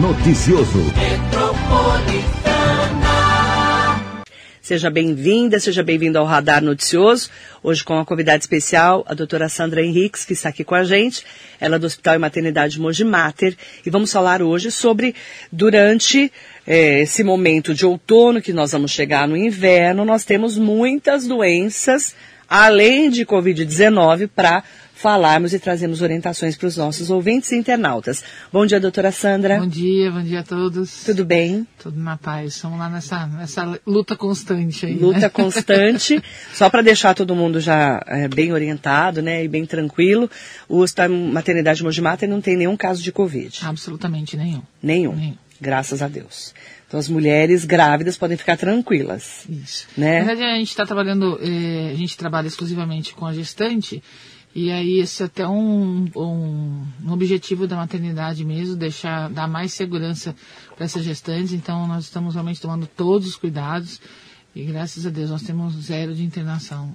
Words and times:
Noticioso. 0.00 0.78
Seja 4.62 4.90
bem-vinda, 4.90 5.58
seja 5.58 5.82
bem-vindo 5.82 6.16
ao 6.18 6.24
Radar 6.24 6.62
Noticioso. 6.62 7.28
Hoje 7.64 7.82
com 7.82 7.94
uma 7.94 8.04
convidada 8.04 8.38
especial, 8.38 9.04
a 9.08 9.14
doutora 9.14 9.48
Sandra 9.48 9.82
Henriques, 9.82 10.24
que 10.24 10.34
está 10.34 10.50
aqui 10.50 10.62
com 10.62 10.76
a 10.76 10.84
gente. 10.84 11.24
Ela 11.58 11.76
é 11.76 11.78
do 11.80 11.86
Hospital 11.86 12.14
e 12.14 12.18
Maternidade 12.18 12.80
Mogi 12.80 13.02
Mater. 13.02 13.56
E 13.84 13.90
vamos 13.90 14.12
falar 14.12 14.40
hoje 14.40 14.70
sobre, 14.70 15.16
durante 15.50 16.30
eh, 16.64 17.00
esse 17.00 17.24
momento 17.24 17.74
de 17.74 17.84
outono, 17.84 18.40
que 18.40 18.52
nós 18.52 18.70
vamos 18.70 18.92
chegar 18.92 19.26
no 19.26 19.36
inverno, 19.36 20.04
nós 20.04 20.22
temos 20.24 20.56
muitas 20.56 21.26
doenças, 21.26 22.14
além 22.48 23.10
de 23.10 23.26
Covid-19, 23.26 24.30
para 24.32 24.62
falarmos 24.98 25.54
e 25.54 25.60
trazermos 25.60 26.02
orientações 26.02 26.56
para 26.56 26.66
os 26.66 26.76
nossos 26.76 27.08
ouvintes 27.08 27.52
e 27.52 27.56
internautas. 27.56 28.24
Bom 28.52 28.66
dia, 28.66 28.80
doutora 28.80 29.12
Sandra. 29.12 29.60
Bom 29.60 29.68
dia, 29.68 30.10
bom 30.10 30.22
dia 30.22 30.40
a 30.40 30.42
todos. 30.42 31.04
Tudo 31.04 31.24
bem? 31.24 31.64
Tudo 31.80 32.00
na 32.00 32.16
paz. 32.16 32.56
Estamos 32.56 32.80
lá 32.80 32.90
nessa, 32.90 33.24
nessa 33.26 33.80
luta 33.86 34.16
constante 34.16 34.86
aí. 34.86 34.94
Luta 34.94 35.20
né? 35.20 35.28
constante. 35.30 36.20
Só 36.52 36.68
para 36.68 36.82
deixar 36.82 37.14
todo 37.14 37.32
mundo 37.36 37.60
já 37.60 38.02
é, 38.08 38.26
bem 38.26 38.52
orientado, 38.52 39.22
né, 39.22 39.44
e 39.44 39.48
bem 39.48 39.64
tranquilo, 39.64 40.28
o 40.68 40.80
Hospital 40.80 41.10
Maternidade 41.10 41.84
Mogi 41.84 42.00
Mater 42.00 42.28
não 42.28 42.40
tem 42.40 42.56
nenhum 42.56 42.76
caso 42.76 43.00
de 43.00 43.12
Covid. 43.12 43.60
Absolutamente 43.62 44.36
nenhum. 44.36 44.62
Nenhum. 44.82 45.14
Nenhum. 45.14 45.36
Graças 45.60 46.02
a 46.02 46.08
Deus. 46.08 46.52
Então 46.88 46.98
as 46.98 47.08
mulheres 47.08 47.64
grávidas 47.64 48.16
podem 48.16 48.36
ficar 48.36 48.56
tranquilas. 48.56 49.44
Isso. 49.48 49.86
Né? 49.96 50.20
Na 50.20 50.26
verdade, 50.26 50.50
a 50.50 50.58
gente 50.58 50.70
está 50.70 50.86
trabalhando, 50.86 51.38
eh, 51.40 51.90
a 51.92 51.96
gente 51.96 52.16
trabalha 52.16 52.48
exclusivamente 52.48 53.14
com 53.14 53.26
a 53.26 53.32
gestante. 53.32 54.02
E 54.54 54.70
aí 54.72 54.98
esse 54.98 55.22
é 55.22 55.26
até 55.26 55.46
um, 55.46 56.08
um, 56.16 56.86
um 57.04 57.12
objetivo 57.12 57.66
da 57.66 57.76
maternidade 57.76 58.44
mesmo, 58.44 58.74
deixar, 58.76 59.28
dar 59.30 59.46
mais 59.46 59.72
segurança 59.72 60.34
para 60.74 60.84
essas 60.84 61.04
gestantes. 61.04 61.52
Então 61.52 61.86
nós 61.86 62.04
estamos 62.04 62.34
realmente 62.34 62.60
tomando 62.60 62.86
todos 62.86 63.28
os 63.28 63.36
cuidados. 63.36 64.00
E 64.56 64.64
graças 64.64 65.06
a 65.06 65.10
Deus 65.10 65.30
nós 65.30 65.42
temos 65.42 65.74
zero 65.74 66.14
de 66.14 66.24
internação 66.24 66.92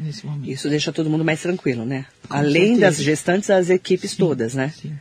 nesse 0.00 0.24
momento. 0.26 0.48
Isso 0.48 0.68
deixa 0.68 0.92
todo 0.92 1.10
mundo 1.10 1.24
mais 1.24 1.40
tranquilo, 1.42 1.84
né? 1.84 2.06
Com 2.28 2.36
Além 2.36 2.76
certeza. 2.76 2.80
das 2.80 3.02
gestantes, 3.02 3.50
as 3.50 3.70
equipes 3.70 4.12
Sim, 4.12 4.18
todas, 4.18 4.54
né? 4.54 4.68
sim. 4.68 4.92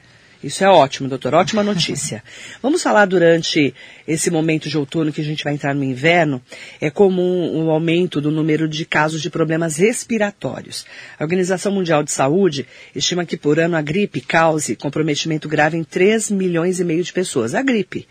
Isso 0.44 0.64
é 0.64 0.70
ótimo, 0.70 1.08
doutor. 1.08 1.34
Ótima 1.34 1.64
notícia. 1.64 2.24
Vamos 2.62 2.84
falar 2.84 3.06
durante 3.06 3.74
esse 4.08 4.30
momento 4.30 4.68
de 4.68 4.78
outono 4.78 5.12
que 5.12 5.22
a 5.22 5.24
gente 5.24 5.44
vai 5.44 5.54
entrar 5.54 5.74
no 5.74 5.84
inverno. 5.84 6.42
É 6.82 6.90
comum 6.90 7.66
o 7.66 7.72
aumento 7.72 8.20
do 8.20 8.30
número 8.30 8.68
de 8.68 8.86
casos 8.86 9.22
de 9.22 9.30
problemas 9.30 9.78
respiratórios. 9.78 10.86
A 11.18 11.24
Organização 11.24 11.72
Mundial 11.72 12.04
de 12.04 12.12
Saúde 12.12 12.68
estima 12.94 13.26
que 13.26 13.38
por 13.38 13.60
ano 13.60 13.78
a 13.78 13.82
gripe 13.82 14.20
cause 14.20 14.76
comprometimento 14.76 15.48
grave 15.48 15.78
em 15.78 15.84
3 15.84 16.32
milhões 16.32 16.80
e 16.80 16.84
meio 16.84 17.04
de 17.04 17.14
pessoas. 17.14 17.56
A 17.56 17.62
gripe 17.62 18.08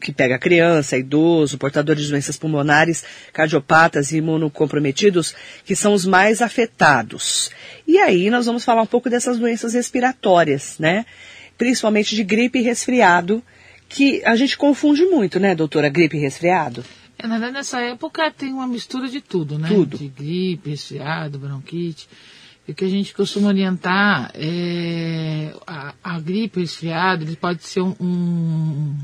que 0.00 0.12
pega 0.12 0.38
criança, 0.38 0.96
idoso, 0.96 1.58
portadores 1.58 2.04
de 2.04 2.10
doenças 2.10 2.36
pulmonares, 2.36 3.04
cardiopatas 3.32 4.12
e 4.12 4.18
imunocomprometidos, 4.18 5.34
que 5.64 5.74
são 5.74 5.94
os 5.94 6.04
mais 6.04 6.42
afetados. 6.42 7.50
E 7.86 7.98
aí 7.98 8.30
nós 8.30 8.46
vamos 8.46 8.64
falar 8.64 8.82
um 8.82 8.86
pouco 8.86 9.08
dessas 9.08 9.38
doenças 9.38 9.74
respiratórias, 9.74 10.76
né? 10.78 11.06
Principalmente 11.58 12.14
de 12.14 12.24
gripe 12.24 12.60
e 12.60 12.62
resfriado, 12.62 13.42
que 13.88 14.24
a 14.24 14.36
gente 14.36 14.56
confunde 14.56 15.04
muito, 15.04 15.40
né, 15.40 15.54
doutora? 15.54 15.88
Gripe 15.88 16.16
e 16.16 16.20
resfriado? 16.20 16.84
É, 17.18 17.26
na 17.26 17.34
verdade, 17.34 17.54
nessa 17.54 17.80
época 17.80 18.30
tem 18.30 18.52
uma 18.52 18.66
mistura 18.66 19.08
de 19.08 19.20
tudo, 19.20 19.58
né? 19.58 19.68
Tudo. 19.68 19.98
De 19.98 20.08
gripe, 20.08 20.70
resfriado, 20.70 21.38
bronquite. 21.38 22.08
E 22.66 22.72
o 22.72 22.74
que 22.74 22.84
a 22.84 22.88
gente 22.88 23.12
costuma 23.12 23.48
orientar 23.48 24.30
é 24.34 25.52
a, 25.66 25.94
a 26.04 26.20
gripe, 26.20 26.58
o 26.58 26.60
resfriado, 26.60 27.24
ele 27.24 27.34
pode 27.34 27.64
ser 27.64 27.80
um, 27.80 27.96
um, 27.98 28.96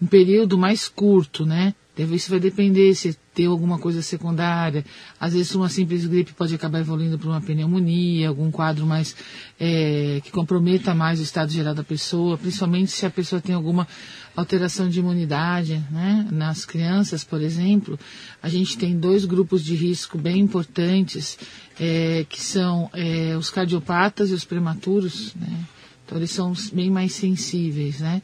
um 0.00 0.06
período 0.06 0.56
mais 0.56 0.86
curto, 0.86 1.44
né? 1.44 1.74
Deve- 1.96 2.14
Isso 2.14 2.30
vai 2.30 2.38
depender 2.38 2.94
se 2.94 3.16
tem 3.34 3.46
alguma 3.46 3.78
coisa 3.78 4.02
secundária. 4.02 4.84
Às 5.18 5.32
vezes 5.32 5.54
uma 5.54 5.68
simples 5.68 6.04
gripe 6.06 6.32
pode 6.34 6.54
acabar 6.54 6.80
evoluindo 6.80 7.18
para 7.18 7.28
uma 7.28 7.40
pneumonia, 7.40 8.28
algum 8.28 8.50
quadro 8.50 8.86
mais 8.86 9.16
é, 9.58 10.20
que 10.22 10.30
comprometa 10.30 10.94
mais 10.94 11.20
o 11.20 11.22
estado 11.22 11.50
geral 11.50 11.74
da 11.74 11.82
pessoa, 11.82 12.36
principalmente 12.36 12.90
se 12.90 13.06
a 13.06 13.10
pessoa 13.10 13.40
tem 13.40 13.54
alguma 13.54 13.88
alteração 14.36 14.88
de 14.90 15.00
imunidade, 15.00 15.82
né? 15.90 16.28
Nas 16.30 16.66
crianças, 16.66 17.24
por 17.24 17.40
exemplo, 17.40 17.98
a 18.42 18.48
gente 18.50 18.76
tem 18.76 18.98
dois 18.98 19.24
grupos 19.24 19.64
de 19.64 19.74
risco 19.74 20.18
bem 20.18 20.38
importantes, 20.40 21.38
é, 21.80 22.26
que 22.28 22.40
são 22.42 22.90
é, 22.92 23.34
os 23.38 23.48
cardiopatas 23.48 24.30
e 24.30 24.34
os 24.34 24.44
prematuros, 24.44 25.34
né? 25.34 25.64
Então 26.04 26.18
eles 26.18 26.30
são 26.30 26.52
bem 26.72 26.90
mais 26.90 27.12
sensíveis, 27.14 28.00
né? 28.00 28.22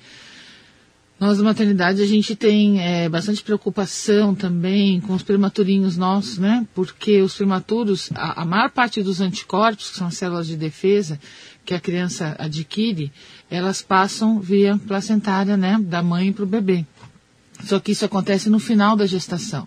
Nós 1.23 1.39
da 1.39 1.45
maternidade 1.45 2.03
a 2.03 2.07
gente 2.07 2.35
tem 2.35 2.81
é, 2.81 3.09
bastante 3.09 3.45
preocupação 3.45 4.35
também 4.35 5.01
com 5.01 5.15
os 5.15 5.23
prematurinhos 5.23 5.97
nossos, 5.97 6.37
né? 6.37 6.67
Porque 6.75 7.23
os 7.23 7.37
prematuros, 7.37 8.11
a, 8.13 8.43
a 8.43 8.45
maior 8.45 8.71
parte 8.71 9.01
dos 9.05 9.21
anticorpos, 9.21 9.91
que 9.91 9.97
são 9.99 10.09
as 10.09 10.17
células 10.17 10.49
de 10.49 10.57
defesa 10.57 11.21
que 11.65 11.75
a 11.75 11.79
criança 11.79 12.35
adquire, 12.41 13.13
elas 13.49 13.81
passam 13.81 14.41
via 14.41 14.77
placentária, 14.79 15.57
né? 15.57 15.79
Da 15.81 16.03
mãe 16.03 16.33
para 16.33 16.43
o 16.43 16.47
bebê. 16.47 16.85
Só 17.63 17.79
que 17.79 17.93
isso 17.93 18.05
acontece 18.05 18.51
no 18.51 18.59
final 18.59 18.97
da 18.97 19.07
gestação. 19.07 19.65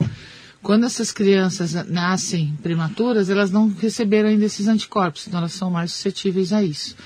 Quando 0.61 0.85
essas 0.85 1.13
crianças 1.13 1.73
nascem 1.89 2.53
prematuras, 2.61 3.29
elas 3.29 3.49
não 3.49 3.73
receberam 3.79 4.27
ainda 4.27 4.43
esses 4.43 4.67
anticorpos, 4.67 5.25
então 5.25 5.39
elas 5.39 5.53
são 5.53 5.71
mais 5.71 5.93
suscetíveis 5.93 6.51
a 6.51 6.61
isso. 6.61 6.97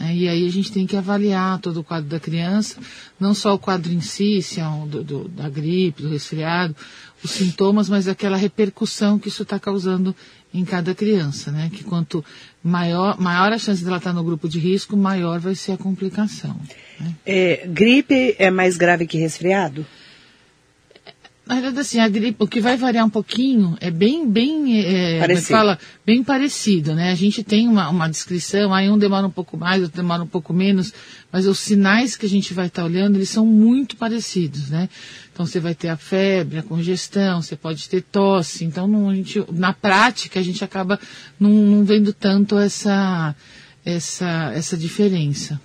Né? 0.00 0.14
E 0.16 0.28
aí 0.28 0.46
a 0.46 0.50
gente 0.50 0.72
tem 0.72 0.86
que 0.86 0.96
avaliar 0.96 1.58
todo 1.60 1.80
o 1.80 1.84
quadro 1.84 2.08
da 2.08 2.18
criança, 2.18 2.76
não 3.20 3.34
só 3.34 3.52
o 3.54 3.58
quadro 3.58 3.92
em 3.92 4.00
si, 4.00 4.40
se 4.40 4.58
é 4.58 4.66
um 4.66 4.86
do, 4.88 5.04
do- 5.04 5.28
da 5.28 5.48
gripe, 5.48 6.02
do 6.02 6.08
resfriado, 6.08 6.74
os 7.22 7.30
sintomas, 7.32 7.88
mas 7.90 8.08
aquela 8.08 8.36
repercussão 8.38 9.18
que 9.18 9.28
isso 9.28 9.42
está 9.42 9.58
causando 9.58 10.16
em 10.54 10.64
cada 10.64 10.94
criança, 10.94 11.52
né? 11.52 11.70
Que 11.72 11.84
quanto 11.84 12.24
maior, 12.64 13.20
maior 13.20 13.52
a 13.52 13.58
chance 13.58 13.84
dela 13.84 13.98
estar 13.98 14.12
no 14.14 14.24
grupo 14.24 14.48
de 14.48 14.58
risco, 14.58 14.96
maior 14.96 15.38
vai 15.38 15.54
ser 15.54 15.72
a 15.72 15.76
complicação. 15.76 16.56
né? 16.98 17.14
É, 17.26 17.66
gripe 17.68 18.34
é 18.38 18.50
mais 18.50 18.76
grave 18.76 19.06
que 19.06 19.18
resfriado? 19.18 19.86
Na 21.50 21.56
verdade, 21.56 21.80
assim, 21.80 21.98
a 21.98 22.06
gripe, 22.06 22.36
o 22.38 22.46
que 22.46 22.60
vai 22.60 22.76
variar 22.76 23.04
um 23.04 23.10
pouquinho 23.10 23.76
é 23.80 23.90
bem, 23.90 24.24
bem, 24.24 24.84
é, 24.86 25.18
é 25.18 25.36
fala, 25.40 25.80
bem 26.06 26.22
parecido, 26.22 26.94
né? 26.94 27.10
A 27.10 27.14
gente 27.16 27.42
tem 27.42 27.66
uma, 27.66 27.88
uma 27.88 28.08
descrição, 28.08 28.72
aí 28.72 28.88
um 28.88 28.96
demora 28.96 29.26
um 29.26 29.32
pouco 29.32 29.56
mais, 29.56 29.82
outro 29.82 29.96
demora 29.96 30.22
um 30.22 30.28
pouco 30.28 30.52
menos, 30.52 30.94
mas 31.32 31.48
os 31.48 31.58
sinais 31.58 32.16
que 32.16 32.24
a 32.24 32.28
gente 32.28 32.54
vai 32.54 32.68
estar 32.68 32.84
olhando, 32.84 33.16
eles 33.16 33.30
são 33.30 33.44
muito 33.44 33.96
parecidos, 33.96 34.70
né? 34.70 34.88
Então 35.32 35.44
você 35.44 35.58
vai 35.58 35.74
ter 35.74 35.88
a 35.88 35.96
febre, 35.96 36.60
a 36.60 36.62
congestão, 36.62 37.42
você 37.42 37.56
pode 37.56 37.88
ter 37.88 38.02
tosse, 38.02 38.64
então 38.64 38.86
não, 38.86 39.10
a 39.10 39.14
gente, 39.16 39.44
na 39.52 39.72
prática 39.72 40.38
a 40.38 40.44
gente 40.44 40.62
acaba 40.62 41.00
não, 41.38 41.50
não 41.50 41.84
vendo 41.84 42.12
tanto 42.12 42.56
essa, 42.58 43.34
essa, 43.84 44.52
essa 44.54 44.76
diferença. 44.76 45.60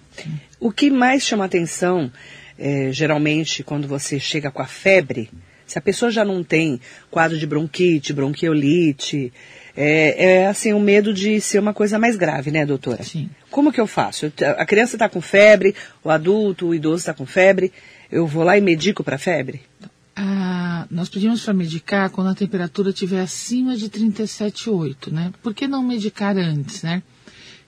O 0.60 0.72
que 0.72 0.90
mais 0.90 1.22
chama 1.22 1.46
atenção, 1.46 2.12
é, 2.58 2.92
geralmente, 2.92 3.62
quando 3.62 3.88
você 3.88 4.20
chega 4.20 4.50
com 4.50 4.64
a 4.64 4.68
febre, 4.68 5.30
se 5.66 5.78
a 5.78 5.82
pessoa 5.82 6.12
já 6.12 6.24
não 6.24 6.44
tem 6.44 6.80
quadro 7.10 7.38
de 7.38 7.46
bronquite, 7.46 8.14
bronquiolite, 8.14 9.32
é, 9.76 10.26
é 10.26 10.48
assim, 10.48 10.74
o 10.74 10.80
medo 10.80 11.14
de 11.14 11.40
ser 11.42 11.60
uma 11.60 11.74
coisa 11.74 12.00
mais 12.00 12.16
grave, 12.16 12.52
né, 12.52 12.66
doutora? 12.66 13.04
Sim. 13.04 13.30
Como 13.52 13.72
que 13.72 13.82
eu 13.82 13.88
faço? 13.88 14.26
Eu 14.26 14.32
A 14.58 14.66
criança 14.66 14.96
está 14.96 15.10
com 15.10 15.22
febre, 15.22 15.76
o 16.04 16.10
adulto, 16.10 16.68
o 16.68 16.76
idoso 16.76 16.98
está 16.98 17.14
com 17.14 17.26
febre, 17.26 17.72
eu 18.12 18.26
vou 18.26 18.44
lá 18.44 18.58
e 18.58 18.62
medico 18.62 19.04
para 19.04 19.18
febre? 19.18 19.62
Ah, 20.16 20.88
nós 20.90 21.10
pedimos 21.10 21.44
para 21.44 21.54
medicar 21.54 22.10
quando 22.10 22.30
a 22.30 22.36
temperatura 22.36 22.90
estiver 22.90 23.20
acima 23.20 23.76
de 23.76 23.90
37,8, 23.90 25.12
né? 25.12 25.34
Por 25.44 25.54
que 25.54 25.68
não 25.68 25.84
medicar 25.84 26.38
antes, 26.38 26.84
né? 26.84 27.04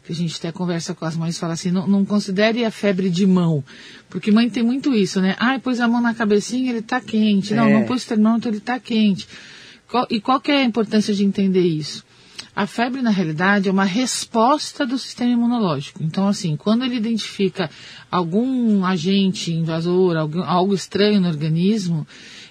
Que 0.08 0.14
a 0.14 0.16
gente 0.16 0.38
até 0.38 0.54
conversa 0.54 0.96
com 0.96 1.04
as 1.04 1.18
mães 1.18 1.36
e 1.36 1.40
fala 1.40 1.52
assim, 1.52 1.70
não, 1.70 1.86
não 1.86 2.06
considere 2.06 2.64
a 2.64 2.72
febre 2.72 3.10
de 3.10 3.28
mão. 3.28 3.62
Porque 4.10 4.32
mãe 4.32 4.50
tem 4.50 4.64
muito 4.64 4.96
isso, 4.96 5.20
né? 5.20 5.36
Ah, 5.38 5.60
pôs 5.60 5.82
a 5.82 5.88
mão 5.88 6.02
na 6.02 6.14
cabecinha, 6.14 6.72
ele 6.72 6.82
tá 6.82 7.02
quente. 7.02 7.54
Não, 7.54 7.66
É. 7.68 7.74
não 7.74 7.84
pôs 7.84 8.06
termômetro, 8.06 8.50
ele 8.50 8.62
tá 8.62 8.80
quente. 8.80 9.28
E 10.10 10.22
qual 10.22 10.40
que 10.40 10.50
é 10.50 10.62
a 10.62 10.64
importância 10.64 11.14
de 11.14 11.26
entender 11.26 11.68
isso? 11.68 12.06
A 12.56 12.66
febre, 12.66 13.02
na 13.02 13.10
realidade, 13.10 13.68
é 13.68 13.72
uma 13.72 13.84
resposta 13.84 14.86
do 14.86 14.98
sistema 14.98 15.32
imunológico. 15.32 16.02
Então, 16.02 16.26
assim, 16.26 16.56
quando 16.56 16.86
ele 16.86 16.96
identifica 16.96 17.70
algum 18.10 18.86
agente 18.86 19.52
invasor, 19.52 20.16
algum, 20.16 20.42
algo 20.42 20.74
estranho 20.74 21.20
no 21.20 21.28
organismo, 21.28 22.08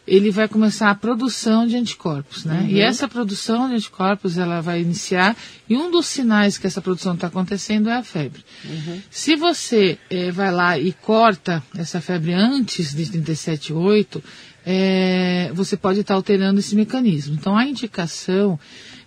ele 0.07 0.31
vai 0.31 0.47
começar 0.47 0.91
a 0.91 0.95
produção 0.95 1.67
de 1.67 1.77
anticorpos, 1.77 2.45
né? 2.45 2.61
Uhum. 2.61 2.69
E 2.69 2.81
essa 2.81 3.09
produção 3.09 3.69
de 3.69 3.75
anticorpos, 3.75 4.39
ela 4.39 4.61
vai 4.61 4.81
iniciar, 4.81 5.37
e 5.69 5.77
um 5.77 5.91
dos 5.91 6.07
sinais 6.07 6.57
que 6.57 6.67
essa 6.67 6.81
produção 6.81 7.15
está 7.15 7.27
acontecendo 7.27 7.89
é 7.89 7.97
a 7.97 8.03
febre. 8.03 8.45
Uhum. 8.65 9.01
Se 9.11 9.35
você 9.35 9.99
é, 10.09 10.31
vai 10.31 10.53
lá 10.53 10.79
e 10.79 10.93
corta 10.93 11.63
essa 11.77 12.01
febre 12.01 12.33
antes 12.33 12.95
de 12.95 13.05
37,8, 13.07 14.23
é, 14.69 15.53
você 15.55 15.77
pode 15.77 16.01
estar 16.01 16.15
tá 16.15 16.17
alterando 16.17 16.59
esse 16.59 16.75
mecanismo. 16.75 17.35
Então, 17.35 17.57
a 17.57 17.65
indicação 17.65 18.59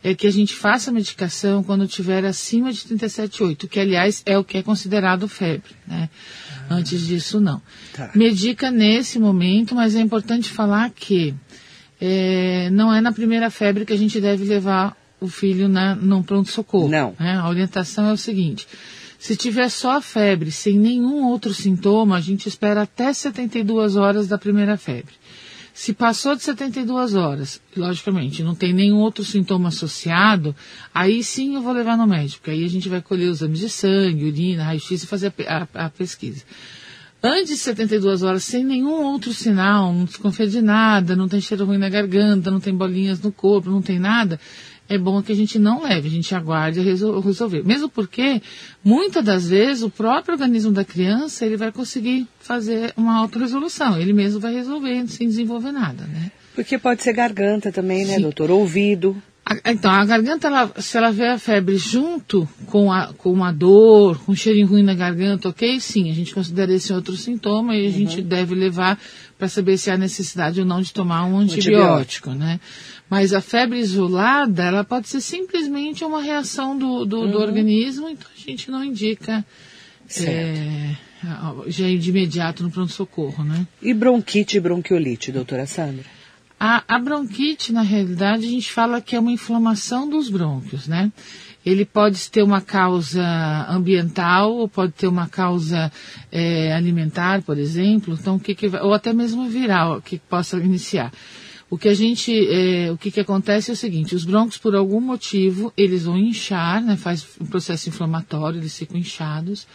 é 0.01 0.15
que 0.15 0.25
a 0.25 0.31
gente 0.31 0.55
faça 0.55 0.89
a 0.89 0.93
medicação 0.93 1.61
quando 1.61 1.85
tiver 1.85 2.23
acima 2.23 2.71
de 2.71 2.79
37,8, 2.79 3.67
que 3.67 3.77
aliás 3.77 4.23
é 4.25 4.37
o 4.37 4.43
que 4.43 4.57
é 4.57 4.63
considerado 4.63 5.27
febre, 5.27 5.71
né? 5.85 6.09
Ah, 6.69 6.75
Antes 6.75 7.05
disso, 7.05 7.41
não. 7.41 7.61
Tá. 7.93 8.09
Medica 8.15 8.71
nesse 8.71 9.19
momento, 9.19 9.75
mas 9.75 9.95
é 9.95 9.99
importante 9.99 10.49
falar 10.49 10.89
que 10.91 11.35
é, 11.99 12.69
não 12.71 12.93
é 12.93 13.01
na 13.01 13.11
primeira 13.11 13.49
febre 13.49 13.85
que 13.85 13.91
a 13.91 13.97
gente 13.97 14.21
deve 14.21 14.45
levar 14.45 14.95
o 15.19 15.27
filho 15.27 15.67
na, 15.67 15.93
no 15.95 16.23
pronto-socorro. 16.23 16.87
Não. 16.87 17.13
Né? 17.19 17.33
A 17.35 17.49
orientação 17.49 18.07
é 18.09 18.13
o 18.13 18.17
seguinte. 18.17 18.65
Se 19.17 19.35
tiver 19.35 19.67
só 19.67 19.97
a 19.97 20.01
febre, 20.01 20.49
sem 20.49 20.79
nenhum 20.79 21.25
outro 21.25 21.53
sintoma, 21.53 22.15
a 22.15 22.21
gente 22.21 22.47
espera 22.47 22.83
até 22.83 23.11
72 23.11 23.97
horas 23.97 24.29
da 24.29 24.37
primeira 24.37 24.77
febre. 24.77 25.18
Se 25.79 25.93
passou 25.93 26.35
de 26.35 26.43
72 26.43 27.15
horas, 27.15 27.61
logicamente, 27.73 28.43
não 28.43 28.53
tem 28.53 28.73
nenhum 28.73 28.97
outro 28.97 29.23
sintoma 29.23 29.69
associado, 29.69 30.53
aí 30.93 31.23
sim 31.23 31.55
eu 31.55 31.61
vou 31.61 31.71
levar 31.71 31.97
no 31.97 32.05
médico. 32.05 32.49
Aí 32.49 32.65
a 32.65 32.67
gente 32.67 32.89
vai 32.89 33.01
colher 33.01 33.29
os 33.29 33.37
exames 33.37 33.59
de 33.59 33.69
sangue, 33.69 34.25
urina, 34.25 34.65
raio-x 34.65 35.03
e 35.03 35.07
fazer 35.07 35.33
a, 35.47 35.67
a, 35.73 35.85
a, 35.85 35.89
pesquisa. 35.89 36.43
Antes 37.23 37.51
de 37.51 37.57
72 37.59 38.23
horas, 38.23 38.43
sem 38.43 38.65
nenhum 38.65 39.03
outro 39.03 39.33
sinal, 39.33 39.93
não 39.93 40.03
desconfia 40.03 40.47
de 40.47 40.61
nada, 40.61 41.15
não 41.15 41.29
tem 41.29 41.39
cheiro 41.39 41.63
ruim 41.63 41.77
na 41.77 41.87
garganta, 41.87 42.51
não 42.51 42.59
tem 42.59 42.75
bolinhas 42.75 43.21
no 43.21 43.31
corpo, 43.31 43.69
não 43.69 43.81
tem 43.81 43.99
nada, 43.99 44.37
é 44.89 44.97
bom 44.97 45.21
que 45.21 45.31
a 45.31 45.35
gente 45.35 45.59
não 45.59 45.83
leve, 45.83 46.07
a 46.07 46.11
gente 46.11 46.33
aguarde 46.33 46.81
resolver. 46.81 47.63
Mesmo 47.63 47.87
porque, 47.87 48.41
muitas 48.83 49.23
das 49.23 49.47
vezes, 49.47 49.83
o 49.83 49.89
próprio 49.89 50.33
organismo 50.33 50.71
da 50.71 50.83
criança, 50.83 51.45
ele 51.45 51.55
vai 51.55 51.71
conseguir 51.71 52.27
fazer 52.39 52.91
uma 52.97 53.17
autorresolução. 53.19 53.99
Ele 53.99 54.11
mesmo 54.11 54.39
vai 54.39 54.53
resolver 54.53 55.07
sem 55.07 55.27
desenvolver 55.27 55.71
nada, 55.71 56.05
né? 56.05 56.31
Porque 56.55 56.77
pode 56.77 57.03
ser 57.03 57.13
garganta 57.13 57.71
também, 57.71 58.03
né, 58.03 58.15
Sim. 58.15 58.21
doutor? 58.23 58.49
Ouvido. 58.49 59.15
Então, 59.65 59.91
a 59.91 60.05
garganta, 60.05 60.47
ela, 60.47 60.71
se 60.77 60.95
ela 60.95 61.11
vê 61.11 61.27
a 61.27 61.39
febre 61.39 61.75
junto 61.75 62.47
com 62.67 62.91
a, 62.91 63.13
com 63.13 63.31
uma 63.31 63.51
dor, 63.51 64.19
com 64.19 64.31
um 64.31 64.35
cheirinho 64.35 64.67
ruim 64.67 64.83
na 64.83 64.93
garganta, 64.93 65.49
ok? 65.49 65.79
Sim, 65.79 66.11
a 66.11 66.13
gente 66.13 66.33
considera 66.33 66.71
esse 66.71 66.93
outro 66.93 67.15
sintoma 67.15 67.75
e 67.75 67.81
a 67.81 67.89
uhum. 67.89 67.91
gente 67.91 68.21
deve 68.21 68.53
levar 68.53 68.99
para 69.39 69.47
saber 69.47 69.77
se 69.77 69.89
há 69.89 69.97
necessidade 69.97 70.59
ou 70.59 70.65
não 70.65 70.81
de 70.81 70.93
tomar 70.93 71.25
um 71.25 71.39
antibiótico, 71.39 72.29
antibiótico. 72.29 72.31
né? 72.31 72.59
Mas 73.09 73.33
a 73.33 73.41
febre 73.41 73.79
isolada, 73.79 74.63
ela 74.63 74.83
pode 74.83 75.07
ser 75.07 75.21
simplesmente 75.21 76.05
uma 76.05 76.21
reação 76.21 76.77
do, 76.77 77.05
do, 77.05 77.21
uhum. 77.21 77.31
do 77.31 77.39
organismo, 77.39 78.07
então 78.07 78.27
a 78.35 78.39
gente 78.39 78.69
não 78.69 78.83
indica 78.83 79.43
é, 80.19 80.95
já 81.67 81.87
ir 81.87 81.97
de 81.97 82.11
imediato 82.11 82.61
no 82.61 82.69
pronto-socorro, 82.69 83.43
né? 83.43 83.65
E 83.81 83.93
bronquite 83.95 84.57
e 84.57 84.59
bronquiolite, 84.59 85.31
doutora 85.31 85.65
Sandra? 85.65 86.18
A, 86.59 86.83
a, 86.87 86.99
bronquite, 86.99 87.71
na 87.71 87.81
realidade, 87.81 88.45
a 88.45 88.49
gente 88.49 88.69
fala 88.69 88.99
que 88.99 89.15
é 89.15 89.19
uma 89.19 89.31
inflamação 89.31 90.09
dos 90.09 90.29
brônquios, 90.29 90.87
né? 90.87 91.09
Ele 91.65 91.85
pode 91.85 92.29
ter 92.29 92.43
uma 92.43 92.59
causa 92.59 93.23
ambiental, 93.69 94.53
ou 94.53 94.67
pode 94.67 94.91
ter 94.91 95.07
uma 95.07 95.27
causa 95.27 95.89
é, 96.29 96.73
alimentar, 96.73 97.41
por 97.43 97.57
exemplo, 97.57 98.17
então 98.19 98.35
o 98.35 98.39
que, 98.39 98.53
que 98.53 98.67
ou 98.67 98.93
até 98.93 99.13
mesmo 99.13 99.47
viral, 99.47 100.01
que 100.01 100.17
possa 100.17 100.57
iniciar. 100.57 101.13
O 101.69 101.77
que 101.77 101.87
a 101.87 101.93
gente, 101.93 102.33
é, 102.49 102.91
o 102.91 102.97
que, 102.97 103.11
que 103.11 103.19
acontece 103.19 103.69
é 103.69 103.73
o 103.73 103.77
seguinte, 103.77 104.15
os 104.15 104.25
brônquios 104.25 104.57
por 104.57 104.75
algum 104.75 104.99
motivo, 104.99 105.71
eles 105.77 106.03
vão 106.03 106.17
inchar, 106.17 106.81
né, 106.83 106.97
faz 106.97 107.25
um 107.39 107.45
processo 107.45 107.87
inflamatório, 107.87 108.59
eles 108.59 108.77
ficam 108.77 108.97
inchados, 108.97 109.67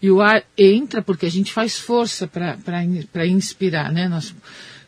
e 0.00 0.10
o 0.10 0.20
ar 0.20 0.42
entra 0.56 1.02
porque 1.02 1.26
a 1.26 1.30
gente 1.30 1.52
faz 1.52 1.78
força 1.78 2.26
para 2.26 3.26
inspirar, 3.26 3.92
né, 3.92 4.08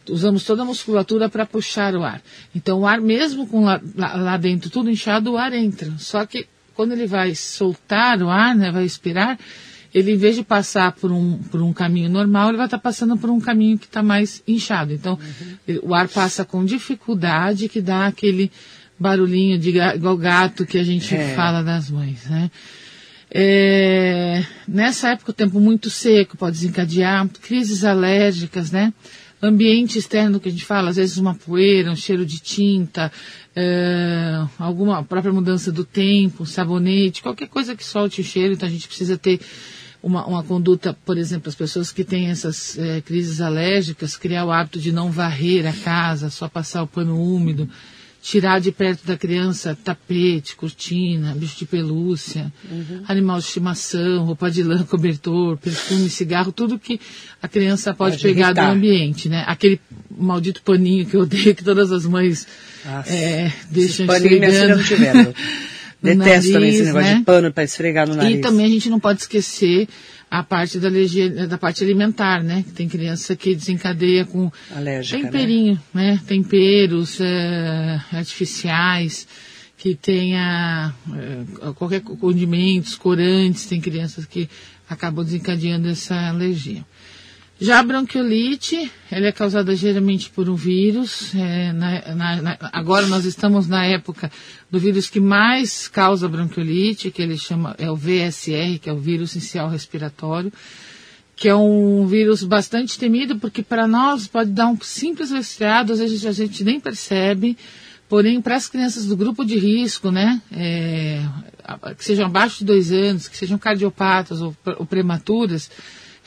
usamos 0.08 0.44
toda 0.44 0.62
a 0.62 0.64
musculatura 0.64 1.28
para 1.28 1.46
puxar 1.46 1.94
o 1.94 2.02
ar. 2.02 2.20
Então 2.54 2.80
o 2.80 2.86
ar 2.86 3.00
mesmo 3.00 3.46
com 3.46 3.64
lá, 3.64 3.80
lá, 3.94 4.36
dentro 4.36 4.70
tudo 4.70 4.90
inchado, 4.90 5.32
o 5.32 5.36
ar 5.36 5.52
entra, 5.52 5.92
só 5.98 6.24
que 6.26 6.46
quando 6.74 6.92
ele 6.92 7.06
vai 7.06 7.34
soltar 7.34 8.22
o 8.22 8.28
ar, 8.28 8.54
né, 8.54 8.70
vai 8.70 8.84
expirar, 8.84 9.38
ele 9.92 10.12
em 10.12 10.16
vez 10.16 10.36
de 10.36 10.44
passar 10.44 10.92
por 10.92 11.10
um, 11.10 11.38
por 11.50 11.60
um 11.60 11.72
caminho 11.72 12.08
normal, 12.08 12.48
ele 12.48 12.56
vai 12.56 12.66
estar 12.66 12.78
tá 12.78 12.82
passando 12.82 13.16
por 13.16 13.30
um 13.30 13.40
caminho 13.40 13.78
que 13.78 13.86
está 13.86 14.02
mais 14.02 14.42
inchado. 14.46 14.92
Então, 14.92 15.18
uhum. 15.68 15.80
o 15.82 15.94
ar 15.94 16.08
passa 16.08 16.44
com 16.44 16.64
dificuldade, 16.64 17.68
que 17.68 17.80
dá 17.80 18.06
aquele 18.06 18.52
barulhinho 18.98 19.58
de 19.58 19.70
igual 19.70 20.16
gato 20.16 20.66
que 20.66 20.78
a 20.78 20.84
gente 20.84 21.14
é. 21.14 21.34
fala 21.34 21.62
das 21.62 21.90
mães, 21.90 22.26
né? 22.26 22.50
É, 23.30 24.42
nessa 24.66 25.10
época 25.10 25.32
o 25.32 25.34
tempo 25.34 25.60
muito 25.60 25.90
seco 25.90 26.36
pode 26.36 26.56
desencadear 26.56 27.28
crises 27.42 27.84
alérgicas, 27.84 28.70
né? 28.70 28.92
Ambiente 29.40 29.98
externo 29.98 30.40
que 30.40 30.48
a 30.48 30.52
gente 30.52 30.64
fala, 30.64 30.90
às 30.90 30.96
vezes 30.96 31.16
uma 31.16 31.34
poeira, 31.34 31.92
um 31.92 31.96
cheiro 31.96 32.26
de 32.26 32.40
tinta, 32.40 33.12
é, 33.54 34.44
alguma 34.58 35.02
própria 35.04 35.32
mudança 35.32 35.70
do 35.70 35.84
tempo, 35.84 36.44
sabonete, 36.44 37.22
qualquer 37.22 37.48
coisa 37.48 37.76
que 37.76 37.84
solte 37.84 38.20
o 38.20 38.24
cheiro, 38.24 38.54
então 38.54 38.68
a 38.68 38.72
gente 38.72 38.88
precisa 38.88 39.16
ter 39.16 39.40
uma, 40.02 40.26
uma 40.26 40.42
conduta, 40.42 40.96
por 41.04 41.16
exemplo, 41.16 41.48
as 41.48 41.54
pessoas 41.54 41.92
que 41.92 42.04
têm 42.04 42.30
essas 42.30 42.78
é, 42.78 43.00
crises 43.00 43.40
alérgicas, 43.40 44.16
criar 44.16 44.44
o 44.44 44.50
hábito 44.50 44.78
de 44.78 44.92
não 44.92 45.10
varrer 45.10 45.66
a 45.66 45.72
casa, 45.72 46.30
só 46.30 46.48
passar 46.48 46.82
o 46.82 46.86
pano 46.86 47.20
úmido, 47.20 47.68
tirar 48.28 48.60
de 48.60 48.70
perto 48.70 49.06
da 49.06 49.16
criança 49.16 49.74
tapete, 49.82 50.54
cortina, 50.54 51.34
bicho 51.34 51.56
de 51.56 51.64
pelúcia, 51.64 52.52
uhum. 52.70 53.02
animal 53.08 53.38
de 53.38 53.46
estimação, 53.46 54.22
roupa 54.26 54.50
de 54.50 54.62
lã, 54.62 54.84
cobertor, 54.84 55.56
perfume, 55.56 56.10
cigarro, 56.10 56.52
tudo 56.52 56.78
que 56.78 57.00
a 57.40 57.48
criança 57.48 57.94
pode, 57.94 58.16
pode 58.16 58.22
pegar 58.22 58.48
irritar. 58.48 58.66
do 58.66 58.76
ambiente, 58.76 59.30
né? 59.30 59.44
Aquele 59.46 59.80
maldito 60.10 60.60
paninho 60.60 61.06
que 61.06 61.16
eu 61.16 61.22
odeio 61.22 61.54
que 61.54 61.64
todas 61.64 61.90
as 61.90 62.04
mães 62.04 62.46
é, 63.06 63.50
deixam 63.70 64.04
esfregando. 64.04 64.82
Detesto 66.00 66.28
nariz, 66.28 66.52
também 66.52 66.68
esse 66.68 66.82
negócio 66.84 67.08
né? 67.08 67.14
de 67.16 67.24
pano 67.24 67.52
para 67.52 67.64
esfregar 67.64 68.06
no 68.06 68.14
nariz. 68.14 68.38
E 68.38 68.40
também 68.40 68.66
a 68.66 68.68
gente 68.68 68.88
não 68.88 69.00
pode 69.00 69.22
esquecer 69.22 69.88
a 70.30 70.42
parte 70.42 70.78
da 70.78 70.88
alergia, 70.88 71.46
da 71.46 71.56
parte 71.56 71.82
alimentar, 71.82 72.42
né? 72.42 72.64
Tem 72.74 72.88
criança 72.88 73.34
que 73.34 73.54
desencadeia 73.54 74.24
com 74.24 74.50
Alérgica, 74.74 75.22
temperinho, 75.22 75.80
né? 75.94 76.12
né? 76.12 76.20
Temperos 76.26 77.18
é, 77.20 78.00
artificiais, 78.12 79.26
que 79.76 79.94
tenha 79.94 80.92
é, 81.14 81.72
qualquer 81.72 82.00
condimentos, 82.00 82.94
corantes, 82.94 83.66
tem 83.66 83.80
crianças 83.80 84.26
que 84.26 84.48
acabam 84.88 85.24
desencadeando 85.24 85.88
essa 85.88 86.14
alergia. 86.28 86.84
Já 87.60 87.80
a 87.80 87.82
bronquiolite, 87.82 88.88
ela 89.10 89.26
é 89.26 89.32
causada 89.32 89.74
geralmente 89.74 90.30
por 90.30 90.48
um 90.48 90.54
vírus. 90.54 91.34
É, 91.34 91.72
na, 91.72 92.14
na, 92.14 92.42
na, 92.42 92.58
agora 92.72 93.06
nós 93.08 93.24
estamos 93.24 93.66
na 93.66 93.84
época 93.84 94.30
do 94.70 94.78
vírus 94.78 95.10
que 95.10 95.18
mais 95.18 95.88
causa 95.88 96.28
bronquiolite, 96.28 97.10
que 97.10 97.20
ele 97.20 97.36
chama, 97.36 97.74
é 97.76 97.90
o 97.90 97.96
VSR, 97.96 98.78
que 98.80 98.88
é 98.88 98.92
o 98.92 99.00
vírus 99.00 99.34
inicial 99.34 99.68
respiratório, 99.68 100.52
que 101.34 101.48
é 101.48 101.54
um 101.54 102.06
vírus 102.06 102.44
bastante 102.44 102.96
temido, 102.96 103.40
porque 103.40 103.60
para 103.62 103.88
nós 103.88 104.28
pode 104.28 104.50
dar 104.50 104.68
um 104.68 104.78
simples 104.80 105.32
resfriado, 105.32 105.92
às 105.92 105.98
vezes 105.98 106.24
a 106.26 106.32
gente 106.32 106.62
nem 106.62 106.78
percebe, 106.78 107.58
porém 108.08 108.40
para 108.40 108.54
as 108.54 108.68
crianças 108.68 109.06
do 109.06 109.16
grupo 109.16 109.44
de 109.44 109.58
risco, 109.58 110.12
né, 110.12 110.40
é, 110.52 111.24
que 111.96 112.04
sejam 112.04 112.26
abaixo 112.26 112.60
de 112.60 112.66
dois 112.66 112.92
anos, 112.92 113.26
que 113.26 113.36
sejam 113.36 113.58
cardiopatas 113.58 114.40
ou, 114.40 114.56
ou 114.78 114.86
prematuras, 114.86 115.68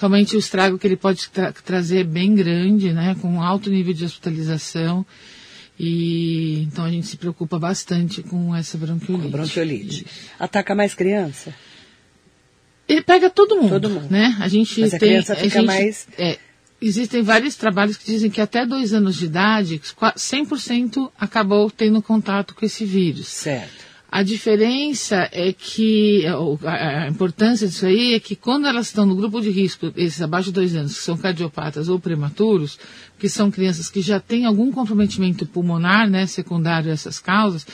realmente 0.01 0.35
o 0.35 0.39
estrago 0.39 0.79
que 0.79 0.87
ele 0.87 0.97
pode 0.97 1.29
tra 1.29 1.51
trazer 1.53 1.99
é 1.99 2.03
bem 2.03 2.33
grande, 2.33 2.91
né, 2.91 3.15
com 3.21 3.39
alto 3.39 3.69
nível 3.69 3.93
de 3.93 4.03
hospitalização. 4.03 5.05
E 5.79 6.63
então 6.63 6.83
a 6.85 6.89
gente 6.89 7.05
se 7.07 7.17
preocupa 7.17 7.57
bastante 7.59 8.21
com 8.23 8.55
essa 8.55 8.77
bronquiolite. 8.77 9.23
Com 9.23 9.29
bronquiolite. 9.31 10.05
Ataca 10.39 10.73
mais 10.75 10.93
criança? 10.95 11.53
Ele 12.89 13.01
pega 13.01 13.29
todo 13.29 13.55
mundo, 13.55 13.69
todo 13.69 13.89
mundo. 13.89 14.07
né? 14.09 14.35
A 14.39 14.47
gente 14.47 14.81
Mas 14.81 14.93
a 14.93 14.99
tem, 14.99 15.09
criança 15.09 15.35
fica 15.35 15.59
gente, 15.59 15.65
mais 15.67 16.07
é, 16.17 16.37
existem 16.81 17.21
vários 17.21 17.55
trabalhos 17.55 17.95
que 17.95 18.05
dizem 18.05 18.29
que 18.29 18.41
até 18.41 18.65
dois 18.65 18.93
anos 18.93 19.15
de 19.15 19.25
idade, 19.25 19.79
100% 19.79 21.11
acabou 21.17 21.69
tendo 21.69 22.01
contato 22.01 22.53
com 22.55 22.65
esse 22.65 22.83
vírus. 22.85 23.27
Certo. 23.27 23.90
A 24.11 24.23
diferença 24.23 25.29
é 25.31 25.53
que, 25.53 26.25
a 26.65 27.07
importância 27.07 27.65
disso 27.65 27.85
aí 27.85 28.13
é 28.13 28.19
que 28.19 28.35
quando 28.35 28.67
elas 28.67 28.87
estão 28.87 29.05
no 29.05 29.15
grupo 29.15 29.39
de 29.39 29.49
risco, 29.49 29.93
esses 29.95 30.21
abaixo 30.21 30.49
de 30.49 30.55
dois 30.55 30.75
anos, 30.75 30.97
que 30.97 31.03
são 31.03 31.17
cardiopatas 31.17 31.87
ou 31.87 31.97
prematuros, 31.97 32.77
que 33.17 33.29
são 33.29 33.49
crianças 33.49 33.89
que 33.89 34.01
já 34.01 34.19
têm 34.19 34.45
algum 34.45 34.69
comprometimento 34.69 35.45
pulmonar, 35.45 36.09
né, 36.09 36.27
secundário 36.27 36.91
a 36.91 36.93
essas 36.93 37.19
causas, 37.19 37.65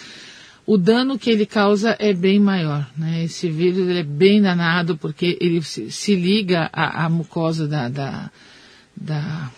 o 0.63 0.77
dano 0.77 1.17
que 1.17 1.31
ele 1.31 1.47
causa 1.47 1.95
é 1.97 2.13
bem 2.13 2.39
maior. 2.39 2.87
Né? 2.95 3.23
Esse 3.23 3.49
vírus 3.49 3.89
é 3.89 4.03
bem 4.03 4.39
danado 4.39 4.95
porque 4.95 5.39
ele 5.41 5.63
se, 5.63 5.89
se 5.89 6.13
liga 6.13 6.69
à, 6.71 7.05
à 7.05 7.09
mucosa 7.09 7.67
da, 7.67 7.89
da, 7.89 8.29
da 8.95 9.51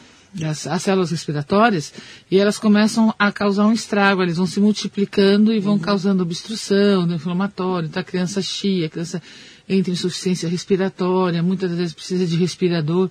as, 0.43 0.67
as, 0.67 0.83
células 0.83 1.11
respiratórias 1.11 1.93
e 2.29 2.37
elas 2.37 2.57
começam 2.57 3.13
a 3.17 3.31
causar 3.31 3.65
um 3.65 3.73
estrago, 3.73 4.21
eles 4.21 4.37
vão 4.37 4.45
se 4.45 4.59
multiplicando 4.59 5.53
e 5.53 5.59
vão 5.59 5.73
uhum. 5.73 5.79
causando 5.79 6.23
obstrução, 6.23 7.05
né, 7.05 7.15
inflamatório, 7.15 7.87
então 7.87 8.01
a 8.01 8.03
criança 8.03 8.41
chia, 8.41 8.85
a 8.85 8.89
criança 8.89 9.21
entra 9.67 9.91
em 9.91 9.93
insuficiência 9.93 10.49
respiratória, 10.49 11.43
muitas 11.43 11.71
vezes 11.71 11.93
precisa 11.93 12.25
de 12.25 12.35
respirador. 12.35 13.09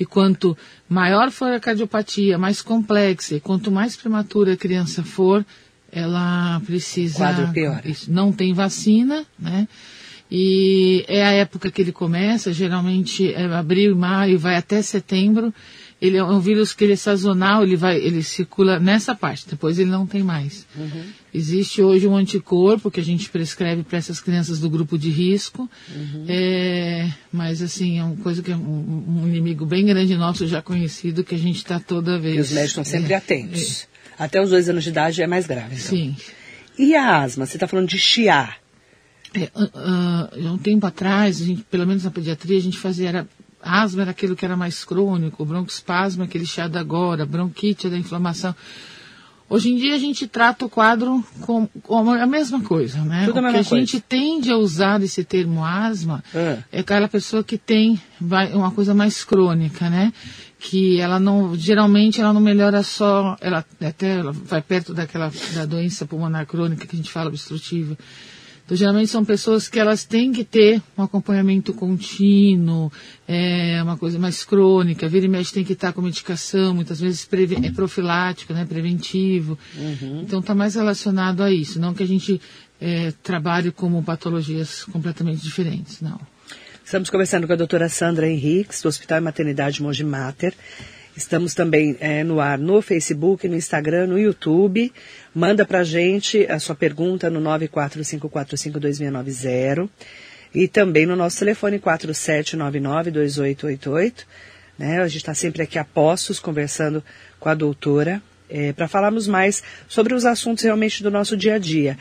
E 0.00 0.06
quanto 0.06 0.56
maior 0.88 1.30
for 1.30 1.52
a 1.52 1.60
cardiopatia, 1.60 2.38
mais 2.38 2.62
complexa, 2.62 3.36
e 3.36 3.40
quanto 3.40 3.70
mais 3.70 3.94
prematura 3.94 4.54
a 4.54 4.56
criança 4.56 5.02
for, 5.02 5.44
ela 5.92 6.60
precisa. 6.64 7.18
Quadro 7.18 7.52
pior. 7.52 7.82
Não 8.08 8.32
tem 8.32 8.54
vacina, 8.54 9.24
né? 9.38 9.68
E 10.30 11.04
é 11.08 11.22
a 11.22 11.32
época 11.32 11.70
que 11.70 11.82
ele 11.82 11.92
começa, 11.92 12.54
geralmente 12.54 13.34
é 13.34 13.44
abril 13.44 13.92
e 13.92 13.94
maio, 13.94 14.38
vai 14.38 14.56
até 14.56 14.80
setembro. 14.80 15.52
Ele 16.02 16.16
é 16.16 16.24
um 16.24 16.40
vírus 16.40 16.74
que 16.74 16.82
ele 16.82 16.94
é 16.94 16.96
sazonal, 16.96 17.62
ele 17.62 17.76
vai, 17.76 17.96
ele 17.96 18.24
circula 18.24 18.80
nessa 18.80 19.14
parte, 19.14 19.46
depois 19.48 19.78
ele 19.78 19.88
não 19.88 20.04
tem 20.04 20.20
mais. 20.20 20.66
Uhum. 20.76 21.04
Existe 21.32 21.80
hoje 21.80 22.08
um 22.08 22.16
anticorpo 22.16 22.90
que 22.90 22.98
a 22.98 23.04
gente 23.04 23.30
prescreve 23.30 23.84
para 23.84 23.98
essas 23.98 24.20
crianças 24.20 24.58
do 24.58 24.68
grupo 24.68 24.98
de 24.98 25.10
risco, 25.10 25.70
uhum. 25.94 26.24
é, 26.26 27.08
mas 27.32 27.62
assim, 27.62 28.00
é 28.00 28.02
uma 28.02 28.16
coisa 28.16 28.42
que 28.42 28.50
é 28.50 28.56
um, 28.56 29.20
um, 29.22 29.28
inimigo 29.28 29.64
bem 29.64 29.86
grande 29.86 30.16
nosso, 30.16 30.44
já 30.48 30.60
conhecido, 30.60 31.22
que 31.22 31.36
a 31.36 31.38
gente 31.38 31.58
está 31.58 31.78
toda 31.78 32.18
vez. 32.18 32.36
E 32.36 32.40
os 32.40 32.50
médicos 32.50 32.70
estão 32.70 32.84
sempre 32.84 33.12
é, 33.12 33.16
atentos. 33.16 33.86
É. 34.18 34.24
Até 34.24 34.42
os 34.42 34.50
dois 34.50 34.68
anos 34.68 34.82
de 34.82 34.90
idade 34.90 35.22
é 35.22 35.26
mais 35.28 35.46
grave. 35.46 35.76
Então. 35.76 35.86
Sim. 35.86 36.16
E 36.76 36.96
a 36.96 37.22
asma? 37.22 37.46
Você 37.46 37.56
está 37.56 37.68
falando 37.68 37.86
de 37.86 37.98
chiar. 37.98 38.58
É, 39.34 39.50
uh, 39.54 40.48
uh, 40.48 40.52
um 40.52 40.58
tempo 40.58 40.84
atrás, 40.84 41.38
gente, 41.38 41.62
pelo 41.70 41.86
menos 41.86 42.02
na 42.02 42.10
pediatria, 42.10 42.58
a 42.58 42.60
gente 42.60 42.76
fazia 42.76 43.08
era, 43.08 43.28
asma 43.62 44.02
era 44.02 44.10
aquilo 44.10 44.36
que 44.36 44.44
era 44.44 44.56
mais 44.56 44.84
crônico, 44.84 45.44
broncoespasmo 45.44 46.22
é 46.22 46.26
aquele 46.26 46.44
chiado 46.44 46.76
agora, 46.76 47.24
bronquite 47.24 47.86
é 47.86 47.90
da 47.90 47.96
inflamação. 47.96 48.54
Hoje 49.52 49.70
em 49.70 49.76
dia 49.76 49.94
a 49.94 49.98
gente 49.98 50.26
trata 50.26 50.64
o 50.64 50.68
quadro 50.68 51.22
com, 51.42 51.66
com 51.82 52.10
a 52.10 52.26
mesma 52.26 52.62
coisa, 52.62 53.02
né? 53.02 53.26
Tudo 53.26 53.38
o 53.38 53.42
que 53.42 53.48
a 53.48 53.52
coisa. 53.52 53.64
gente 53.64 54.00
tende 54.00 54.50
a 54.50 54.56
usar 54.56 55.02
esse 55.02 55.22
termo 55.24 55.62
asma 55.62 56.24
é. 56.34 56.58
é 56.72 56.80
aquela 56.80 57.06
pessoa 57.06 57.44
que 57.44 57.58
tem 57.58 58.00
uma 58.54 58.70
coisa 58.70 58.94
mais 58.94 59.22
crônica, 59.24 59.90
né? 59.90 60.10
Que 60.58 60.98
ela 60.98 61.20
não, 61.20 61.54
geralmente 61.54 62.18
ela 62.18 62.32
não 62.32 62.40
melhora 62.40 62.82
só, 62.82 63.36
ela 63.42 63.62
até 63.78 64.20
ela 64.20 64.32
vai 64.32 64.62
perto 64.62 64.94
daquela 64.94 65.30
da 65.54 65.66
doença 65.66 66.06
pulmonar 66.06 66.46
crônica 66.46 66.86
que 66.86 66.96
a 66.96 66.98
gente 66.98 67.10
fala 67.10 67.28
obstrutiva. 67.28 67.94
Então, 68.64 68.76
geralmente 68.76 69.10
são 69.10 69.24
pessoas 69.24 69.68
que 69.68 69.78
elas 69.78 70.04
têm 70.04 70.32
que 70.32 70.44
ter 70.44 70.80
um 70.96 71.02
acompanhamento 71.02 71.74
contínuo, 71.74 72.92
é 73.26 73.82
uma 73.82 73.96
coisa 73.96 74.18
mais 74.18 74.44
crônica, 74.44 75.08
vira 75.08 75.26
e 75.26 75.28
mexe 75.28 75.52
tem 75.52 75.64
que 75.64 75.72
estar 75.72 75.92
com 75.92 76.00
medicação, 76.00 76.74
muitas 76.74 77.00
vezes 77.00 77.28
é 77.62 77.70
profilático, 77.70 78.52
né, 78.52 78.64
preventivo. 78.64 79.58
Uhum. 79.76 80.22
Então 80.22 80.40
está 80.40 80.54
mais 80.54 80.74
relacionado 80.74 81.42
a 81.42 81.50
isso, 81.50 81.80
não 81.80 81.92
que 81.92 82.02
a 82.02 82.06
gente 82.06 82.40
é, 82.80 83.12
trabalhe 83.22 83.70
como 83.70 84.02
patologias 84.02 84.84
completamente 84.84 85.42
diferentes, 85.42 86.00
não. 86.00 86.20
Estamos 86.84 87.08
conversando 87.10 87.46
com 87.46 87.52
a 87.52 87.56
doutora 87.56 87.88
Sandra 87.88 88.28
Henriques, 88.28 88.82
do 88.82 88.88
Hospital 88.88 89.18
e 89.18 89.20
Maternidade 89.20 89.82
Mogi 89.82 90.04
Mater. 90.04 90.52
Estamos 91.16 91.54
também 91.54 91.96
é, 92.00 92.24
no 92.24 92.40
ar 92.40 92.58
no 92.58 92.80
Facebook, 92.80 93.46
no 93.46 93.54
Instagram, 93.54 94.06
no 94.06 94.18
YouTube. 94.18 94.90
Manda 95.34 95.66
para 95.66 95.84
gente 95.84 96.46
a 96.50 96.58
sua 96.58 96.74
pergunta 96.74 97.28
no 97.28 97.38
945452690 97.40 99.90
e 100.54 100.66
também 100.66 101.04
no 101.06 101.14
nosso 101.14 101.38
telefone 101.38 101.78
47992888. 101.78 104.24
Né? 104.78 105.00
A 105.00 105.06
gente 105.06 105.18
está 105.18 105.34
sempre 105.34 105.62
aqui 105.62 105.78
a 105.78 105.84
postos 105.84 106.40
conversando 106.40 107.04
com 107.38 107.48
a 107.48 107.54
doutora 107.54 108.22
é, 108.48 108.72
para 108.72 108.86
falarmos 108.86 109.26
mais 109.26 109.62
sobre 109.88 110.14
os 110.14 110.26
assuntos 110.26 110.64
realmente 110.64 111.02
do 111.02 111.10
nosso 111.10 111.36
dia 111.36 111.54
a 111.54 111.58
dia. 111.58 111.98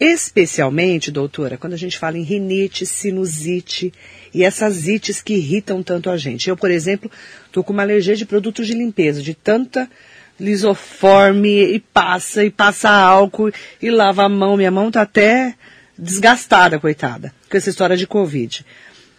Especialmente, 0.00 1.10
doutora, 1.10 1.58
quando 1.58 1.74
a 1.74 1.76
gente 1.76 1.98
fala 1.98 2.16
em 2.16 2.22
rinite, 2.22 2.86
sinusite 2.86 3.92
e 4.32 4.42
essas 4.42 4.88
ites 4.88 5.20
que 5.20 5.34
irritam 5.34 5.82
tanto 5.82 6.08
a 6.08 6.16
gente. 6.16 6.48
Eu, 6.48 6.56
por 6.56 6.70
exemplo, 6.70 7.10
estou 7.44 7.62
com 7.62 7.74
uma 7.74 7.82
alergia 7.82 8.16
de 8.16 8.24
produtos 8.24 8.66
de 8.66 8.72
limpeza, 8.72 9.22
de 9.22 9.34
tanta 9.34 9.90
lisoforme 10.38 11.74
e 11.74 11.78
passa, 11.78 12.42
e 12.42 12.50
passa 12.50 12.88
álcool 12.88 13.52
e 13.82 13.90
lava 13.90 14.24
a 14.24 14.28
mão. 14.28 14.56
Minha 14.56 14.70
mão 14.70 14.88
está 14.88 15.02
até 15.02 15.54
desgastada, 15.98 16.80
coitada, 16.80 17.34
com 17.50 17.56
essa 17.58 17.68
história 17.68 17.94
de 17.94 18.06
Covid. 18.06 18.64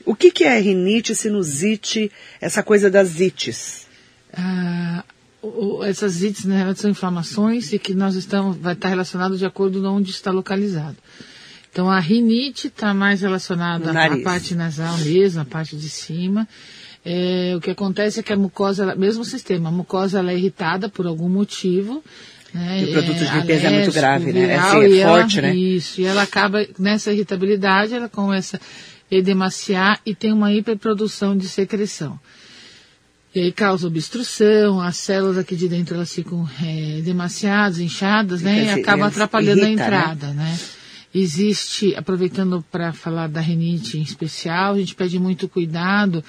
O 0.03 0.15
que, 0.15 0.31
que 0.31 0.43
é 0.43 0.59
rinite, 0.59 1.13
sinusite, 1.13 2.11
essa 2.41 2.63
coisa 2.63 2.89
das 2.89 3.19
ites? 3.19 3.85
Ah, 4.33 5.03
essas 5.87 6.21
ites, 6.21 6.45
né, 6.45 6.73
são 6.75 6.89
inflamações 6.89 7.73
e 7.73 7.79
que 7.79 7.93
nós 7.93 8.15
estamos, 8.15 8.57
vai 8.57 8.73
estar 8.73 8.89
relacionado 8.89 9.37
de 9.37 9.45
acordo 9.45 9.81
com 9.81 9.87
onde 9.87 10.11
está 10.11 10.31
localizado. 10.31 10.97
Então 11.71 11.89
a 11.89 11.99
rinite 11.99 12.67
está 12.67 12.93
mais 12.93 13.21
relacionada 13.21 13.91
à 13.91 14.17
parte 14.21 14.53
nasal 14.55 14.97
mesmo, 14.99 15.41
a 15.41 15.45
parte 15.45 15.75
de 15.75 15.89
cima. 15.89 16.47
É, 17.03 17.53
o 17.55 17.61
que 17.61 17.71
acontece 17.71 18.19
é 18.19 18.23
que 18.23 18.33
a 18.33 18.37
mucosa, 18.37 18.95
mesmo 18.95 19.25
sistema, 19.25 19.69
a 19.69 19.71
mucosa 19.71 20.19
ela 20.19 20.31
é 20.31 20.37
irritada 20.37 20.89
por 20.89 21.07
algum 21.07 21.29
motivo. 21.29 22.03
Né, 22.53 22.81
e 22.81 22.89
o 22.89 22.91
produto 22.91 23.17
de 23.17 23.25
é 23.25 23.33
limpeza 23.33 23.67
é, 23.67 23.73
é 23.73 23.75
muito 23.77 23.93
grave, 23.93 24.33
né? 24.33 24.41
É, 24.41 24.55
assim, 24.57 24.99
é 24.99 25.05
forte, 25.07 25.39
ela, 25.39 25.47
né? 25.47 25.55
Isso, 25.55 26.01
e 26.01 26.05
ela 26.05 26.21
acaba, 26.21 26.67
nessa 26.77 27.13
irritabilidade, 27.13 27.93
ela 27.93 28.09
começa 28.09 28.57
a 28.57 29.15
edemaciar 29.15 30.01
e 30.05 30.13
tem 30.13 30.33
uma 30.33 30.53
hiperprodução 30.53 31.35
de 31.35 31.47
secreção. 31.47 32.19
E 33.33 33.39
aí 33.39 33.51
causa 33.51 33.87
obstrução, 33.87 34.81
as 34.81 34.97
células 34.97 35.37
aqui 35.37 35.55
de 35.55 35.69
dentro 35.69 35.95
elas 35.95 36.13
ficam 36.13 36.47
é, 36.61 37.01
demasiadas, 37.01 37.79
inchadas, 37.79 38.41
né? 38.41 38.65
E 38.65 38.69
acaba 38.69 39.07
atrapalhando 39.07 39.61
irrita, 39.61 39.85
a 39.85 39.89
né? 39.89 39.97
entrada, 39.97 40.27
né? 40.27 40.43
né? 40.43 40.59
Existe, 41.13 41.95
aproveitando 41.95 42.63
para 42.69 42.91
falar 42.91 43.27
da 43.27 43.39
rinite 43.39 43.97
em 43.97 44.01
especial, 44.01 44.73
a 44.73 44.77
gente 44.77 44.95
pede 44.95 45.17
muito 45.17 45.47
cuidado. 45.47 46.23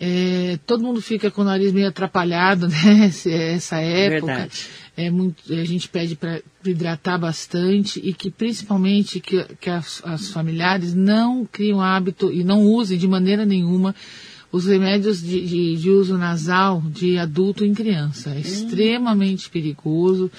É, 0.00 0.58
todo 0.66 0.82
mundo 0.82 1.00
fica 1.00 1.30
com 1.30 1.42
o 1.42 1.44
nariz 1.44 1.72
meio 1.72 1.88
atrapalhado, 1.88 2.68
né? 2.70 3.10
Essa 3.52 3.78
época. 3.78 4.26
Verdade. 4.26 4.66
É 4.96 5.10
muito, 5.10 5.52
a 5.52 5.64
gente 5.64 5.88
pede 5.88 6.14
para 6.14 6.40
hidratar 6.64 7.18
bastante 7.18 7.98
e 7.98 8.14
que 8.14 8.30
principalmente 8.30 9.18
que, 9.18 9.44
que 9.60 9.68
as, 9.68 10.00
as 10.04 10.28
familiares 10.28 10.94
não 10.94 11.44
criem 11.44 11.80
hábito 11.80 12.32
e 12.32 12.44
não 12.44 12.62
usem 12.62 12.96
de 12.96 13.08
maneira 13.08 13.44
nenhuma 13.44 13.92
os 14.54 14.66
remédios 14.66 15.20
de, 15.20 15.44
de, 15.44 15.76
de, 15.76 15.90
uso 15.90 16.16
nasal 16.16 16.80
de 16.86 17.18
adulto 17.18 17.64
em 17.64 17.74
criança. 17.74 18.30
É 18.30 18.34
hum. 18.34 18.38
extremamente 18.38 19.50
perigoso. 19.50 20.30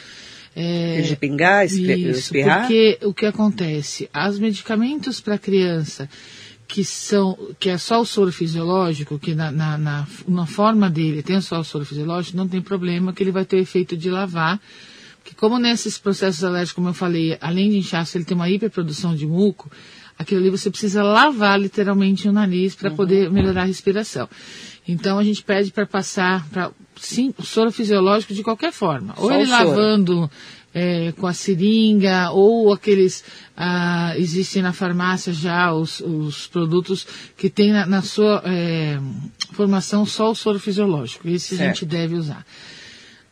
É, 0.56 1.02
de 1.02 1.18
pingar, 1.18 1.66
isso, 1.66 1.82
espirrar? 1.82 2.62
Porque 2.62 2.98
o 3.04 3.14
que 3.14 3.26
acontece? 3.26 4.10
Os 4.30 4.40
medicamentos 4.40 5.20
para 5.20 5.38
criança 5.38 6.10
que 6.66 6.86
são 6.86 7.38
que 7.60 7.70
é 7.70 7.78
só 7.78 8.00
o 8.00 8.06
soro 8.06 8.32
fisiológico, 8.32 9.20
que 9.20 9.36
na, 9.36 9.52
na, 9.52 9.78
na, 9.78 10.08
na, 10.26 10.46
forma 10.46 10.90
dele 10.90 11.22
tem 11.22 11.42
só 11.42 11.60
o 11.60 11.64
soro 11.64 11.86
fisiológico, 11.86 12.38
não 12.38 12.48
tem 12.48 12.62
problema 12.62 13.12
que 13.12 13.22
ele 13.22 13.34
vai 13.34 13.44
ter 13.44 13.58
o 13.58 13.60
efeito 13.60 13.98
de 13.98 14.10
lavar. 14.10 14.62
Porque 15.22 15.36
como 15.36 15.60
nesses 15.60 15.98
processos 15.98 16.42
alérgicos, 16.42 16.76
como 16.76 16.88
eu 16.88 16.94
falei, 16.94 17.38
além 17.42 17.70
de 17.70 17.78
inchaço, 17.78 18.18
ele 18.18 18.24
tem 18.24 18.36
uma 18.36 18.50
hiperprodução 18.50 19.14
de 19.14 19.28
muco, 19.28 19.70
aquilo 20.18 20.42
ali 20.42 20.50
você 20.50 20.70
precisa 20.70 21.04
lavar 21.04 21.60
literalmente 21.60 22.28
o 22.28 22.32
nariz 22.32 22.76
para 22.76 22.90
uhum. 22.90 22.96
poder 22.96 23.30
melhorar 23.30 23.64
a 23.64 23.66
respiração. 23.66 24.30
Então 24.88 25.18
a 25.18 25.24
gente 25.24 25.44
pede 25.44 25.72
para 25.72 25.86
passar 25.86 26.48
para 26.50 26.72
sim, 26.96 27.34
soro 27.44 27.72
fisiológico 27.72 28.34
de 28.34 28.44
qualquer 28.44 28.72
forma. 28.72 29.14
Ou 29.18 29.32
ele 29.32 29.50
lavando 29.50 30.30
é, 30.74 31.14
com 31.14 31.26
a 31.26 31.34
seringa, 31.34 32.32
ou 32.32 32.74
aqueles. 32.74 33.24
Ah, 33.56 34.14
existem 34.18 34.62
na 34.62 34.74
farmácia 34.74 35.32
já 35.32 35.74
os, 35.74 36.02
os 36.02 36.48
produtos 36.48 37.08
que 37.38 37.50
tem 37.50 37.72
na, 37.72 37.86
na 37.86 38.02
sua 38.02 38.44
é, 38.46 39.00
formação 39.54 40.06
só 40.06 40.30
o 40.30 40.36
soro 40.36 40.60
fisiológico. 40.60 41.28
Esse 41.30 41.56
certo. 41.56 41.62
a 41.62 41.66
gente 41.68 41.86
deve 41.86 42.16
usar. 42.16 42.46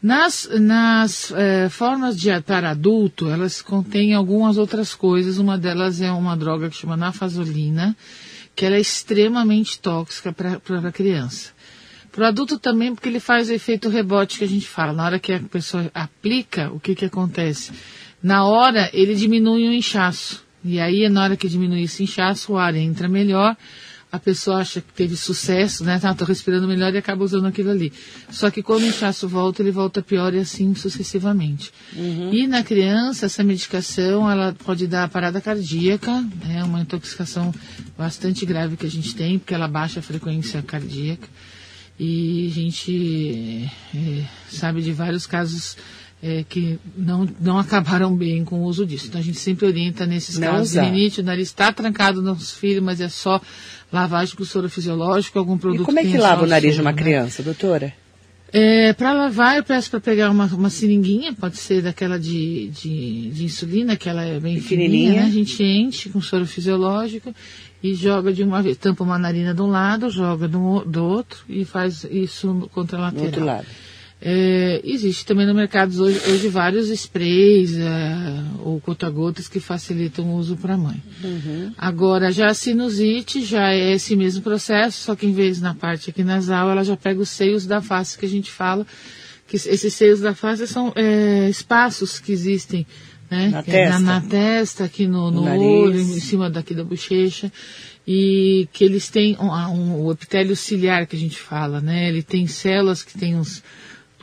Nas, 0.04 0.50
nas 0.60 1.32
é, 1.32 1.70
formas 1.70 2.20
de 2.20 2.30
para 2.42 2.72
adulto, 2.72 3.30
elas 3.30 3.62
contêm 3.62 4.14
algumas 4.14 4.58
outras 4.58 4.94
coisas. 4.94 5.38
Uma 5.38 5.58
delas 5.58 6.02
é 6.02 6.12
uma 6.12 6.36
droga 6.36 6.70
que 6.70 6.76
chama 6.76 6.98
nafazolina, 6.98 7.96
que 8.54 8.66
ela 8.66 8.76
é 8.76 8.82
extremamente 8.82 9.80
tóxica 9.80 10.34
para 10.34 10.60
a 10.90 10.92
criança. 10.92 11.54
Para 12.12 12.26
o 12.26 12.28
adulto 12.28 12.60
também, 12.60 12.94
porque 12.94 13.08
ele 13.08 13.22
faz 13.22 13.50
o 13.50 13.54
efeito 13.54 13.88
rebote 13.88 14.40
que 14.40 14.44
a 14.44 14.48
gente 14.48 14.68
fala. 14.68 14.92
Na 14.92 15.06
hora 15.06 15.20
que 15.20 15.32
a 15.32 15.40
pessoa 15.40 15.90
aplica, 15.94 16.70
o 16.74 16.82
que, 16.82 16.96
que 16.96 17.06
acontece? 17.06 17.72
Na 18.22 18.46
hora, 18.46 18.90
ele 18.92 19.16
diminui 19.16 19.70
o 19.70 19.74
inchaço. 19.74 20.44
E 20.66 20.82
aí, 20.82 21.08
na 21.08 21.24
hora 21.24 21.38
que 21.38 21.48
diminui 21.48 21.84
esse 21.84 22.04
inchaço, 22.04 22.52
o 22.52 22.58
ar 22.58 22.76
entra 22.76 23.08
melhor, 23.08 23.56
a 24.14 24.20
pessoa 24.20 24.58
acha 24.58 24.80
que 24.80 24.94
teve 24.94 25.18
sucesso, 25.18 25.84
né? 25.84 25.98
Tá, 25.98 26.14
tô 26.14 26.24
respirando 26.24 26.68
melhor 26.68 26.94
e 26.94 26.98
acaba 26.98 27.24
usando 27.24 27.48
aquilo 27.48 27.72
ali. 27.72 27.92
Só 28.30 28.52
que 28.52 28.62
quando 28.62 28.84
o 28.84 28.86
inchaço 28.86 29.28
volta, 29.28 29.64
ele 29.64 29.72
volta 29.72 30.04
pior 30.04 30.36
e 30.36 30.38
assim 30.38 30.76
sucessivamente. 30.76 31.74
Uhum. 31.96 32.32
E 32.32 32.46
na 32.46 32.62
criança, 32.62 33.26
essa 33.26 33.44
medicação, 33.44 34.30
ela 34.30 34.56
pode 34.66 34.86
dar 34.86 35.10
parada 35.10 35.42
cardíaca, 35.42 36.12
é 36.44 36.48
né? 36.48 36.64
uma 36.64 36.82
intoxicação 36.82 37.52
bastante 37.98 38.46
grave 38.46 38.78
que 38.78 38.86
a 38.86 38.90
gente 38.90 39.16
tem, 39.16 39.40
porque 39.40 39.56
ela 39.56 39.68
baixa 39.68 40.00
a 40.00 40.04
frequência 40.04 40.62
cardíaca. 40.62 41.28
E 42.00 42.50
a 42.52 42.54
gente 42.54 43.68
é, 43.96 44.26
sabe 44.48 44.84
de 44.84 44.92
vários 44.92 45.26
casos 45.26 45.76
é, 46.24 46.42
que 46.48 46.80
não, 46.96 47.28
não 47.42 47.60
acabaram 47.60 48.16
bem 48.16 48.46
com 48.46 48.62
o 48.62 48.64
uso 48.64 48.86
disso. 48.86 49.08
Então 49.08 49.20
a 49.20 49.24
gente 49.24 49.38
sempre 49.38 49.66
orienta 49.66 50.06
nesses 50.06 50.38
Não 50.38 50.54
casos 50.54 50.70
usar. 50.70 50.84
rinite, 50.84 51.20
o 51.20 51.24
nariz 51.24 51.50
está 51.50 51.74
trancado 51.74 52.22
nos 52.22 52.54
filhos, 52.54 52.82
mas 52.82 53.02
é 53.02 53.10
só 53.10 53.42
lavagem 53.94 54.36
com 54.36 54.44
soro 54.44 54.68
fisiológico, 54.70 55.38
algum 55.40 55.58
produto 55.58 55.84
E 55.84 55.86
como 55.86 56.00
é 56.00 56.02
que 56.04 56.10
tenha 56.10 56.22
lava 56.22 56.44
o 56.44 56.48
nariz 56.48 56.76
de 56.76 56.82
uma 56.82 56.92
né? 56.92 56.98
criança, 56.98 57.44
doutora? 57.44 57.94
É, 58.52 58.94
para 58.94 59.14
lavar, 59.14 59.58
eu 59.58 59.64
peço 59.64 59.90
para 59.90 60.00
pegar 60.00 60.30
uma, 60.30 60.46
uma 60.46 60.70
seringuinha, 60.70 61.34
pode 61.34 61.58
ser 61.58 61.82
daquela 61.82 62.20
de, 62.20 62.68
de, 62.70 63.30
de 63.32 63.46
insulina, 63.46 63.96
que 63.96 64.08
ela 64.08 64.24
é 64.24 64.40
bem 64.40 64.60
fininha, 64.62 65.14
né? 65.14 65.24
A 65.24 65.30
gente 65.30 65.64
enche 65.64 66.10
com 66.10 66.22
soro 66.22 66.46
fisiológico 66.46 67.34
e 67.82 67.96
joga 67.96 68.32
de 68.32 68.44
uma 68.44 68.62
vez, 68.62 68.78
tampa 68.78 69.04
uma 69.04 69.18
narina 69.18 69.54
de 69.56 69.62
um 69.62 69.68
lado, 69.68 70.10
joga 70.10 70.48
do, 70.48 70.84
do 70.86 71.04
outro 71.04 71.40
e 71.50 71.66
faz 71.66 72.04
isso 72.12 72.54
no 72.54 72.62
Do 72.62 72.70
contralateral. 72.70 73.26
outro 73.26 73.44
lado. 73.46 73.66
É, 74.26 74.80
existe 74.86 75.26
também 75.26 75.46
no 75.46 75.54
mercado 75.54 76.02
hoje, 76.02 76.22
hoje 76.30 76.48
vários 76.48 76.90
sprays 76.90 77.76
é, 77.76 78.44
ou 78.64 78.80
gota-gotas 78.80 79.50
que 79.50 79.60
facilitam 79.60 80.26
o 80.30 80.38
uso 80.38 80.56
para 80.56 80.76
a 80.76 80.78
mãe. 80.78 81.04
Agora, 81.78 82.32
já 82.32 82.48
a 82.48 82.54
sinusite 82.54 83.44
já 83.44 83.74
é 83.74 83.92
esse 83.92 84.16
mesmo 84.16 84.42
processo, 84.42 85.04
só 85.04 85.14
que 85.14 85.26
em 85.26 85.34
vez 85.34 85.60
na 85.60 85.76
parte 85.76 86.10
aqui 86.10 86.24
nasal, 86.24 86.70
ela 86.72 86.86
já 86.86 86.96
pega 86.96 87.20
os 87.20 87.30
seios 87.30 87.66
da 87.66 87.82
face 87.82 88.18
que 88.18 88.26
a 88.26 88.30
gente 88.30 88.50
fala, 88.50 88.88
que 89.46 89.58
esses 89.58 89.94
seios 89.94 90.22
da 90.22 90.34
face 90.34 90.68
são 90.68 90.94
é, 90.96 91.50
espaços 91.50 92.18
que 92.20 92.32
existem 92.32 92.88
né? 93.30 93.50
Na 93.50 93.60
é 93.60 93.64
testa. 93.64 94.00
na, 94.00 94.00
na 94.00 94.22
testa, 94.22 94.84
aqui 94.86 95.08
no, 95.08 95.32
No 95.32 95.42
no 95.44 95.52
olho, 95.62 96.00
em 96.00 96.20
cima 96.20 96.50
daqui 96.50 96.74
da 96.76 96.84
bochecha, 96.84 97.52
e 98.08 98.68
que 98.72 98.84
eles 98.84 99.10
têm 99.10 99.36
um, 99.40 99.52
um- 99.52 100.02
o 100.06 100.12
epitélio 100.12 100.56
ciliar 100.56 101.08
que 101.08 101.16
a 101.16 101.20
gente 101.20 101.38
fala, 101.40 101.82
né? 101.82 102.08
Ele 102.10 102.22
tem 102.22 102.46
células 102.48 103.02
que 103.02 103.18
têm 103.18 103.36
uns, 103.36 103.64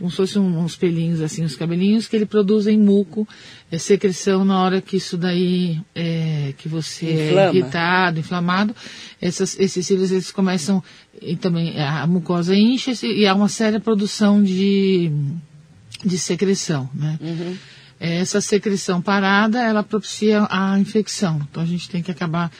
como 0.00 0.10
se 0.10 0.16
fossem 0.16 0.40
um- 0.42 0.58
uns 0.64 0.74
pelinhos 0.76 1.20
assim, 1.20 1.44
uns 1.44 1.54
cabelinhos, 1.54 2.08
que 2.08 2.16
ele 2.16 2.24
produzem 2.26 2.76
muco, 2.78 3.28
é 3.70 3.76
secreção 3.78 4.44
na 4.44 4.60
hora 4.62 4.80
que 4.80 4.96
isso 4.96 5.16
daí, 5.16 5.78
é, 5.94 6.54
que 6.58 6.68
você 6.68 7.28
Inflama. 7.28 7.40
é 7.50 7.54
irritado, 7.54 8.18
inflamado, 8.18 8.74
essas, 9.20 9.56
esses 9.60 9.86
cílios 9.86 10.10
eles 10.10 10.32
começam, 10.32 10.82
e 11.20 11.36
também 11.36 11.78
a 11.78 12.06
mucosa 12.06 12.56
incha 12.56 12.92
e 13.06 13.26
há 13.26 13.34
uma 13.34 13.48
séria 13.48 13.78
produção 13.78 14.42
de, 14.42 15.12
de 16.04 16.18
secreção, 16.18 16.88
né? 16.94 17.18
Essa 18.00 18.40
secreção 18.40 19.02
parada, 19.02 19.60
ela 19.62 19.82
propicia 19.82 20.46
a 20.50 20.78
infecção. 20.78 21.38
Então 21.50 21.62
a 21.62 21.66
gente 21.66 21.90
tem 21.90 22.02
que 22.02 22.10
acabar 22.10 22.50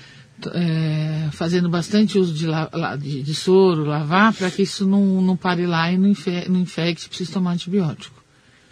é, 0.55 1.29
fazendo 1.33 1.69
bastante 1.69 2.19
uso 2.19 2.33
de, 2.35 2.47
la- 2.47 2.97
de- 2.97 3.23
de 3.23 3.35
soro, 3.35 3.85
lavar, 3.85 4.33
para 4.33 4.51
que 4.51 4.63
isso 4.63 4.87
não, 4.87 5.21
não 5.21 5.37
pare 5.37 5.67
lá 5.67 5.91
e 5.93 5.99
não, 5.99 6.09
infe, 6.09 6.49
não 6.49 6.61
infecte, 6.61 7.09
precisa 7.09 7.33
tomar 7.33 7.53
antibiótico. 7.53 8.23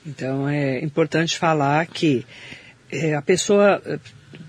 Então 0.06 0.48
é 0.48 0.82
importante 0.82 1.36
falar 1.38 1.86
que 1.86 2.24
é, 2.90 3.14
a 3.14 3.20
pessoa 3.22 3.82
eh, 3.84 3.98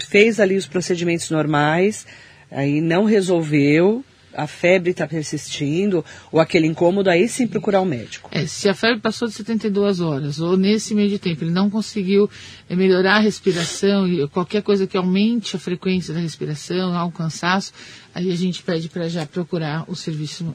fez 0.08 0.40
ali 0.40 0.56
os 0.56 0.66
procedimentos 0.68 1.30
normais, 1.30 2.06
aí 2.50 2.80
não 2.82 3.04
resolveu, 3.04 4.04
a 4.34 4.48
febre 4.48 4.92
está 4.92 5.08
persistindo, 5.08 6.04
ou 6.32 6.40
aquele 6.40 6.68
incômodo, 6.68 7.10
aí 7.10 7.28
sim 7.28 7.48
procurar 7.48 7.82
o 7.82 7.86
médico. 7.86 8.30
É, 8.34 8.46
se 8.46 8.70
a 8.70 8.74
febre 8.74 9.00
passou 9.00 9.28
de 9.28 9.34
72 9.34 10.00
horas, 10.00 10.40
ou 10.40 10.56
nesse 10.56 10.94
meio 10.94 11.10
de 11.10 11.20
tempo 11.20 11.44
ele 11.44 11.52
não 11.52 11.70
conseguiu 11.70 12.30
eh, 12.70 12.76
melhorar 12.76 13.16
a 13.16 13.20
respiração, 13.20 14.08
e 14.08 14.28
qualquer 14.28 14.62
coisa 14.62 14.86
que 14.88 14.98
aumente 14.98 15.56
a 15.56 15.60
frequência 15.60 16.14
da 16.14 16.20
respiração, 16.20 16.94
há 16.94 17.06
um 17.06 17.12
cansaço, 17.12 17.74
aí 18.14 18.32
a 18.32 18.36
gente 18.36 18.62
pede 18.64 18.90
para 18.90 19.08
já 19.08 19.26
procurar 19.26 19.86
o 19.88 19.96
serviço 19.96 20.46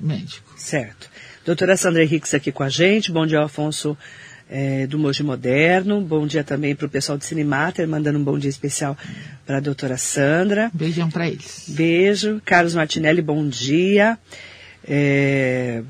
médico. 0.00 0.52
Certo. 0.56 1.08
Doutora 1.44 1.76
Sandra 1.76 2.02
Henriques 2.02 2.32
aqui 2.34 2.50
com 2.50 2.62
a 2.62 2.68
gente. 2.68 3.12
Bom 3.12 3.26
dia, 3.26 3.40
Alfonso 3.40 3.96
eh, 4.50 4.86
do 4.86 4.98
Moji 4.98 5.22
Moderno. 5.22 6.00
Bom 6.00 6.26
dia 6.26 6.44
também 6.44 6.74
para 6.74 6.86
o 6.86 6.90
pessoal 6.90 7.18
do 7.18 7.24
Cinemater, 7.24 7.86
mandando 7.88 8.18
um 8.18 8.24
bom 8.24 8.38
dia 8.38 8.50
especial 8.50 8.96
para 9.46 9.58
a 9.58 9.60
doutora 9.60 9.96
Sandra. 9.96 10.70
Beijão 10.72 11.10
para 11.10 11.28
eles. 11.28 11.64
Beijo. 11.68 12.40
Carlos 12.44 12.74
Martinelli, 12.74 13.22
bom 13.22 13.46
dia. 13.48 14.18
É, 14.86 15.82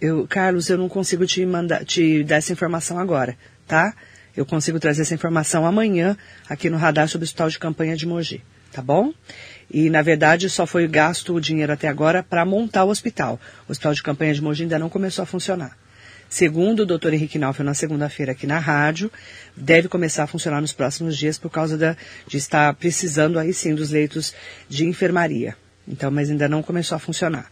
Eu, 0.00 0.26
Carlos, 0.26 0.68
eu 0.70 0.78
não 0.78 0.88
consigo 0.88 1.26
te, 1.26 1.44
mandar, 1.44 1.84
te 1.84 2.24
dar 2.24 2.36
essa 2.36 2.52
informação 2.52 2.98
agora, 2.98 3.36
tá? 3.66 3.94
Eu 4.34 4.46
consigo 4.46 4.80
trazer 4.80 5.02
essa 5.02 5.14
informação 5.14 5.66
amanhã 5.66 6.16
aqui 6.48 6.70
no 6.70 6.78
radar 6.78 7.06
sobre 7.06 7.24
o 7.24 7.26
Hospital 7.26 7.50
de 7.50 7.58
Campanha 7.58 7.96
de 7.96 8.06
Mogi, 8.06 8.42
tá 8.72 8.80
bom? 8.80 9.12
E, 9.70 9.90
na 9.90 10.00
verdade, 10.00 10.48
só 10.48 10.66
foi 10.66 10.88
gasto 10.88 11.34
o 11.34 11.40
dinheiro 11.40 11.72
até 11.72 11.86
agora 11.86 12.22
para 12.22 12.44
montar 12.46 12.84
o 12.84 12.88
hospital. 12.88 13.38
O 13.68 13.72
Hospital 13.72 13.92
de 13.92 14.02
Campanha 14.02 14.32
de 14.32 14.42
Mogi 14.42 14.62
ainda 14.62 14.78
não 14.78 14.88
começou 14.88 15.22
a 15.22 15.26
funcionar. 15.26 15.76
Segundo 16.30 16.84
o 16.84 16.86
doutor 16.86 17.12
Henrique 17.12 17.40
Naufel, 17.40 17.66
na 17.66 17.74
segunda-feira 17.74 18.30
aqui 18.30 18.46
na 18.46 18.60
rádio, 18.60 19.10
deve 19.56 19.88
começar 19.88 20.22
a 20.22 20.26
funcionar 20.28 20.60
nos 20.60 20.72
próximos 20.72 21.18
dias 21.18 21.36
por 21.36 21.50
causa 21.50 21.76
da, 21.76 21.96
de 22.24 22.36
estar 22.36 22.72
precisando 22.74 23.36
aí 23.36 23.52
sim 23.52 23.74
dos 23.74 23.90
leitos 23.90 24.32
de 24.68 24.86
enfermaria. 24.86 25.56
Então, 25.88 26.08
mas 26.08 26.30
ainda 26.30 26.48
não 26.48 26.62
começou 26.62 26.94
a 26.94 27.00
funcionar. 27.00 27.50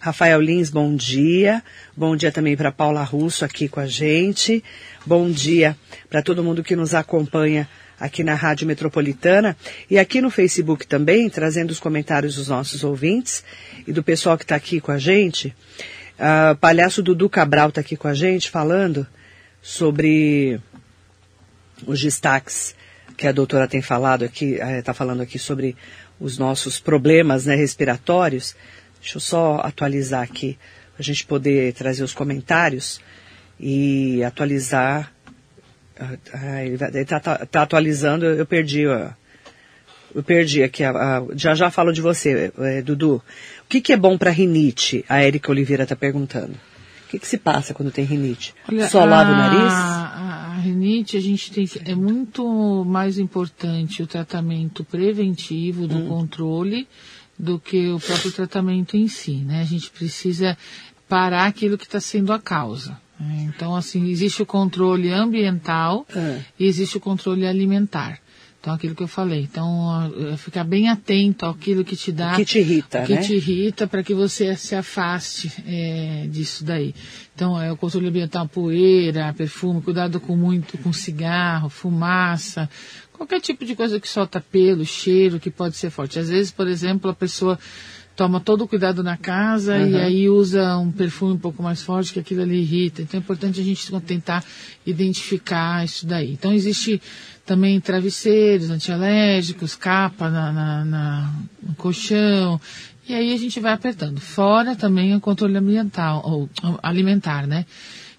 Rafael 0.00 0.40
Lins, 0.40 0.70
bom 0.70 0.96
dia. 0.96 1.62
Bom 1.96 2.16
dia 2.16 2.32
também 2.32 2.56
para 2.56 2.72
Paula 2.72 3.04
Russo 3.04 3.44
aqui 3.44 3.68
com 3.68 3.78
a 3.78 3.86
gente. 3.86 4.62
Bom 5.06 5.30
dia 5.30 5.76
para 6.10 6.20
todo 6.20 6.42
mundo 6.42 6.64
que 6.64 6.74
nos 6.74 6.94
acompanha 6.94 7.68
aqui 7.98 8.24
na 8.24 8.34
Rádio 8.34 8.66
Metropolitana 8.66 9.56
e 9.88 10.00
aqui 10.00 10.20
no 10.20 10.30
Facebook 10.30 10.84
também, 10.84 11.30
trazendo 11.30 11.70
os 11.70 11.78
comentários 11.78 12.34
dos 12.34 12.48
nossos 12.48 12.82
ouvintes 12.82 13.44
e 13.86 13.92
do 13.92 14.02
pessoal 14.02 14.36
que 14.36 14.42
está 14.42 14.56
aqui 14.56 14.80
com 14.80 14.90
a 14.90 14.98
gente. 14.98 15.54
Ah, 16.18 16.56
palhaço 16.58 17.02
Dudu 17.02 17.28
Cabral 17.28 17.68
está 17.68 17.80
aqui 17.80 17.96
com 17.96 18.08
a 18.08 18.14
gente 18.14 18.50
falando 18.50 19.06
sobre 19.60 20.58
os 21.86 22.00
destaques 22.00 22.74
que 23.16 23.26
a 23.26 23.32
doutora 23.32 23.68
tem 23.68 23.82
falado 23.82 24.24
aqui, 24.24 24.54
está 24.54 24.94
falando 24.94 25.20
aqui 25.20 25.38
sobre 25.38 25.76
os 26.18 26.38
nossos 26.38 26.80
problemas 26.80 27.46
né, 27.46 27.54
respiratórios. 27.54 28.56
Deixa 29.00 29.16
eu 29.16 29.20
só 29.20 29.60
atualizar 29.62 30.22
aqui, 30.22 30.58
para 30.94 31.00
a 31.00 31.04
gente 31.04 31.26
poder 31.26 31.72
trazer 31.74 32.02
os 32.02 32.14
comentários 32.14 33.00
e 33.60 34.22
atualizar. 34.24 35.12
Ah, 35.98 36.16
ah, 36.32 36.64
ele 36.64 36.76
está 37.00 37.62
atualizando, 37.62 38.24
eu 38.26 38.46
perdi, 38.46 38.86
ó, 38.86 39.10
eu 40.16 40.22
perdi 40.22 40.62
aqui, 40.62 40.82
a- 40.82 40.90
a- 41.18 41.22
já 41.36 41.54
já 41.54 41.70
falo 41.70 41.92
de 41.92 42.00
você, 42.00 42.52
eh, 42.58 42.82
Dudu. 42.82 43.16
O 43.16 43.68
que, 43.68 43.80
que 43.80 43.92
é 43.92 43.96
bom 43.96 44.16
para 44.18 44.30
rinite? 44.30 45.04
A 45.08 45.22
Érica 45.22 45.50
Oliveira 45.50 45.82
está 45.84 45.94
perguntando. 45.94 46.52
O 46.52 47.08
que, 47.08 47.18
que 47.20 47.26
se 47.28 47.38
passa 47.38 47.72
quando 47.72 47.92
tem 47.92 48.04
rinite? 48.04 48.52
Só 48.90 49.04
lava 49.04 49.30
o 49.30 49.36
nariz? 49.36 49.72
A, 49.72 50.54
a 50.56 50.58
rinite, 50.58 51.16
a 51.16 51.20
gente 51.20 51.52
tem 51.52 51.64
que, 51.66 51.80
é 51.88 51.94
muito 51.94 52.84
mais 52.84 53.16
importante 53.18 54.02
o 54.02 54.06
tratamento 54.08 54.82
preventivo 54.84 55.86
do 55.86 55.98
Hum. 55.98 56.08
controle 56.08 56.88
do 57.38 57.58
que 57.60 57.88
o 57.90 58.00
próprio 58.00 58.32
tratamento 58.32 58.96
em 58.96 59.06
si, 59.08 59.36
né? 59.36 59.60
A 59.60 59.64
gente 59.64 59.90
precisa 59.90 60.56
parar 61.08 61.46
aquilo 61.46 61.78
que 61.78 61.84
está 61.84 62.00
sendo 62.00 62.32
a 62.32 62.38
causa. 62.40 62.98
né? 63.20 63.46
Então, 63.54 63.74
assim, 63.76 64.10
existe 64.10 64.42
o 64.42 64.46
controle 64.46 65.10
ambiental 65.12 66.06
Ah. 66.14 66.38
e 66.58 66.66
existe 66.66 66.96
o 66.96 67.00
controle 67.00 67.46
alimentar. 67.46 68.18
Então, 68.60 68.74
aquilo 68.74 68.94
que 68.94 69.02
eu 69.02 69.08
falei. 69.08 69.42
Então, 69.42 70.12
eh, 70.32 70.36
ficar 70.36 70.64
bem 70.64 70.88
atento 70.88 71.46
àquilo 71.46 71.84
que 71.84 71.94
te 71.94 72.10
dá 72.10 72.32
O 72.32 72.36
que 72.36 72.44
te 72.44 72.58
irrita, 72.58 73.02
que 73.02 73.14
né? 73.14 73.20
te 73.20 73.34
irrita 73.34 73.86
para 73.86 74.02
que 74.02 74.12
você 74.12 74.56
se 74.56 74.74
afaste 74.74 75.52
é, 75.66 76.26
disso 76.28 76.64
daí. 76.64 76.92
Então, 77.34 77.60
é 77.60 77.70
o 77.70 77.76
controle 77.76 78.08
ambiental, 78.08 78.48
poeira, 78.48 79.32
perfume, 79.34 79.80
cuidado 79.80 80.18
com 80.18 80.36
muito 80.36 80.76
com 80.78 80.92
cigarro, 80.92 81.68
fumaça, 81.68 82.68
qualquer 83.12 83.40
tipo 83.40 83.64
de 83.64 83.74
coisa 83.74 84.00
que 84.00 84.08
solta 84.08 84.40
pelo, 84.40 84.84
cheiro, 84.84 85.40
que 85.40 85.50
pode 85.50 85.76
ser 85.76 85.90
forte. 85.90 86.18
Às 86.18 86.28
vezes, 86.28 86.50
por 86.50 86.66
exemplo, 86.66 87.10
a 87.10 87.14
pessoa 87.14 87.58
toma 88.16 88.40
todo 88.40 88.62
o 88.64 88.68
cuidado 88.68 89.02
na 89.02 89.16
casa 89.16 89.76
e 89.78 89.94
aí 89.96 90.28
usa 90.28 90.76
um 90.78 90.90
perfume 90.90 91.34
um 91.34 91.38
pouco 91.38 91.62
mais 91.62 91.82
forte, 91.82 92.12
que 92.14 92.18
aquilo 92.18 92.42
ali 92.42 92.60
irrita. 92.62 93.02
Então, 93.02 93.20
é 93.20 93.22
importante 93.22 93.60
a 93.60 93.62
gente 93.64 93.92
tentar 94.00 94.42
identificar 94.86 95.84
isso 95.84 96.06
daí. 96.06 96.32
Então, 96.32 96.52
existe 96.52 97.00
também 97.44 97.78
travesseiros 97.80 98.70
antialérgicos, 98.70 99.76
capa 99.76 100.30
na, 100.30 100.50
na- 100.52 100.84
na- 100.84 101.34
no 101.62 101.74
colchão, 101.74 102.60
e 103.08 103.14
aí 103.14 103.32
a 103.32 103.36
gente 103.36 103.60
vai 103.60 103.72
apertando. 103.72 104.18
Fora 104.20 104.74
também 104.74 105.14
o 105.14 105.20
controle 105.20 105.56
ambiental, 105.56 106.22
ou 106.24 106.48
alimentar, 106.82 107.46
né? 107.46 107.66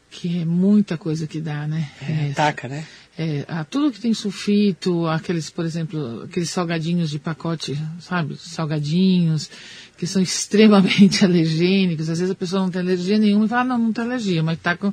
Que 0.10 0.42
é 0.42 0.46
muita 0.46 0.98
coisa 0.98 1.28
que 1.28 1.42
dá, 1.42 1.68
né? 1.68 1.90
É, 2.02 2.32
Taca, 2.34 2.68
né? 2.70 2.86
é, 3.18 3.44
ah, 3.50 3.66
tudo 3.66 3.92
que 3.92 4.00
tem 4.00 4.14
sulfito, 4.14 5.06
aqueles, 5.08 5.50
por 5.50 5.66
exemplo, 5.66 6.22
aqueles 6.24 6.50
salgadinhos 6.50 7.10
de 7.10 7.20
pacote, 7.20 7.78
sabe? 8.00 8.38
Salgadinhos, 8.38 9.50
que 9.98 10.06
são 10.08 10.22
extremamente 10.24 11.26
alergênicos. 11.26 12.10
Às 12.10 12.20
vezes 12.20 12.32
a 12.32 12.36
pessoa 12.36 12.62
não 12.62 12.70
tem 12.70 12.82
alergia 12.82 13.18
nenhuma 13.18 13.46
e 13.46 13.50
fala, 13.50 13.62
ah, 13.62 13.66
não, 13.66 13.78
não 13.78 13.94
tem 13.94 14.04
alergia, 14.06 14.44
mas 14.44 14.58
está 14.58 14.76
com, 14.78 14.92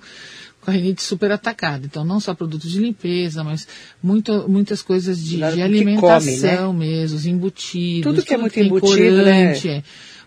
com 0.60 0.70
a 0.70 0.72
rinite 0.74 1.02
super 1.02 1.30
atacada. 1.30 1.84
Então, 1.86 2.04
não 2.04 2.18
só 2.20 2.34
produtos 2.34 2.70
de 2.70 2.80
limpeza, 2.80 3.44
mas 3.44 3.68
muito, 4.02 4.48
muitas 4.48 4.82
coisas 4.82 5.22
de, 5.22 5.32
Cuidado 5.32 5.50
de 5.52 5.56
que 5.56 5.62
alimentação 5.62 6.66
come, 6.72 6.86
mesmo, 6.86 7.16
os 7.16 7.26
embutidos. 7.26 8.02
Tudo 8.02 8.24
que 8.24 8.34
é 8.34 8.38
muito 8.38 8.52
tem 8.54 8.66
embutido, 8.66 9.22
né? 9.22 9.52
é. 9.56 9.82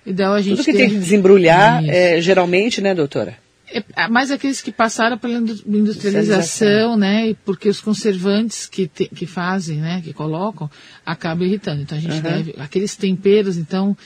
Então 0.06 0.32
a 0.34 0.42
gente 0.42 0.58
Tudo 0.58 0.66
que 0.66 0.72
tem, 0.72 0.82
tem 0.82 0.90
que 0.92 0.96
desembrulhar, 1.00 1.84
é, 1.86 2.22
geralmente, 2.22 2.80
né, 2.80 2.96
doutora? 2.96 3.38
É, 3.70 4.08
mais 4.08 4.32
aqueles 4.32 4.62
que 4.62 4.72
passaram 4.72 5.18
pela 5.18 5.34
indu- 5.34 5.62
industrialização, 5.68 6.96
né? 6.96 7.36
Porque 7.44 7.68
os 7.68 7.82
conservantes 7.82 8.66
que, 8.66 8.88
te- 8.88 9.10
que 9.14 9.26
fazem, 9.26 9.80
né? 9.80 10.02
Que 10.02 10.14
colocam, 10.14 10.70
acabam 11.06 11.46
irritando. 11.46 11.82
Então 11.82 11.98
a 11.98 12.02
gente 12.02 12.14
Aham. 12.14 12.22
deve. 12.22 12.56
Aqueles 12.58 12.96
temperos, 12.96 13.58
então, 13.58 13.98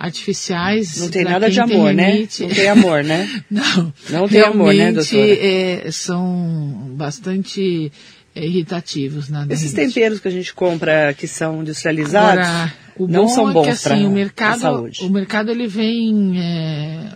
artificiais. 0.00 0.96
Não 0.98 1.10
tem 1.10 1.24
nada 1.24 1.50
de 1.50 1.60
amor, 1.60 1.92
né? 1.92 2.26
Não 2.40 2.48
tem 2.48 2.68
amor, 2.68 3.04
né? 3.04 3.28
Não. 3.50 3.92
Não 4.08 4.26
tem 4.26 4.40
amor, 4.40 4.72
né, 4.74 4.92
doutora? 4.92 5.26
é, 5.28 5.90
são 5.90 6.94
bastante 6.94 7.92
é, 8.34 8.46
irritativos, 8.46 9.28
né? 9.28 9.46
Esses 9.50 9.74
temperos 9.74 10.18
que 10.18 10.26
a 10.26 10.30
gente 10.30 10.54
compra 10.54 11.12
que 11.12 11.28
são 11.28 11.60
industrializados 11.60 12.46
Agora, 12.46 12.74
o 12.96 13.06
não 13.06 13.28
são 13.28 13.50
é 13.50 13.52
bons 13.52 13.64
que, 13.64 13.70
assim, 13.70 13.82
para 13.82 13.96
o 13.98 14.10
mercado, 14.10 14.60
saúde. 14.60 15.04
o 15.04 15.10
mercado 15.10 15.50
ele 15.50 15.66
vem 15.66 16.40
é, 16.40 17.06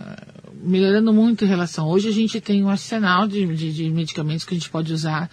melhorando 0.63 1.11
muito 1.11 1.43
em 1.43 1.47
relação. 1.47 1.87
Hoje 1.87 2.09
a 2.09 2.13
gente 2.13 2.39
tem 2.39 2.63
um 2.63 2.69
arsenal 2.69 3.27
de, 3.27 3.47
de, 3.55 3.73
de 3.73 3.89
medicamentos 3.89 4.45
que 4.45 4.53
a 4.53 4.57
gente 4.57 4.69
pode 4.69 4.93
usar 4.93 5.27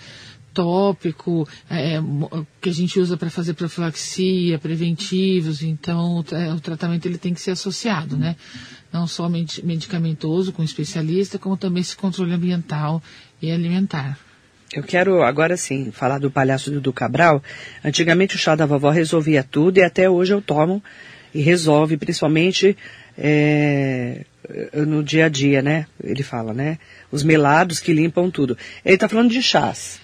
tópico, 0.53 1.49
é, 1.71 1.99
que 2.61 2.69
a 2.69 2.73
gente 2.73 2.99
usa 3.01 3.17
para 3.17 3.31
fazer 3.31 3.55
profilaxia, 3.55 4.59
preventivos, 4.59 5.63
então 5.63 6.17
o, 6.17 6.55
o 6.55 6.61
tratamento 6.61 7.07
ele 7.07 7.19
tem 7.19 7.35
que 7.35 7.41
ser 7.41 7.53
associado, 7.53 8.17
né? 8.17 8.37
Não 8.93 9.07
só 9.07 9.29
medi- 9.29 9.65
medicamentoso 9.65 10.53
com 10.53 10.63
especialista, 10.63 11.39
como 11.39 11.57
também 11.57 11.81
esse 11.81 11.97
controle 11.97 12.33
ambiental 12.33 13.03
e 13.41 13.51
alimentar. 13.51 14.19
Eu 14.75 14.83
quero 14.83 15.23
agora 15.23 15.57
sim 15.57 15.91
falar 15.91 16.19
do 16.19 16.31
palhaço 16.31 16.71
Dudu 16.71 16.93
Cabral. 16.93 17.43
Antigamente 17.85 18.37
o 18.37 18.39
chá 18.39 18.55
da 18.55 18.65
vovó 18.65 18.91
resolvia 18.91 19.43
tudo 19.43 19.79
e 19.79 19.83
até 19.83 20.09
hoje 20.09 20.33
eu 20.33 20.41
tomo 20.41 20.83
e 21.35 21.43
resolve, 21.43 21.97
principalmente 21.99 22.77
é, 23.19 24.25
no 24.87 25.03
dia 25.03 25.27
a 25.27 25.29
dia, 25.29 25.61
né? 25.61 25.87
Ele 26.03 26.23
fala, 26.23 26.55
né? 26.55 26.79
Os 27.11 27.23
melados 27.23 27.81
que 27.81 27.93
limpam 27.93 28.31
tudo. 28.31 28.57
Ele 28.85 28.95
está 28.95 29.09
falando 29.09 29.31
de 29.31 29.43
chás. 29.43 30.01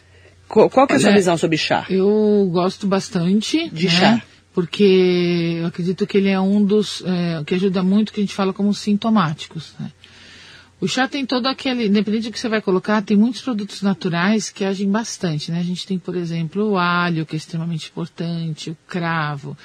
Qual, 0.48 0.70
qual 0.70 0.86
que 0.86 0.94
é 0.94 0.96
a 0.96 1.00
sua 1.00 1.12
visão 1.12 1.36
sobre 1.36 1.56
chá? 1.58 1.86
Eu 1.90 2.48
gosto 2.50 2.86
bastante 2.86 3.68
De 3.70 3.86
né? 3.86 3.90
chá. 3.90 4.22
Porque 4.52 5.58
eu 5.60 5.66
acredito 5.66 6.04
que 6.06 6.18
ele 6.18 6.30
é 6.30 6.40
um 6.40 6.64
dos 6.64 7.02
é, 7.06 7.44
que 7.44 7.54
ajuda 7.54 7.82
muito 7.82 8.12
que 8.12 8.20
a 8.20 8.22
gente 8.22 8.34
fala 8.34 8.52
como 8.52 8.74
sintomáticos. 8.74 9.74
Né? 9.78 9.92
O 10.80 10.86
chá 10.86 11.08
tem 11.08 11.26
todo 11.26 11.46
aquele, 11.46 11.86
independente 11.86 12.28
do 12.28 12.32
que 12.32 12.38
você 12.38 12.48
vai 12.48 12.62
colocar, 12.62 13.02
tem 13.02 13.16
muitos 13.16 13.42
produtos 13.42 13.82
naturais 13.82 14.48
que 14.48 14.64
agem 14.64 14.88
bastante, 14.88 15.50
né? 15.50 15.58
A 15.58 15.64
gente 15.64 15.84
tem, 15.84 15.98
por 15.98 16.16
exemplo, 16.16 16.70
o 16.70 16.78
alho, 16.78 17.26
que 17.26 17.34
é 17.34 17.36
extremamente 17.36 17.88
importante, 17.88 18.70
o 18.70 18.76
cravo, 18.86 19.56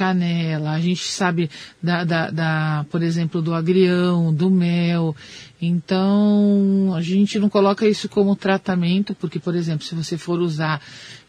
canela, 0.00 0.72
a 0.72 0.80
gente 0.80 1.02
sabe 1.04 1.48
da, 1.82 2.04
da, 2.04 2.30
da, 2.30 2.86
por 2.90 3.02
exemplo, 3.02 3.40
do 3.40 3.54
agrião, 3.54 4.32
do 4.32 4.50
mel. 4.50 5.16
Então, 5.58 6.92
a 6.94 7.00
gente 7.00 7.38
não 7.38 7.48
coloca 7.48 7.88
isso 7.88 8.08
como 8.08 8.36
tratamento, 8.36 9.14
porque, 9.14 9.38
por 9.38 9.54
exemplo, 9.54 9.86
se 9.86 9.94
você 9.94 10.18
for 10.18 10.38
usar, 10.40 10.82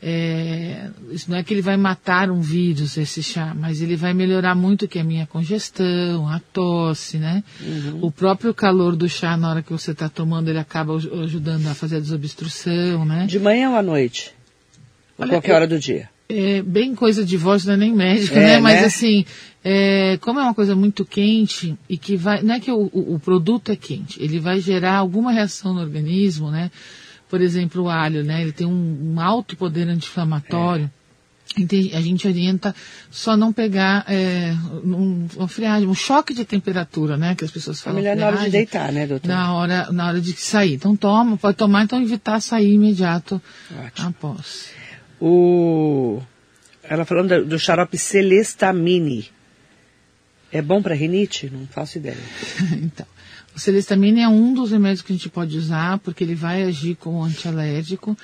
é, 0.04 0.90
isso 1.12 1.32
não 1.32 1.38
é 1.38 1.44
que 1.44 1.54
ele 1.54 1.62
vai 1.62 1.78
matar 1.78 2.30
um 2.30 2.42
vírus, 2.42 2.98
esse 2.98 3.24
chá, 3.24 3.56
mas 3.58 3.82
ele 3.82 3.96
vai 3.96 4.14
melhorar 4.14 4.54
muito 4.54 4.86
que 4.88 4.98
é 4.98 5.02
a 5.02 5.06
minha 5.06 5.26
congestão, 5.26 6.28
a 6.28 6.40
tosse, 6.52 7.18
né? 7.18 7.42
O 8.02 8.12
próprio 8.12 8.54
calor 8.54 8.96
do 8.98 9.08
chá, 9.08 9.38
na 9.38 9.50
hora 9.50 9.64
que 9.64 9.72
você 9.72 9.92
está 9.92 10.10
tomando, 10.10 10.50
ele 10.50 10.60
acaba 10.60 10.94
aj- 10.96 11.08
ajudando 11.24 11.66
a 11.68 11.74
fazer 11.74 11.98
a 11.98 12.00
desobstrução, 12.02 13.06
né? 13.06 13.26
De 13.28 13.40
manhã 13.40 13.70
ou 13.70 13.76
à 13.78 13.82
noite? 13.82 14.34
Olha, 15.18 15.30
qualquer 15.32 15.52
eu- 15.52 15.56
hora 15.56 15.68
do 15.68 15.80
dia? 15.80 16.10
É 16.30 16.62
bem 16.62 16.94
coisa 16.94 17.24
de 17.24 17.38
voz, 17.38 17.64
não 17.64 17.74
é 17.74 17.78
nem 17.78 17.96
médica, 17.96 18.36
É, 18.38 18.44
né? 18.56 18.60
Mas 18.60 18.82
né? 18.82 18.86
assim, 18.88 19.26
é, 19.64 20.18
como 20.20 20.40
é 20.40 20.44
uma 20.44 20.54
coisa 20.54 20.76
muito 20.76 21.06
quente 21.06 21.78
e 21.88 21.98
que 21.98 22.18
vai. 22.18 22.42
Não 22.44 22.56
é 22.56 22.60
que 22.60 22.70
o, 22.70 22.90
o- 22.92 23.16
o 23.16 23.20
produto 23.20 23.72
é 23.72 23.78
quente, 23.78 24.22
ele 24.22 24.38
vai 24.40 24.60
gerar 24.60 24.96
alguma 24.98 25.32
reação 25.32 25.74
no 25.74 25.80
organismo, 25.80 26.52
né? 26.52 26.70
Por 27.30 27.40
exemplo, 27.42 27.84
o 27.84 27.90
alho, 27.90 28.24
né? 28.26 28.42
Ele 28.42 28.52
tem 28.52 28.68
um, 28.68 29.14
um 29.16 29.22
alto 29.22 29.56
poder 29.56 29.88
anti-inflamatório. 29.88 30.92
Ente- 31.58 31.92
A 31.96 32.02
gente 32.02 32.28
orienta 32.28 32.76
só 33.10 33.38
não 33.38 33.54
pegar 33.54 34.04
é, 34.10 34.54
um, 34.84 35.28
uma 35.38 35.48
friagem, 35.48 35.88
um 35.88 35.94
choque 35.96 36.34
de 36.34 36.44
temperatura, 36.44 37.16
né? 37.16 37.36
Que 37.36 37.46
as 37.46 37.52
pessoas 37.52 37.80
É 37.80 37.84
falam. 37.84 38.02
melhor 38.02 38.18
na 38.18 38.26
hora 38.28 38.36
de 38.36 38.42
friagem, 38.42 38.52
deitar, 38.60 38.92
né, 38.92 39.08
doutor? 39.08 39.30
Na 39.30 39.54
hora, 39.54 39.92
na 39.94 40.08
hora 40.08 40.20
de 40.20 40.34
sair. 40.34 40.74
Então 40.74 40.94
toma, 40.94 41.38
pode 41.38 41.56
tomar, 41.56 41.84
então 41.84 42.02
evitar 42.02 42.42
sair 42.42 42.74
imediato 42.74 43.42
Ótimo. 43.72 44.10
após. 44.10 44.76
O... 45.20 46.22
Ela 46.84 47.06
falando 47.06 47.30
do, 47.30 47.46
do 47.46 47.60
xarope 47.60 47.98
Celestamine. 47.98 49.30
É 50.52 50.62
bom 50.62 50.82
para 50.82 50.96
rinite? 50.96 51.50
Não 51.50 51.68
faço 51.68 51.98
ideia. 51.98 52.18
então, 52.82 53.06
o 53.56 53.60
celestamine 53.60 54.22
é 54.22 54.30
um 54.30 54.54
dos 54.54 54.72
remédios 54.72 55.02
que 55.02 55.12
a 55.12 55.16
gente 55.16 55.30
pode 55.30 55.58
usar, 55.58 55.98
porque 56.00 56.24
ele 56.24 56.36
vai 56.36 56.64
agir 56.64 56.96
como 56.96 57.24
antialérgico, 57.24 58.16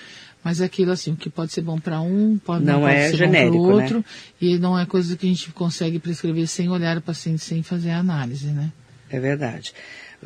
mas 0.44 0.62
é 0.62 0.66
aquilo 0.66 0.92
assim, 0.92 1.14
o 1.14 1.16
que 1.16 1.30
pode 1.30 1.52
ser 1.52 1.62
bom 1.62 1.80
para 1.80 2.00
um, 2.02 2.38
pode 2.38 2.64
Não 2.64 2.74
não, 2.74 2.82
pode 2.82 2.96
é 2.96 3.10
ser 3.10 3.18
genérico, 3.18 3.58
bom 3.58 3.66
para 3.66 3.76
né? 3.76 3.84
outro, 3.84 4.06
e 4.40 4.58
não 4.58 4.78
é 4.78 4.86
coisa 4.86 5.18
que 5.18 5.26
a 5.26 5.30
gente 5.30 5.52
consegue 5.52 6.00
prescrever 6.00 6.48
sem 6.48 6.70
olhar 6.70 6.98
o 6.98 7.02
paciente, 7.02 7.42
sem 7.44 7.64
fazer 7.64 7.90
a 7.90 7.98
análise, 7.98 8.48
né? 8.48 8.72
É 9.10 9.20
verdade. 9.20 9.74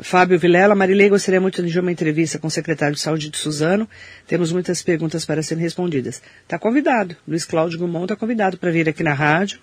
Fábio 0.02 0.38
Vilela, 0.38 0.76
Marilei, 0.76 1.10
gostaria 1.10 1.42
muito 1.42 1.64
de 1.64 1.80
uma 1.80 1.92
entrevista 1.92 2.38
com 2.38 2.48
o 2.48 2.52
secretário 2.52 2.94
de 2.94 3.02
Saúde 3.02 3.30
de 3.30 3.38
Suzano. 3.38 3.90
Temos 4.28 4.52
muitas 4.52 4.84
perguntas 4.84 5.26
para 5.26 5.42
serem 5.42 5.64
respondidas. 5.64 6.22
Está 6.44 6.60
convidado. 6.60 7.16
Luiz 7.28 7.46
Cláudio 7.46 7.80
Gumon 7.80 8.04
está 8.04 8.16
convidado 8.16 8.58
para 8.58 8.70
vir 8.70 8.88
aqui 8.88 9.02
na 9.02 9.14
rádio. 9.14 9.60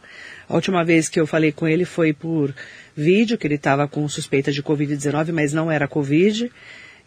A 0.48 0.54
última 0.54 0.84
vez 0.84 1.08
que 1.08 1.20
eu 1.20 1.26
falei 1.26 1.52
com 1.52 1.68
ele 1.68 1.84
foi 1.84 2.12
por 2.12 2.52
vídeo, 2.96 3.38
que 3.38 3.46
ele 3.46 3.54
estava 3.54 3.86
com 3.86 4.08
suspeita 4.08 4.50
de 4.50 4.62
Covid-19, 4.62 5.32
mas 5.32 5.52
não 5.52 5.70
era 5.70 5.86
Covid. 5.86 6.50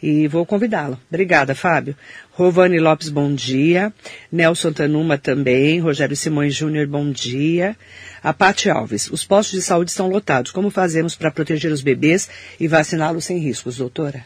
E 0.01 0.27
vou 0.27 0.45
convidá-lo. 0.45 0.99
Obrigada, 1.09 1.55
Fábio. 1.55 1.95
Rovane 2.33 2.79
Lopes, 2.79 3.09
bom 3.09 3.33
dia. 3.33 3.91
Nelson 4.31 4.71
Tanuma 4.71 5.17
também. 5.17 5.79
Rogério 5.79 6.15
Simões 6.15 6.53
Júnior, 6.53 6.85
bom 6.85 7.09
dia. 7.11 7.75
A 8.23 8.31
Pati 8.31 8.69
Alves, 8.69 9.09
os 9.11 9.25
postos 9.25 9.59
de 9.59 9.65
saúde 9.65 9.89
estão 9.89 10.07
lotados. 10.07 10.51
Como 10.51 10.69
fazemos 10.69 11.15
para 11.15 11.31
proteger 11.31 11.71
os 11.71 11.81
bebês 11.81 12.29
e 12.59 12.67
vaciná-los 12.67 13.25
sem 13.25 13.39
riscos, 13.39 13.77
doutora? 13.77 14.23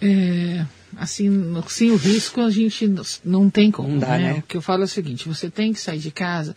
É, 0.00 0.64
assim, 0.96 1.30
sem 1.68 1.90
o 1.90 1.96
risco 1.96 2.40
a 2.40 2.50
gente 2.50 2.90
não 3.24 3.48
tem 3.50 3.70
como. 3.70 3.88
Não 3.88 3.98
dá, 3.98 4.18
né? 4.18 4.32
O 4.38 4.42
que 4.42 4.56
eu 4.56 4.62
falo 4.62 4.82
é 4.82 4.84
o 4.84 4.88
seguinte, 4.88 5.28
você 5.28 5.50
tem 5.50 5.72
que 5.72 5.78
sair 5.80 5.98
de 5.98 6.10
casa 6.10 6.56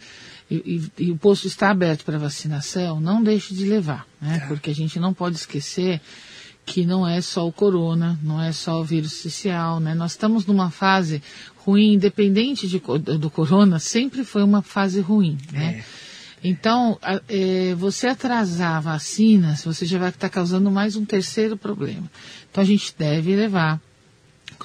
e, 0.50 0.90
e- 0.98 1.04
e 1.06 1.12
o 1.12 1.18
posto 1.18 1.48
está 1.48 1.70
aberto 1.70 2.04
para 2.06 2.18
vacinação, 2.18 3.00
não 3.00 3.22
deixe 3.24 3.54
de 3.54 3.66
levar, 3.66 4.08
né? 4.22 4.40
Tá. 4.40 4.48
Porque 4.48 4.70
a 4.70 4.76
gente 4.76 5.00
não 5.00 5.14
pode 5.14 5.36
esquecer 5.36 6.02
que 6.66 6.86
não 6.86 7.08
é 7.08 7.22
só 7.22 7.48
o 7.48 7.52
corona, 7.52 8.20
não 8.24 8.42
é 8.42 8.52
só 8.52 8.82
o 8.82 8.84
vírus 8.84 9.14
social, 9.14 9.80
né? 9.80 9.94
Nós 9.94 10.12
estamos 10.12 10.46
numa 10.46 10.72
fase 10.72 11.22
ruim, 11.58 11.94
independente 11.94 12.68
de 12.68 12.80
do 12.80 13.30
corona, 13.30 13.80
sempre 13.80 14.24
foi 14.24 14.44
uma 14.44 14.62
fase 14.62 15.00
ruim, 15.00 15.38
né? 15.52 15.84
Então, 16.44 16.98
a- 17.02 17.22
é, 17.28 17.74
você 17.76 18.08
atrasar 18.08 18.82
vacinas, 18.82 19.64
você 19.64 19.86
já 19.86 19.98
vai 19.98 20.10
estar 20.10 20.30
causando 20.30 20.70
mais 20.70 20.96
um 20.96 21.04
terceiro 21.06 21.58
problema. 21.58 22.10
Então, 22.52 22.62
a 22.64 22.66
gente 22.68 22.94
deve 22.98 23.36
levar. 23.36 23.80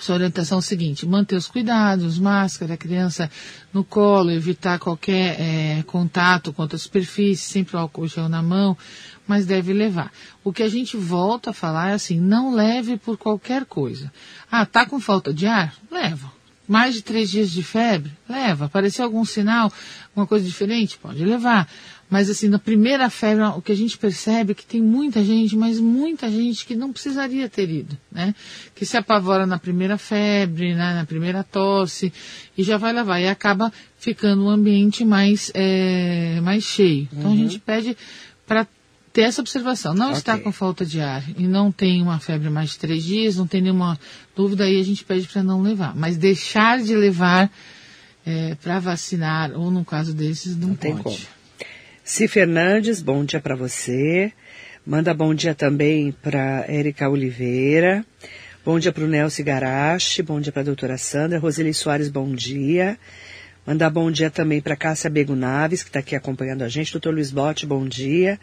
Sua 0.00 0.14
orientação 0.14 0.56
é 0.56 0.60
o 0.60 0.62
seguinte, 0.62 1.06
manter 1.06 1.36
os 1.36 1.46
cuidados, 1.46 2.18
máscara, 2.18 2.74
criança 2.74 3.30
no 3.70 3.84
colo, 3.84 4.30
evitar 4.30 4.78
qualquer 4.78 5.38
é, 5.38 5.82
contato 5.82 6.54
com 6.54 6.62
outras 6.62 6.80
superfícies, 6.82 7.46
sempre 7.46 7.76
o 7.76 7.78
álcool 7.78 8.08
gel 8.08 8.26
na 8.26 8.42
mão, 8.42 8.76
mas 9.28 9.44
deve 9.44 9.74
levar. 9.74 10.10
O 10.42 10.54
que 10.54 10.62
a 10.62 10.68
gente 10.70 10.96
volta 10.96 11.50
a 11.50 11.52
falar 11.52 11.90
é 11.90 11.92
assim, 11.92 12.18
não 12.18 12.54
leve 12.54 12.96
por 12.96 13.18
qualquer 13.18 13.66
coisa. 13.66 14.10
Ah, 14.50 14.64
tá 14.64 14.86
com 14.86 14.98
falta 14.98 15.34
de 15.34 15.46
ar? 15.46 15.74
Leva. 15.90 16.32
Mais 16.66 16.94
de 16.94 17.02
três 17.02 17.30
dias 17.30 17.50
de 17.50 17.62
febre? 17.62 18.10
Leva. 18.26 18.66
Apareceu 18.66 19.04
algum 19.04 19.24
sinal, 19.24 19.70
alguma 20.08 20.26
coisa 20.26 20.46
diferente? 20.46 20.96
Pode 20.96 21.22
levar. 21.22 21.68
Mas 22.10 22.28
assim, 22.28 22.48
na 22.48 22.58
primeira 22.58 23.08
febre, 23.08 23.44
o 23.44 23.62
que 23.62 23.70
a 23.70 23.76
gente 23.76 23.96
percebe 23.96 24.50
é 24.50 24.54
que 24.54 24.66
tem 24.66 24.82
muita 24.82 25.24
gente, 25.24 25.56
mas 25.56 25.78
muita 25.78 26.28
gente 26.28 26.66
que 26.66 26.74
não 26.74 26.92
precisaria 26.92 27.48
ter 27.48 27.70
ido, 27.70 27.96
né? 28.10 28.34
Que 28.74 28.84
se 28.84 28.96
apavora 28.96 29.46
na 29.46 29.58
primeira 29.58 29.96
febre, 29.96 30.74
né? 30.74 30.94
na 30.94 31.06
primeira 31.06 31.44
tosse, 31.44 32.12
e 32.58 32.64
já 32.64 32.76
vai 32.76 32.92
levar. 32.92 33.20
E 33.20 33.28
acaba 33.28 33.72
ficando 33.96 34.44
um 34.44 34.48
ambiente 34.48 35.04
mais, 35.04 35.52
é, 35.54 36.40
mais 36.42 36.64
cheio. 36.64 37.08
Então 37.12 37.32
a 37.32 37.36
gente 37.36 37.60
pede 37.60 37.96
para 38.44 38.66
ter 39.12 39.22
essa 39.22 39.40
observação. 39.40 39.94
Não 39.94 40.10
está 40.10 40.34
Ok. 40.34 40.44
com 40.44 40.52
falta 40.52 40.84
de 40.84 41.00
ar 41.00 41.22
e 41.38 41.46
não 41.46 41.70
tem 41.70 42.02
uma 42.02 42.18
febre 42.18 42.50
mais 42.50 42.70
de 42.70 42.78
três 42.78 43.04
dias, 43.04 43.36
não 43.36 43.46
tem 43.46 43.62
nenhuma 43.62 43.98
dúvida, 44.34 44.64
aí 44.64 44.80
a 44.80 44.84
gente 44.84 45.04
pede 45.04 45.28
para 45.28 45.42
não 45.44 45.62
levar. 45.62 45.94
Mas 45.94 46.16
deixar 46.16 46.82
de 46.82 46.96
levar 46.96 47.50
para 48.62 48.78
vacinar, 48.78 49.52
ou 49.52 49.70
no 49.70 49.84
caso 49.84 50.12
desses, 50.12 50.56
não, 50.56 50.68
Não 50.68 50.74
tem 50.76 50.96
pode. 50.96 51.28
Si 52.12 52.26
Fernandes, 52.26 53.00
bom 53.00 53.24
dia 53.24 53.38
para 53.40 53.54
você. 53.54 54.32
Manda 54.84 55.14
bom 55.14 55.32
dia 55.32 55.54
também 55.54 56.10
para 56.10 56.64
Érica 56.66 57.08
Oliveira. 57.08 58.04
Bom 58.64 58.80
dia 58.80 58.90
para 58.90 59.04
o 59.04 59.06
Nelson 59.06 59.44
Garache. 59.44 60.20
Bom 60.20 60.40
dia 60.40 60.50
para 60.50 60.62
a 60.62 60.64
doutora 60.64 60.98
Sandra. 60.98 61.38
Roseli 61.38 61.72
Soares, 61.72 62.08
bom 62.08 62.34
dia. 62.34 62.98
Mandar 63.64 63.90
bom 63.90 64.10
dia 64.10 64.28
também 64.28 64.60
para 64.60 64.74
Cássia 64.74 65.08
Bego 65.08 65.36
Naves, 65.36 65.84
que 65.84 65.88
está 65.88 66.00
aqui 66.00 66.16
acompanhando 66.16 66.62
a 66.62 66.68
gente. 66.68 66.90
Doutor 66.90 67.14
Luiz 67.14 67.30
Botti, 67.30 67.64
bom 67.64 67.86
dia. 67.86 68.40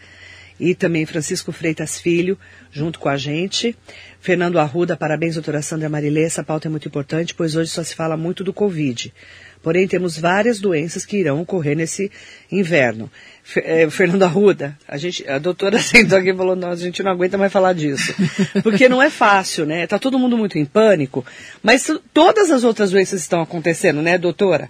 e 0.60 0.74
também 0.74 1.06
Francisco 1.06 1.52
Freitas 1.52 2.00
Filho, 2.00 2.38
junto 2.72 3.00
com 3.00 3.10
a 3.10 3.18
gente. 3.18 3.76
Fernando 4.20 4.60
Arruda, 4.60 4.98
parabéns, 4.98 5.36
doutora 5.36 5.62
Sandra 5.62 5.90
Marilê. 5.90 6.24
Essa 6.24 6.44
pauta 6.44 6.68
é 6.68 6.72
muito 6.72 6.88
importante, 6.88 7.34
pois 7.34 7.56
hoje 7.56 7.70
só 7.70 7.84
se 7.84 7.96
fala 7.96 8.18
muito 8.18 8.44
do 8.44 8.54
Covid. 8.54 9.14
Porém, 9.62 9.88
temos 9.88 10.18
várias 10.18 10.60
doenças 10.60 11.06
que 11.06 11.18
irão 11.18 11.42
ocorrer 11.42 11.76
nesse 11.76 12.12
inverno. 12.52 13.12
É, 13.56 13.90
Fernando 13.90 14.24
Arruda, 14.24 14.78
a, 14.88 14.98
gente, 14.98 15.28
a 15.28 15.40
doutora 15.40 15.80
sentou 15.80 16.18
aqui 16.18 16.32
e 16.32 16.36
falou, 16.36 16.56
não, 16.56 16.70
a 16.70 16.76
gente 16.76 17.02
não 17.02 17.12
aguenta 17.12 17.38
mais 17.38 17.52
falar 17.52 17.74
disso. 17.74 18.14
Porque 18.62 18.90
não 18.90 19.02
é 19.02 19.10
fácil, 19.10 19.66
né? 19.66 19.88
Tá 19.88 19.98
todo 19.98 20.20
mundo 20.20 20.38
muito 20.38 20.58
em 20.58 20.66
pânico, 20.66 21.26
mas 21.64 21.90
todas 22.14 22.52
as 22.52 22.64
outras 22.64 22.92
doenças 22.92 23.22
estão 23.22 23.42
acontecendo, 23.42 24.02
né, 24.02 24.18
doutora? 24.18 24.70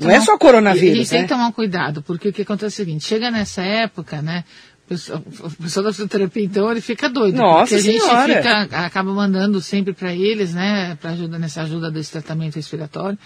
não 0.00 0.10
é 0.10 0.20
só 0.20 0.36
coronavírus, 0.36 0.92
A 0.92 0.96
gente 0.96 1.12
né? 1.12 1.18
tem 1.18 1.26
que 1.26 1.32
tomar 1.32 1.52
cuidado, 1.52 2.02
porque 2.02 2.28
o 2.28 2.32
que 2.32 2.42
acontece 2.42 2.80
é 2.80 2.82
o 2.82 2.86
seguinte, 2.86 3.04
chega 3.04 3.30
nessa 3.30 3.62
época, 3.62 4.20
né, 4.20 4.44
o 4.90 5.50
pessoal 5.62 5.84
da 5.84 5.92
fisioterapia, 5.92 6.42
então, 6.42 6.70
ele 6.70 6.80
fica 6.80 7.08
doido. 7.08 7.36
Nossa 7.36 7.76
porque 7.76 7.88
a 7.88 7.92
gente 7.92 8.00
fica, 8.00 8.62
acaba 8.84 9.12
mandando 9.12 9.60
sempre 9.60 9.92
para 9.92 10.14
eles, 10.14 10.54
né, 10.54 10.96
para 11.00 11.10
ajuda 11.10 11.38
nessa 11.38 11.62
ajuda 11.62 11.90
desse 11.90 12.12
tratamento 12.12 12.56
respiratório. 12.56 13.18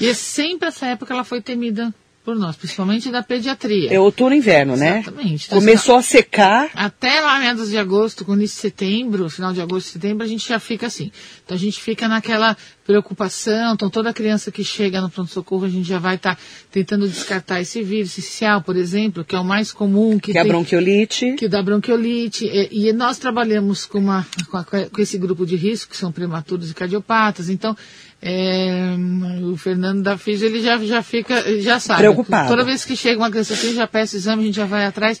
E 0.00 0.08
é 0.08 0.14
sempre 0.14 0.68
essa 0.68 0.86
época 0.86 1.14
ela 1.14 1.24
foi 1.24 1.40
temida 1.40 1.94
por 2.28 2.36
nós, 2.36 2.56
principalmente 2.56 3.10
da 3.10 3.22
pediatria. 3.22 3.90
É 3.90 3.98
outono 3.98 4.34
e 4.34 4.36
inverno, 4.36 4.76
né? 4.76 4.98
Exatamente. 4.98 5.46
Então, 5.46 5.58
Começou 5.60 5.96
a 5.96 6.02
secar. 6.02 6.68
Até 6.74 7.22
lá 7.22 7.38
meados 7.38 7.70
de 7.70 7.78
agosto, 7.78 8.22
com 8.22 8.34
início 8.34 8.56
de 8.56 8.60
setembro, 8.60 9.30
final 9.30 9.50
de 9.54 9.62
agosto, 9.62 9.88
setembro, 9.88 10.24
a 10.24 10.26
gente 10.26 10.46
já 10.46 10.60
fica 10.60 10.88
assim. 10.88 11.10
Então 11.42 11.56
a 11.56 11.58
gente 11.58 11.80
fica 11.80 12.06
naquela 12.06 12.54
preocupação. 12.84 13.72
Então 13.72 13.88
toda 13.88 14.12
criança 14.12 14.52
que 14.52 14.62
chega 14.62 15.00
no 15.00 15.08
pronto-socorro, 15.08 15.64
a 15.64 15.70
gente 15.70 15.88
já 15.88 15.98
vai 15.98 16.16
estar 16.16 16.34
tá 16.34 16.42
tentando 16.70 17.08
descartar 17.08 17.62
esse 17.62 17.82
vírus 17.82 18.18
inicial, 18.18 18.60
por 18.60 18.76
exemplo, 18.76 19.24
que 19.24 19.34
é 19.34 19.40
o 19.40 19.44
mais 19.44 19.72
comum. 19.72 20.18
Que, 20.18 20.32
que 20.32 20.38
é 20.38 20.42
a 20.42 20.44
bronquiolite. 20.44 21.32
Que 21.32 21.48
dá 21.48 21.62
bronquiolite. 21.62 22.44
E, 22.44 22.88
e 22.88 22.92
nós 22.92 23.16
trabalhamos 23.16 23.86
com, 23.86 24.00
uma, 24.00 24.26
com, 24.50 24.56
a, 24.58 24.64
com 24.64 25.00
esse 25.00 25.16
grupo 25.16 25.46
de 25.46 25.56
risco, 25.56 25.92
que 25.92 25.96
são 25.96 26.12
prematuros 26.12 26.70
e 26.70 26.74
cardiopatas. 26.74 27.48
Então, 27.48 27.74
é, 28.20 28.96
o 29.44 29.56
Fernando 29.56 30.02
da 30.02 30.18
FIS, 30.18 30.42
ele 30.42 30.60
já, 30.60 30.76
já 30.78 31.02
fica, 31.02 31.60
já 31.60 31.78
sabe. 31.78 32.00
Preocupado. 32.00 32.48
Toda 32.48 32.64
vez 32.64 32.84
que 32.84 32.96
chega 32.96 33.20
uma 33.20 33.30
criança 33.30 33.54
assim, 33.54 33.74
já 33.74 33.86
peça 33.86 34.16
exame, 34.16 34.42
a 34.42 34.46
gente 34.46 34.56
já 34.56 34.66
vai 34.66 34.84
atrás. 34.84 35.20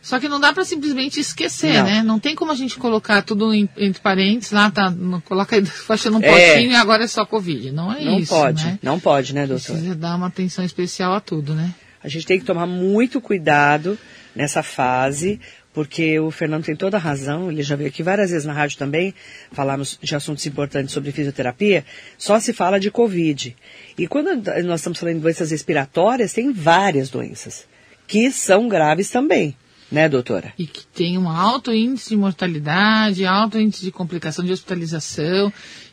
Só 0.00 0.18
que 0.18 0.28
não 0.28 0.40
dá 0.40 0.52
para 0.52 0.64
simplesmente 0.64 1.20
esquecer, 1.20 1.74
não. 1.74 1.84
né? 1.84 2.02
Não 2.02 2.18
tem 2.18 2.34
como 2.34 2.52
a 2.52 2.54
gente 2.54 2.78
colocar 2.78 3.20
tudo 3.20 3.52
em, 3.52 3.68
entre 3.76 4.00
parêntes, 4.00 4.52
lá 4.52 4.70
tá, 4.70 4.94
coloca 5.24 5.62
faixa 5.66 6.08
num 6.10 6.20
potinho 6.20 6.70
é. 6.70 6.72
e 6.72 6.74
agora 6.74 7.04
é 7.04 7.06
só 7.06 7.26
Covid. 7.26 7.72
Não 7.72 7.92
é 7.92 8.04
não 8.04 8.18
isso. 8.18 8.32
Não 8.32 8.40
pode, 8.40 8.64
né? 8.64 8.78
não 8.82 9.00
pode, 9.00 9.34
né, 9.34 9.46
doutor? 9.46 9.72
Precisa 9.72 9.94
dar 9.94 10.16
uma 10.16 10.28
atenção 10.28 10.64
especial 10.64 11.12
a 11.12 11.20
tudo, 11.20 11.54
né? 11.54 11.74
A 12.02 12.08
gente 12.08 12.26
tem 12.26 12.38
que 12.38 12.44
tomar 12.44 12.66
muito 12.66 13.20
cuidado 13.20 13.98
nessa 14.34 14.62
fase, 14.62 15.40
porque 15.78 16.18
o 16.18 16.28
Fernando 16.32 16.64
tem 16.64 16.74
toda 16.74 16.96
a 16.96 17.00
razão, 17.00 17.52
ele 17.52 17.62
já 17.62 17.76
veio 17.76 17.88
aqui 17.88 18.02
várias 18.02 18.32
vezes 18.32 18.44
na 18.44 18.52
rádio 18.52 18.76
também, 18.76 19.14
falarmos 19.52 19.96
de 20.02 20.12
assuntos 20.12 20.44
importantes 20.44 20.92
sobre 20.92 21.12
fisioterapia, 21.12 21.84
só 22.18 22.40
se 22.40 22.52
fala 22.52 22.80
de 22.80 22.90
Covid. 22.90 23.56
E 23.96 24.08
quando 24.08 24.42
nós 24.64 24.80
estamos 24.80 24.98
falando 24.98 25.14
de 25.14 25.20
doenças 25.20 25.52
respiratórias, 25.52 26.32
tem 26.32 26.52
várias 26.52 27.10
doenças, 27.10 27.64
que 28.08 28.32
são 28.32 28.66
graves 28.66 29.08
também. 29.08 29.56
Né, 29.88 30.08
doutora? 30.08 30.52
E 30.58 30.66
que 30.66 30.84
tem 30.88 31.16
um 31.16 31.28
alto 31.28 31.72
índice 31.72 32.08
de 32.08 32.16
mortalidade, 32.16 33.24
alto 33.24 33.56
índice 33.56 33.84
de 33.84 33.92
complicação 33.92 34.44
de 34.44 34.50
hospitalização, 34.50 35.52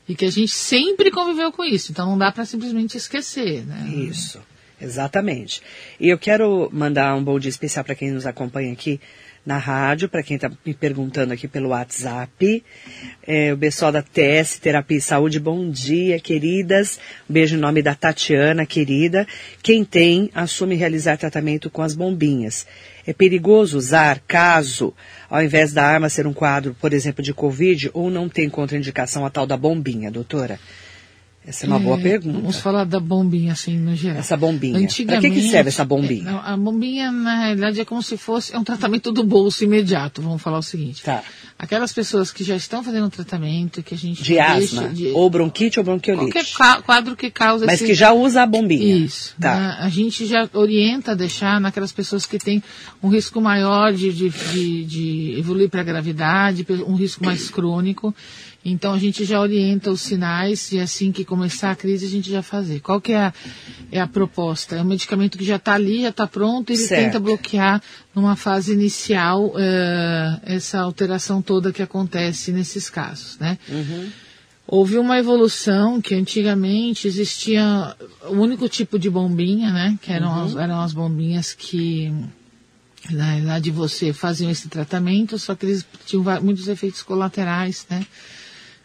e 0.09 0.15
que 0.15 0.25
a 0.25 0.31
gente 0.31 0.51
sempre 0.51 1.11
conviveu 1.11 1.51
com 1.51 1.63
isso. 1.63 1.91
Então 1.91 2.07
não 2.07 2.17
dá 2.17 2.31
para 2.31 2.43
simplesmente 2.43 2.97
esquecer, 2.97 3.63
né? 3.63 3.87
Isso, 3.87 4.41
exatamente. 4.81 5.61
E 5.99 6.09
eu 6.09 6.17
quero 6.17 6.71
mandar 6.73 7.15
um 7.15 7.23
bom 7.23 7.37
dia 7.37 7.49
especial 7.49 7.85
para 7.85 7.93
quem 7.93 8.09
nos 8.09 8.25
acompanha 8.25 8.73
aqui 8.73 8.99
na 9.45 9.57
rádio, 9.57 10.09
para 10.09 10.23
quem 10.23 10.35
está 10.35 10.51
me 10.65 10.73
perguntando 10.73 11.31
aqui 11.31 11.47
pelo 11.47 11.69
WhatsApp. 11.69 12.63
É, 13.25 13.53
o 13.53 13.57
pessoal 13.57 13.91
da 13.91 14.01
TS 14.01 14.57
Terapia 14.59 14.97
e 14.97 15.01
Saúde, 15.01 15.39
bom 15.39 15.69
dia, 15.69 16.19
queridas. 16.19 16.99
Um 17.29 17.33
beijo 17.33 17.55
em 17.55 17.59
nome 17.59 17.81
da 17.81 17.93
Tatiana, 17.93 18.65
querida. 18.65 19.27
Quem 19.61 19.85
tem, 19.85 20.31
assume 20.33 20.75
realizar 20.75 21.17
tratamento 21.17 21.69
com 21.69 21.83
as 21.83 21.93
bombinhas. 21.93 22.65
É 23.05 23.13
perigoso 23.13 23.77
usar 23.77 24.19
caso, 24.27 24.93
ao 25.29 25.43
invés 25.43 25.71
da 25.71 25.85
arma 25.85 26.09
ser 26.09 26.25
um 26.25 26.33
quadro, 26.33 26.75
por 26.81 26.91
exemplo, 26.91 27.23
de 27.23 27.33
Covid, 27.33 27.91
ou 27.93 28.09
não 28.09 28.27
tem 28.27 28.49
contraindicação 28.49 29.25
a 29.25 29.29
tal 29.29 29.45
da 29.45 29.55
bombinha, 29.55 30.09
doutora? 30.09 30.59
Essa 31.47 31.65
é 31.65 31.67
uma 31.67 31.77
é, 31.77 31.79
boa 31.79 31.97
pergunta. 31.97 32.39
Vamos 32.39 32.57
falar 32.57 32.85
da 32.85 32.99
bombinha, 32.99 33.53
assim, 33.53 33.77
no 33.77 33.95
geral. 33.95 34.17
Essa 34.17 34.35
bombinha. 34.35 34.87
Para 35.05 35.21
que, 35.21 35.29
que 35.29 35.41
serve 35.43 35.69
essa 35.69 35.85
bombinha? 35.85 36.29
É, 36.29 36.53
a 36.53 36.57
bombinha, 36.57 37.11
na 37.11 37.45
realidade, 37.45 37.81
é 37.81 37.85
como 37.85 38.01
se 38.01 38.17
fosse 38.17 38.55
é 38.55 38.57
um 38.57 38.63
tratamento 38.63 39.11
do 39.11 39.23
bolso 39.23 39.63
imediato. 39.63 40.21
Vamos 40.21 40.41
falar 40.41 40.57
o 40.57 40.63
seguinte. 40.63 41.03
Tá. 41.03 41.23
Aquelas 41.57 41.93
pessoas 41.93 42.31
que 42.31 42.43
já 42.43 42.55
estão 42.55 42.83
fazendo 42.83 43.09
tratamento, 43.09 43.81
que 43.81 43.95
a 43.95 43.97
gente 43.97 44.21
De 44.21 44.37
asma, 44.37 44.89
de, 44.89 45.07
ou 45.07 45.29
bronquite 45.29 45.79
ou 45.79 45.85
bronquiolite. 45.85 46.53
Qualquer 46.53 46.81
quadro 46.83 47.15
que 47.15 47.31
causa 47.31 47.65
Mas 47.65 47.75
esse... 47.75 47.85
que 47.85 47.93
já 47.93 48.11
usa 48.11 48.43
a 48.43 48.45
bombinha. 48.45 48.97
Isso. 48.97 49.33
Tá. 49.39 49.53
A, 49.53 49.85
a, 49.85 49.89
gente 49.89 50.25
já 50.25 50.49
orienta 50.51 51.13
a 51.13 51.15
deixar 51.15 51.61
naquelas 51.61 51.93
pessoas 51.93 52.25
que 52.25 52.37
têm 52.37 52.61
um 53.01 53.07
risco 53.07 53.39
maior 53.39 53.93
de, 53.93 54.11
de, 54.11 54.29
de, 54.29 54.83
de 54.83 55.35
evoluir 55.39 55.69
para 55.69 55.79
a 55.79 55.83
gravidade, 55.83 56.67
um 56.85 56.95
risco 56.95 57.23
mais 57.23 57.49
crônico. 57.49 58.13
Então 58.67 58.93
a 58.93 58.97
gente 58.97 59.23
já 59.23 59.39
orienta 59.39 59.91
os 59.91 60.01
sinais 60.01 60.71
e 60.71 60.79
assim 60.79 61.11
que 61.11 61.23
começar 61.23 61.69
a 61.69 61.75
crise 61.75 62.07
a 62.07 62.09
gente 62.09 62.31
já 62.31 62.41
fazer. 62.41 62.79
Qual 62.79 62.99
que 62.99 63.11
é 63.11 63.17
a, 63.17 63.33
é 63.91 64.01
a 64.01 64.07
proposta? 64.07 64.75
É 64.75 64.81
um 64.81 64.85
medicamento 64.85 65.37
que 65.37 65.45
já 65.45 65.57
está 65.57 65.75
ali, 65.75 66.01
já 66.01 66.09
está 66.09 66.25
pronto, 66.25 66.71
ele 66.71 66.79
certo. 66.79 67.03
tenta 67.03 67.19
bloquear 67.19 67.79
numa 68.15 68.35
fase 68.35 68.71
inicial 68.73 69.47
uh, 69.47 70.41
essa 70.43 70.79
alteração 70.79 71.41
toda 71.41 71.73
que 71.73 71.81
acontece 71.81 72.51
nesses 72.51 72.89
casos, 72.89 73.37
né? 73.39 73.57
Uhum. 73.69 74.09
Houve 74.67 74.97
uma 74.97 75.19
evolução 75.19 76.01
que 76.01 76.15
antigamente 76.15 77.07
existia 77.07 77.95
o 78.29 78.33
único 78.33 78.67
tipo 78.67 78.97
de 78.97 79.09
bombinha, 79.09 79.71
né? 79.71 79.99
Que 80.01 80.11
eram, 80.11 80.29
Uhum. 80.31 80.43
as, 80.45 80.55
eram 80.55 80.81
as 80.81 80.93
bombinhas 80.93 81.53
que 81.53 82.11
na 83.11 83.25
realidade 83.33 83.69
você 83.69 84.11
fazia 84.11 84.49
esse 84.49 84.67
tratamento, 84.67 85.37
só 85.37 85.53
que 85.53 85.65
eles 85.67 85.85
tinham 86.07 86.23
muitos 86.41 86.67
efeitos 86.67 87.03
colaterais, 87.03 87.85
né? 87.89 88.03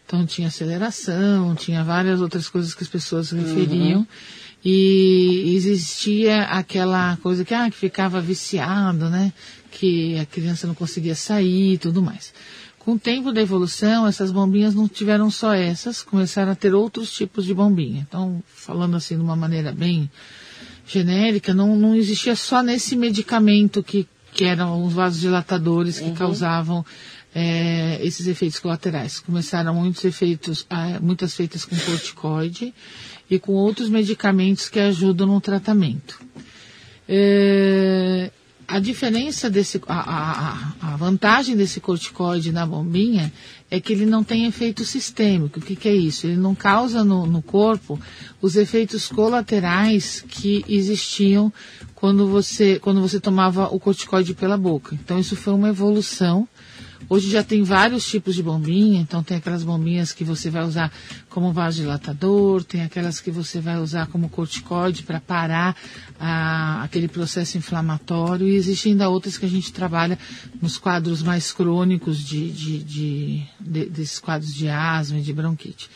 Então 0.05 0.25
tinha 0.25 0.49
aceleração, 0.49 1.55
tinha 1.55 1.83
várias 1.83 2.21
outras 2.21 2.47
coisas 2.49 2.75
que 2.75 2.83
as 2.83 2.89
pessoas 2.89 3.31
referiam. 3.31 4.05
E 4.63 5.53
existia 5.55 6.43
aquela 6.43 7.17
coisa 7.17 7.43
que, 7.43 7.53
ah, 7.53 7.69
que 7.69 7.77
ficava 7.77 8.21
viciado, 8.21 9.09
né? 9.09 9.33
Que 9.71 10.19
a 10.19 10.25
criança 10.25 10.67
não 10.67 10.75
conseguia 10.75 11.15
sair 11.15 11.73
e 11.73 11.77
tudo 11.77 12.01
mais. 12.01 12.31
Com 12.77 12.93
o 12.93 12.99
tempo 12.99 13.31
da 13.31 13.41
evolução, 13.41 14.07
essas 14.07 14.31
bombinhas 14.31 14.73
não 14.73 14.87
tiveram 14.87 15.29
só 15.29 15.53
essas, 15.53 16.01
começaram 16.01 16.51
a 16.51 16.55
ter 16.55 16.73
outros 16.73 17.11
tipos 17.11 17.45
de 17.45 17.53
bombinha. 17.53 18.05
Então, 18.07 18.43
falando 18.47 18.95
assim 18.97 19.15
de 19.15 19.21
uma 19.21 19.35
maneira 19.35 19.71
bem 19.71 20.09
genérica, 20.87 21.53
não, 21.53 21.75
não 21.75 21.95
existia 21.95 22.35
só 22.35 22.63
nesse 22.63 22.95
medicamento 22.95 23.83
que, 23.83 24.07
que 24.33 24.45
eram 24.45 24.83
os 24.83 24.93
vasodilatadores 24.93 25.99
que 25.99 26.11
causavam 26.11 26.83
eh, 27.35 27.99
esses 28.01 28.27
efeitos 28.27 28.59
colaterais. 28.59 29.19
Começaram 29.19 29.75
muitos 29.75 30.03
efeitos, 30.03 30.65
ah, 30.69 30.99
muitas 30.99 31.35
feitas 31.35 31.63
com 31.63 31.75
corticoide 31.77 32.73
e 33.31 33.39
com 33.39 33.53
outros 33.53 33.89
medicamentos 33.89 34.67
que 34.67 34.77
ajudam 34.77 35.25
no 35.25 35.39
tratamento. 35.39 36.19
Eh, 37.07 38.29
a 38.67 38.79
diferença 38.79 39.49
desse, 39.49 39.81
a, 39.87 40.73
a, 40.81 40.93
a 40.93 40.95
vantagem 40.97 41.55
desse 41.55 41.79
corticoide 41.79 42.51
na 42.51 42.65
bombinha 42.65 43.31
é 43.69 43.79
que 43.79 43.93
ele 43.93 44.05
não 44.05 44.23
tem 44.23 44.45
efeito 44.45 44.83
sistêmico. 44.83 45.59
O 45.59 45.61
que, 45.61 45.75
que 45.77 45.87
é 45.87 45.95
isso? 45.95 46.27
Ele 46.27 46.35
não 46.37 46.53
causa 46.53 47.03
no, 47.03 47.25
no 47.25 47.41
corpo 47.41 47.99
os 48.41 48.57
efeitos 48.57 49.07
colaterais 49.07 50.23
que 50.27 50.63
existiam 50.67 51.51
quando 51.95 52.27
você, 52.27 52.79
quando 52.79 53.01
você 53.01 53.19
tomava 53.19 53.67
o 53.73 53.79
corticoide 53.79 54.33
pela 54.33 54.57
boca. 54.57 54.93
Então 55.01 55.19
isso 55.19 55.35
foi 55.35 55.53
uma 55.53 55.69
evolução. 55.69 56.47
Hoje 57.09 57.29
já 57.29 57.43
tem 57.43 57.63
vários 57.63 58.05
tipos 58.07 58.35
de 58.35 58.43
bombinha, 58.43 59.01
então 59.01 59.21
tem 59.23 59.37
aquelas 59.37 59.63
bombinhas 59.63 60.13
que 60.13 60.23
você 60.23 60.49
vai 60.49 60.63
usar 60.63 60.91
como 61.29 61.51
vasodilatador, 61.51 62.63
tem 62.63 62.83
aquelas 62.83 63.19
que 63.19 63.31
você 63.31 63.59
vai 63.59 63.77
usar 63.77 64.07
como 64.07 64.29
corticoide 64.29 65.03
para 65.03 65.19
parar 65.19 65.75
ah, 66.19 66.81
aquele 66.83 67.07
processo 67.07 67.57
inflamatório, 67.57 68.47
e 68.47 68.55
existem 68.55 68.93
ainda 68.93 69.09
outras 69.09 69.37
que 69.37 69.45
a 69.45 69.49
gente 69.49 69.73
trabalha 69.73 70.17
nos 70.61 70.77
quadros 70.77 71.21
mais 71.21 71.51
crônicos 71.51 72.19
de, 72.19 72.49
de, 72.51 72.83
de, 72.83 73.43
de- 73.59 73.85
desses 73.89 74.19
quadros 74.19 74.53
de 74.53 74.69
asma 74.69 75.17
e 75.19 75.21
de 75.21 75.33
bronquite. 75.33 75.89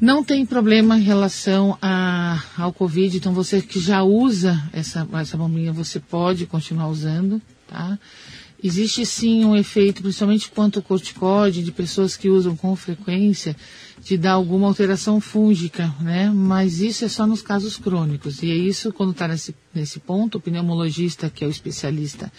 Não 0.00 0.22
tem 0.22 0.46
problema 0.46 0.96
em 0.96 1.02
relação 1.02 1.76
a, 1.82 2.40
ao 2.56 2.72
Covid, 2.72 3.16
então 3.16 3.32
você 3.32 3.60
que 3.60 3.80
já 3.80 4.02
usa 4.02 4.62
essa, 4.72 5.06
essa 5.14 5.36
bombinha, 5.36 5.72
você 5.72 5.98
pode 5.98 6.46
continuar 6.46 6.88
usando, 6.88 7.42
tá? 7.66 7.98
Existe 8.62 9.06
sim 9.06 9.44
um 9.44 9.54
efeito, 9.54 10.02
principalmente 10.02 10.50
quanto 10.50 10.80
ao 10.80 10.82
corticóide, 10.82 11.62
de 11.62 11.70
pessoas 11.70 12.16
que 12.16 12.28
usam 12.28 12.56
com 12.56 12.74
frequência, 12.74 13.54
de 14.02 14.16
dar 14.18 14.32
alguma 14.32 14.66
alteração 14.66 15.20
fúngica, 15.20 15.94
né? 16.00 16.28
Mas 16.34 16.80
isso 16.80 17.04
é 17.04 17.08
só 17.08 17.24
nos 17.26 17.40
casos 17.40 17.76
crônicos. 17.76 18.42
E 18.42 18.50
é 18.50 18.54
isso, 18.56 18.92
quando 18.92 19.12
está 19.12 19.28
nesse, 19.28 19.54
nesse 19.72 20.00
ponto, 20.00 20.38
o 20.38 20.40
pneumologista, 20.40 21.30
que 21.30 21.44
é 21.44 21.46
o 21.46 21.50
especialista 21.50 22.32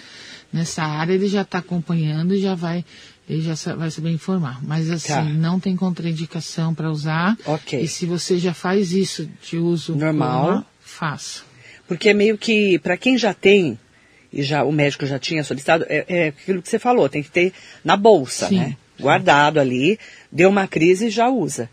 nessa 0.51 0.83
área, 0.83 1.13
ele 1.13 1.27
já 1.27 1.43
está 1.43 1.59
acompanhando 1.59 2.35
e 2.35 2.41
já 2.41 2.53
vai, 2.53 2.83
ele 3.29 3.41
já 3.41 3.53
vai 3.75 3.89
saber 3.89 4.09
informar. 4.11 4.59
Mas 4.61 4.89
assim, 4.89 5.07
Tá. 5.13 5.23
não 5.23 5.57
tem 5.57 5.75
contraindicação 5.77 6.73
para 6.73 6.91
usar. 6.91 7.37
Ok. 7.45 7.79
E 7.81 7.87
se 7.87 8.05
você 8.05 8.37
já 8.37 8.53
faz 8.53 8.91
isso 8.91 9.29
de 9.47 9.57
uso 9.57 9.95
Normal. 9.95 10.45
comum, 10.47 10.63
faça. 10.81 11.43
Porque 11.87 12.09
é 12.09 12.13
meio 12.13 12.37
que, 12.37 12.77
para 12.79 12.97
quem 12.97 13.17
já 13.17 13.33
tem, 13.33 13.79
e 14.31 14.43
já 14.43 14.63
o 14.63 14.71
médico 14.71 15.05
já 15.05 15.17
tinha 15.19 15.43
solicitado, 15.43 15.85
é, 15.89 16.05
é 16.07 16.27
aquilo 16.27 16.61
que 16.61 16.69
você 16.69 16.79
falou, 16.79 17.09
tem 17.09 17.23
que 17.23 17.31
ter 17.31 17.53
na 17.83 17.97
bolsa, 17.97 18.47
Sim. 18.47 18.59
né? 18.59 18.77
Guardado 18.99 19.59
ali, 19.59 19.97
deu 20.31 20.49
uma 20.49 20.67
crise 20.67 21.07
e 21.07 21.09
já 21.09 21.29
usa. 21.29 21.69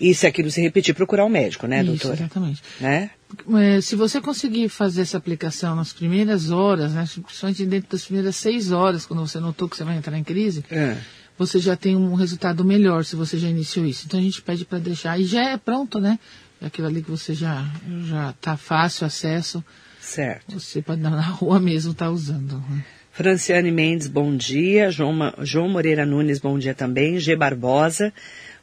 E 0.00 0.12
se 0.14 0.26
aquilo 0.26 0.50
se 0.50 0.60
repetir, 0.60 0.92
procurar 0.94 1.24
um 1.24 1.28
médico, 1.28 1.66
né, 1.66 1.78
isso, 1.82 1.86
doutora? 1.92 2.14
exatamente. 2.14 2.62
Né? 2.80 3.10
É, 3.56 3.80
se 3.80 3.94
você 3.96 4.20
conseguir 4.20 4.68
fazer 4.68 5.02
essa 5.02 5.16
aplicação 5.16 5.74
nas 5.76 5.92
primeiras 5.92 6.50
horas, 6.50 6.92
né, 6.92 7.04
principalmente 7.24 7.64
dentro 7.64 7.90
das 7.90 8.04
primeiras 8.04 8.36
seis 8.36 8.72
horas, 8.72 9.06
quando 9.06 9.20
você 9.26 9.38
notou 9.38 9.68
que 9.68 9.76
você 9.76 9.84
vai 9.84 9.96
entrar 9.96 10.18
em 10.18 10.24
crise, 10.24 10.64
É. 10.70 10.96
você 11.38 11.58
já 11.60 11.76
tem 11.76 11.96
um 11.96 12.14
resultado 12.14 12.64
melhor 12.64 13.04
se 13.04 13.14
você 13.16 13.38
já 13.38 13.48
iniciou 13.48 13.86
isso. 13.86 14.04
Então 14.06 14.18
a 14.18 14.22
gente 14.22 14.42
pede 14.42 14.64
para 14.64 14.78
deixar 14.78 15.18
e 15.18 15.24
já 15.24 15.50
é 15.50 15.56
pronto, 15.56 16.00
né? 16.00 16.18
É 16.60 16.66
aquilo 16.66 16.88
ali 16.88 17.02
que 17.02 17.10
você 17.10 17.34
já 17.34 17.64
já 18.04 18.30
está 18.30 18.56
fácil 18.56 19.06
acesso, 19.06 19.64
Certo. 20.04 20.60
você 20.60 20.82
pode 20.82 21.00
na 21.00 21.20
rua 21.20 21.58
mesmo 21.58 21.92
estar 21.92 22.10
usando. 22.10 22.56
né? 22.68 22.84
Franciane 23.10 23.70
Mendes, 23.70 24.06
bom 24.08 24.36
dia. 24.36 24.90
João, 24.90 25.32
João 25.40 25.68
Moreira 25.68 26.04
Nunes, 26.04 26.38
bom 26.38 26.58
dia 26.58 26.74
também. 26.74 27.18
G. 27.18 27.34
Barbosa. 27.34 28.12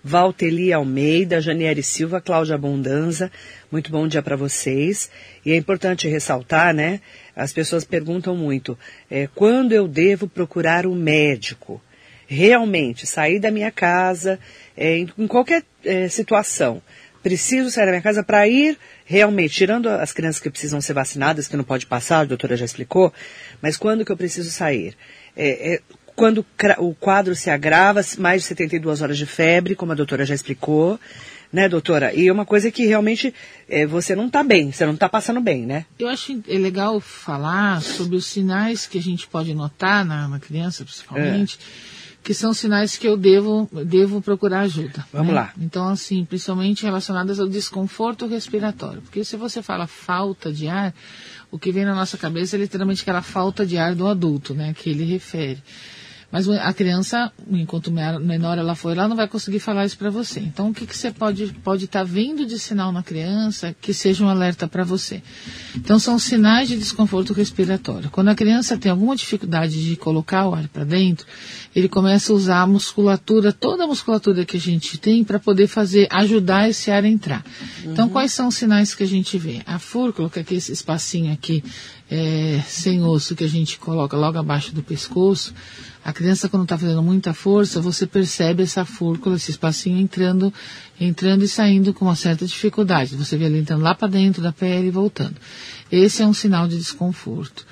Valteli 0.03 0.73
Almeida, 0.73 1.39
Janiere 1.39 1.83
Silva, 1.83 2.19
Cláudia 2.19 2.55
Abundanza, 2.55 3.31
muito 3.71 3.91
bom 3.91 4.07
dia 4.07 4.21
para 4.21 4.35
vocês. 4.35 5.11
E 5.45 5.51
é 5.51 5.55
importante 5.55 6.07
ressaltar, 6.07 6.73
né? 6.73 6.99
As 7.35 7.53
pessoas 7.53 7.85
perguntam 7.85 8.35
muito, 8.35 8.77
é, 9.09 9.27
quando 9.35 9.73
eu 9.73 9.87
devo 9.87 10.27
procurar 10.27 10.87
um 10.87 10.95
médico? 10.95 11.81
Realmente, 12.25 13.05
sair 13.05 13.39
da 13.39 13.51
minha 13.51 13.69
casa, 13.69 14.39
é, 14.75 14.97
em, 14.97 15.09
em 15.17 15.27
qualquer 15.27 15.63
é, 15.85 16.07
situação, 16.07 16.81
preciso 17.21 17.69
sair 17.69 17.85
da 17.85 17.91
minha 17.91 18.01
casa 18.01 18.23
para 18.23 18.47
ir 18.47 18.77
realmente, 19.11 19.53
tirando 19.53 19.89
as 19.89 20.13
crianças 20.13 20.39
que 20.39 20.49
precisam 20.49 20.79
ser 20.79 20.93
vacinadas, 20.93 21.45
que 21.45 21.57
não 21.57 21.65
pode 21.65 21.85
passar, 21.85 22.19
a 22.19 22.25
doutora 22.25 22.55
já 22.55 22.63
explicou, 22.63 23.13
mas 23.61 23.75
quando 23.75 24.05
que 24.05 24.11
eu 24.11 24.15
preciso 24.15 24.49
sair? 24.49 24.95
É, 25.35 25.73
é, 25.73 25.81
quando 26.15 26.45
o 26.77 26.95
quadro 26.95 27.35
se 27.35 27.49
agrava, 27.49 27.99
mais 28.17 28.43
de 28.43 28.47
72 28.47 29.01
horas 29.01 29.17
de 29.17 29.25
febre, 29.25 29.75
como 29.75 29.91
a 29.91 29.95
doutora 29.95 30.25
já 30.25 30.33
explicou, 30.33 30.97
né, 31.51 31.67
doutora? 31.67 32.13
E 32.13 32.31
uma 32.31 32.45
coisa 32.45 32.71
que 32.71 32.85
realmente 32.85 33.33
é, 33.67 33.85
você 33.85 34.15
não 34.15 34.27
está 34.27 34.41
bem, 34.43 34.71
você 34.71 34.85
não 34.85 34.93
está 34.93 35.09
passando 35.09 35.41
bem, 35.41 35.65
né? 35.65 35.85
Eu 35.99 36.07
acho 36.07 36.41
é 36.47 36.57
legal 36.57 37.01
falar 37.01 37.81
sobre 37.81 38.15
os 38.15 38.25
sinais 38.25 38.87
que 38.87 38.97
a 38.97 39.01
gente 39.01 39.27
pode 39.27 39.53
notar 39.53 40.05
na, 40.05 40.29
na 40.29 40.39
criança, 40.39 40.85
principalmente, 40.85 41.59
que 42.23 42.33
são 42.33 42.53
sinais 42.53 42.97
que 42.97 43.07
eu 43.07 43.17
devo, 43.17 43.67
devo 43.85 44.21
procurar 44.21 44.61
ajuda. 44.61 45.05
Vamos 45.11 45.29
né? 45.29 45.33
lá. 45.33 45.53
Então, 45.59 45.87
assim, 45.87 46.23
principalmente 46.23 46.83
relacionadas 46.83 47.39
ao 47.39 47.47
desconforto 47.47 48.27
respiratório. 48.27 49.01
Porque 49.01 49.23
se 49.23 49.35
você 49.35 49.61
fala 49.61 49.87
falta 49.87 50.51
de 50.51 50.67
ar, 50.67 50.93
o 51.49 51.57
que 51.57 51.71
vem 51.71 51.83
na 51.83 51.95
nossa 51.95 52.17
cabeça 52.17 52.55
é 52.55 52.59
literalmente 52.59 53.01
aquela 53.01 53.21
falta 53.21 53.65
de 53.65 53.77
ar 53.77 53.95
do 53.95 54.07
adulto, 54.07 54.53
né, 54.53 54.73
que 54.73 54.89
ele 54.89 55.03
refere. 55.03 55.61
Mas 56.31 56.47
a 56.47 56.73
criança, 56.73 57.29
enquanto 57.49 57.91
menor 57.91 58.57
ela 58.57 58.73
for, 58.73 58.91
ela 58.91 59.07
não 59.07 59.17
vai 59.17 59.27
conseguir 59.27 59.59
falar 59.59 59.85
isso 59.85 59.97
para 59.97 60.09
você. 60.09 60.39
Então, 60.39 60.69
o 60.69 60.73
que, 60.73 60.85
que 60.85 60.97
você 60.97 61.11
pode 61.11 61.47
pode 61.61 61.85
estar 61.85 62.03
vendo 62.03 62.45
de 62.45 62.57
sinal 62.57 62.91
na 62.91 63.03
criança 63.03 63.75
que 63.81 63.93
seja 63.93 64.23
um 64.23 64.29
alerta 64.29 64.65
para 64.65 64.85
você? 64.85 65.21
Então, 65.75 65.99
são 65.99 66.17
sinais 66.17 66.69
de 66.69 66.77
desconforto 66.77 67.33
respiratório. 67.33 68.09
Quando 68.09 68.29
a 68.29 68.35
criança 68.35 68.77
tem 68.77 68.89
alguma 68.89 69.15
dificuldade 69.15 69.83
de 69.83 69.95
colocar 69.97 70.47
o 70.47 70.55
ar 70.55 70.69
para 70.69 70.85
dentro, 70.85 71.27
ele 71.75 71.89
começa 71.89 72.31
a 72.31 72.35
usar 72.35 72.61
a 72.61 72.67
musculatura, 72.67 73.51
toda 73.51 73.83
a 73.83 73.87
musculatura 73.87 74.45
que 74.45 74.55
a 74.55 74.59
gente 74.59 74.97
tem 74.97 75.25
para 75.25 75.37
poder 75.37 75.67
fazer, 75.67 76.07
ajudar 76.09 76.69
esse 76.69 76.89
ar 76.89 77.03
a 77.03 77.07
entrar. 77.09 77.43
Então, 77.83 78.07
quais 78.07 78.31
são 78.31 78.47
os 78.47 78.55
sinais 78.55 78.95
que 78.95 79.03
a 79.03 79.07
gente 79.07 79.37
vê? 79.37 79.61
A 79.65 79.79
fúrcula, 79.79 80.29
que 80.29 80.39
é 80.39 80.41
aqui 80.41 80.55
esse 80.55 80.71
espacinho 80.71 81.33
aqui, 81.33 81.61
é, 82.09 82.61
sem 82.67 83.01
osso 83.01 83.35
que 83.35 83.43
a 83.43 83.49
gente 83.49 83.79
coloca 83.79 84.17
logo 84.17 84.37
abaixo 84.37 84.75
do 84.75 84.83
pescoço, 84.83 85.53
a 86.03 86.11
criança 86.11 86.49
quando 86.49 86.63
está 86.63 86.77
fazendo 86.77 87.01
muita 87.03 87.33
força, 87.33 87.79
você 87.79 88.07
percebe 88.07 88.63
essa 88.63 88.83
fúrcula, 88.83 89.35
esse 89.35 89.51
espacinho 89.51 89.99
entrando, 89.99 90.51
entrando 90.99 91.43
e 91.43 91.47
saindo 91.47 91.93
com 91.93 92.05
uma 92.05 92.15
certa 92.15 92.45
dificuldade. 92.45 93.15
Você 93.15 93.37
vê 93.37 93.45
ele 93.45 93.59
entrando 93.59 93.83
lá 93.83 93.93
para 93.93 94.07
dentro 94.07 94.41
da 94.41 94.51
pele 94.51 94.87
e 94.87 94.91
voltando. 94.91 95.35
Esse 95.91 96.23
é 96.23 96.25
um 96.25 96.33
sinal 96.33 96.67
de 96.67 96.77
desconforto. 96.77 97.65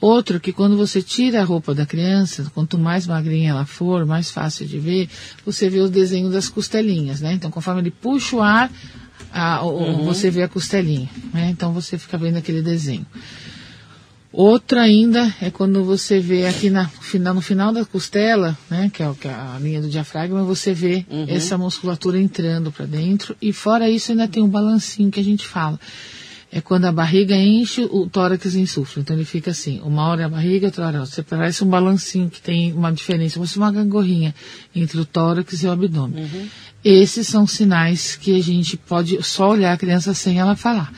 Outro 0.00 0.38
que 0.38 0.52
quando 0.52 0.76
você 0.76 1.02
tira 1.02 1.40
a 1.40 1.44
roupa 1.44 1.74
da 1.74 1.84
criança, 1.84 2.50
quanto 2.54 2.78
mais 2.78 3.06
magrinha 3.06 3.50
ela 3.50 3.64
for, 3.66 4.06
mais 4.06 4.30
fácil 4.30 4.66
de 4.66 4.78
ver, 4.78 5.08
você 5.44 5.68
vê 5.68 5.80
o 5.80 5.88
desenho 5.88 6.30
das 6.30 6.48
costelinhas, 6.48 7.20
né? 7.20 7.32
Então 7.32 7.50
conforme 7.50 7.80
ele 7.80 7.90
puxa 7.90 8.36
o 8.36 8.42
ar, 8.42 8.70
a, 9.32 9.64
Uhum. 9.64 10.04
você 10.04 10.30
vê 10.30 10.42
a 10.44 10.48
costelinha, 10.48 11.08
né? 11.34 11.50
Então 11.50 11.72
você 11.72 11.98
fica 11.98 12.16
vendo 12.16 12.36
aquele 12.36 12.62
desenho. 12.62 13.06
Outra 14.30 14.82
ainda 14.82 15.34
é 15.40 15.50
quando 15.50 15.82
você 15.82 16.20
vê 16.20 16.46
aqui 16.46 16.68
na, 16.68 16.86
final, 16.86 17.34
no 17.34 17.40
final 17.40 17.72
da 17.72 17.84
costela, 17.84 18.56
né, 18.68 18.90
que 18.92 19.02
é, 19.02 19.10
que 19.18 19.26
é 19.26 19.32
a 19.32 19.58
linha 19.58 19.80
do 19.80 19.88
diafragma, 19.88 20.44
você 20.44 20.74
vê 20.74 21.06
essa 21.28 21.56
musculatura 21.56 22.20
entrando 22.20 22.70
para 22.70 22.84
dentro. 22.84 23.34
E 23.40 23.52
fora 23.54 23.88
isso 23.88 24.12
ainda 24.12 24.28
tem 24.28 24.42
um 24.42 24.48
balancinho 24.48 25.10
que 25.10 25.18
a 25.18 25.24
gente 25.24 25.46
fala. 25.46 25.80
É 26.50 26.60
quando 26.62 26.86
a 26.86 26.92
barriga 26.92 27.36
enche, 27.36 27.86
o 27.90 28.08
tórax 28.08 28.54
insufla. 28.54 29.02
Então 29.02 29.16
ele 29.16 29.24
fica 29.24 29.50
assim, 29.50 29.80
uma 29.82 30.06
hora 30.08 30.22
é 30.22 30.24
a 30.24 30.28
barriga, 30.28 30.66
outra 30.66 30.86
hora 30.86 30.96
é 30.96 30.98
a 30.98 31.00
outra. 31.00 31.14
Você 31.14 31.22
parece 31.22 31.64
um 31.64 31.68
balancinho 31.68 32.28
que 32.30 32.40
tem 32.40 32.72
uma 32.72 32.90
diferença, 32.90 33.34
como 33.34 33.46
se 33.46 33.54
fosse 33.54 33.58
uma 33.58 33.72
gangorrinha 33.72 34.34
entre 34.74 34.98
o 34.98 35.04
tórax 35.04 35.62
e 35.62 35.66
o 35.66 35.70
abdômen. 35.70 36.24
Esses 36.84 37.26
são 37.26 37.46
sinais 37.46 38.16
que 38.16 38.38
a 38.38 38.42
gente 38.42 38.76
pode 38.76 39.22
só 39.22 39.50
olhar 39.50 39.72
a 39.72 39.76
criança 39.76 40.14
sem 40.14 40.38
ela 40.38 40.54
falar. 40.54 40.92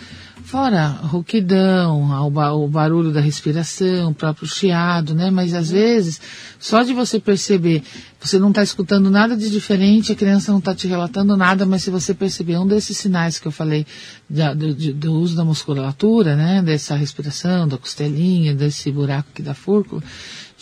Fora 0.51 0.89
rouquidão, 0.89 2.03
o, 2.27 2.29
ba- 2.29 2.53
o 2.53 2.67
barulho 2.67 3.13
da 3.13 3.21
respiração, 3.21 4.11
o 4.11 4.15
próprio 4.15 4.49
chiado, 4.49 5.15
né? 5.15 5.31
Mas 5.31 5.55
às 5.55 5.71
vezes, 5.71 6.21
só 6.59 6.83
de 6.83 6.93
você 6.93 7.21
perceber, 7.21 7.85
você 8.21 8.37
não 8.37 8.49
está 8.49 8.61
escutando 8.61 9.09
nada 9.13 9.37
de 9.37 9.49
diferente, 9.49 10.11
a 10.11 10.17
criança 10.17 10.51
não 10.51 10.59
está 10.59 10.75
te 10.75 10.89
relatando 10.89 11.37
nada, 11.37 11.65
mas 11.65 11.85
se 11.85 11.91
você 11.91 12.13
perceber 12.13 12.59
um 12.59 12.67
desses 12.67 12.97
sinais 12.97 13.39
que 13.39 13.47
eu 13.47 13.53
falei 13.53 13.87
da- 14.29 14.53
do, 14.53 14.75
de- 14.75 14.93
do 14.93 15.13
uso 15.13 15.37
da 15.37 15.45
musculatura, 15.45 16.35
né? 16.35 16.61
Dessa 16.63 16.97
respiração, 16.97 17.69
da 17.69 17.79
costelinha, 17.79 18.53
desse 18.53 18.91
buraco 18.91 19.29
aqui 19.33 19.43
da 19.43 19.55
fúrcula, 19.55 20.03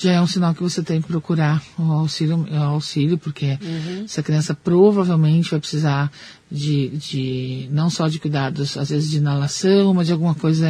já 0.01 0.13
é 0.13 0.21
um 0.21 0.27
sinal 0.27 0.55
que 0.55 0.63
você 0.63 0.83
tem 0.83 1.03
que 1.03 1.09
procurar 1.09 1.61
o 1.79 1.91
auxílio, 1.93 2.47
o 2.51 2.57
auxílio 2.57 3.19
porque 3.19 3.59
essa 4.05 4.23
criança 4.23 4.55
provavelmente 4.55 5.51
vai 5.51 5.59
precisar 5.61 6.11
de, 6.51 6.89
de 6.97 7.69
não 7.73 7.91
só 7.91 8.09
de 8.09 8.19
cuidados, 8.19 8.77
às 8.79 8.89
vezes 8.89 9.11
de 9.11 9.19
inalação, 9.19 9.93
mas 9.93 10.07
de 10.07 10.13
alguma 10.15 10.35
coisa 10.35 10.67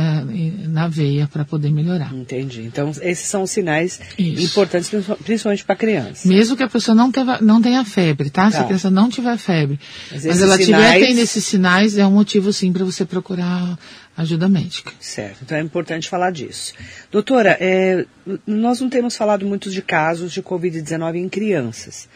na 0.67 0.89
veia 0.89 1.29
para 1.29 1.45
poder 1.45 1.71
melhorar. 1.71 2.13
Entendi. 2.13 2.63
Então, 2.63 2.91
esses 3.01 3.29
são 3.29 3.43
os 3.43 3.51
sinais 3.51 4.01
Isso. 4.19 4.43
importantes, 4.45 4.91
principalmente 5.25 5.65
para 5.65 5.77
criança. 5.77 6.27
Mesmo 6.27 6.57
que 6.57 6.63
a 6.65 6.69
pessoa 6.69 6.95
não, 6.97 7.13
teva, 7.13 7.39
não 7.41 7.63
tenha 7.63 7.85
febre, 7.85 8.29
tá? 8.31 8.51
Se 8.51 8.57
Tá. 8.57 8.63
a 8.63 8.65
criança 8.65 8.91
não 8.91 9.09
tiver 9.09 9.37
febre, 9.39 9.79
Mas 10.11 10.25
mas, 10.25 10.41
ela 10.43 10.59
tiver 10.59 10.65
sinais- 10.67 11.07
tendo 11.07 11.19
esses 11.21 11.45
sinais, 11.45 11.97
é 11.99 12.05
um 12.07 12.13
motivo 12.13 12.53
sim 12.53 12.73
para 12.73 12.85
você 12.85 13.05
procurar 13.05 13.79
ajuda 14.19 14.49
médica. 14.49 14.93
Certo, 15.01 15.39
então 15.43 15.57
é 15.57 15.61
importante 15.61 16.09
falar 16.09 16.33
disso. 16.33 16.75
Doutora, 17.11 17.57
é, 17.61 18.05
nós 18.45 18.81
não 18.81 18.91
temos 18.91 19.17
falado 19.17 19.47
muito 19.47 19.71
de 19.71 19.81
casos 19.81 20.33
de 20.33 20.43
Covid-19 20.43 21.15
em 21.15 21.29
crianças. 21.29 22.09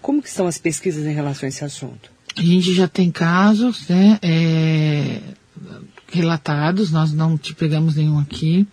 Como 0.00 0.22
que 0.22 0.28
estão 0.28 0.46
as 0.46 0.56
pesquisas 0.56 1.04
em 1.04 1.12
relação 1.12 1.46
a 1.46 1.50
esse 1.50 1.62
assunto? 1.62 2.10
A 2.34 2.40
gente 2.40 2.72
já 2.72 2.88
tem 2.88 3.10
casos, 3.10 3.86
né, 3.88 4.18
é, 4.22 5.20
relatados, 6.10 6.90
nós 6.90 7.12
não 7.12 7.36
te 7.36 7.54
pegamos 7.54 7.94
nenhum 7.94 8.18
aqui. 8.18 8.66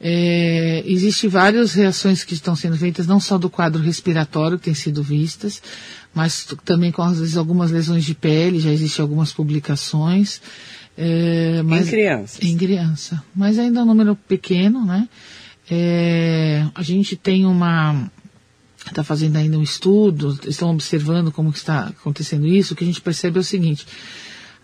É, 0.00 0.84
Existem 0.86 1.28
várias 1.28 1.72
reações 1.72 2.22
que 2.22 2.34
estão 2.34 2.54
sendo 2.54 2.76
feitas, 2.76 3.08
não 3.08 3.18
só 3.18 3.36
do 3.36 3.50
quadro 3.50 3.82
respiratório 3.82 4.56
que 4.56 4.66
tem 4.66 4.74
sido 4.74 5.02
vistas, 5.02 5.60
mas 6.14 6.46
também 6.64 6.92
com 6.92 7.02
às 7.02 7.18
vezes 7.18 7.36
algumas 7.36 7.72
lesões 7.72 8.04
de 8.04 8.14
pele, 8.14 8.60
já 8.60 8.70
existem 8.70 9.02
algumas 9.02 9.32
publicações. 9.32 10.40
É, 10.96 11.62
mas- 11.62 11.86
em 11.88 11.90
crianças. 11.90 12.44
em 12.44 12.56
criança. 12.56 13.22
Mas 13.34 13.58
ainda 13.58 13.80
é 13.80 13.82
um 13.82 13.86
número 13.86 14.14
pequeno, 14.14 14.84
né? 14.84 15.08
É, 15.70 16.66
a 16.74 16.82
gente 16.82 17.16
tem 17.16 17.44
uma. 17.46 18.10
Está 18.86 19.02
fazendo 19.02 19.36
ainda 19.36 19.58
um 19.58 19.62
estudo, 19.62 20.38
estão 20.46 20.70
observando 20.70 21.32
como 21.32 21.50
que 21.50 21.56
está 21.58 21.86
acontecendo 21.86 22.46
isso. 22.46 22.74
O 22.74 22.76
que 22.76 22.84
a 22.84 22.86
gente 22.86 23.00
percebe 23.00 23.38
é 23.38 23.40
o 23.40 23.44
seguinte: 23.44 23.86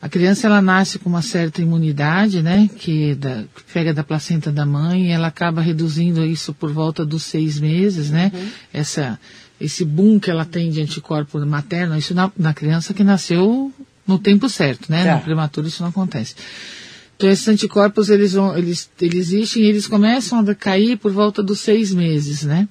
A 0.03 0.09
criança 0.09 0.47
ela 0.47 0.61
nasce 0.61 0.99
com 0.99 1.09
uma 1.09 1.23
certa 1.23 1.61
imunidade, 1.63 2.43
né, 2.43 2.69
que, 2.79 3.15
da, 3.15 3.45
que 3.55 3.63
pega 3.73 3.93
da 3.95 4.05
placenta 4.05 4.53
da 4.53 4.65
mãe, 4.67 5.07
e 5.07 5.11
ela 5.11 5.29
acaba 5.29 5.61
reduzindo 5.63 6.25
isso 6.25 6.53
por 6.55 6.71
volta 6.71 7.05
dos 7.05 7.23
seis 7.23 7.59
meses, 7.59 8.11
né? 8.11 8.31
Uhum. 8.35 8.49
Essa, 8.73 9.19
esse 9.59 9.85
boom 9.85 10.21
que 10.21 10.31
ela 10.31 10.45
tem 10.45 10.71
de 10.71 10.83
anticorpo 10.83 11.39
materno, 11.47 11.97
isso 11.97 12.15
na, 12.15 12.31
na 12.37 12.53
criança 12.55 12.95
que 12.95 13.03
nasceu 13.03 13.73
no 14.07 14.19
tempo 14.19 14.49
certo, 14.49 14.91
né? 14.91 15.05
Tá. 15.05 15.17
No 15.17 15.23
prematuro 15.23 15.69
isso 15.69 15.83
não 15.83 15.91
acontece. 15.91 16.35
Então 17.17 17.29
esses 17.29 17.47
anticorpos 17.49 18.09
eles 18.09 18.33
vão, 18.33 18.57
eles, 18.57 18.91
eles 19.01 19.31
existem 19.31 19.63
e 19.63 19.67
eles 19.67 19.87
começam 19.87 20.39
a 20.39 20.55
cair 20.55 20.97
por 20.97 21.13
volta 21.13 21.43
dos 21.43 21.61
seis 21.61 21.93
meses, 21.93 22.43
né? 22.45 22.69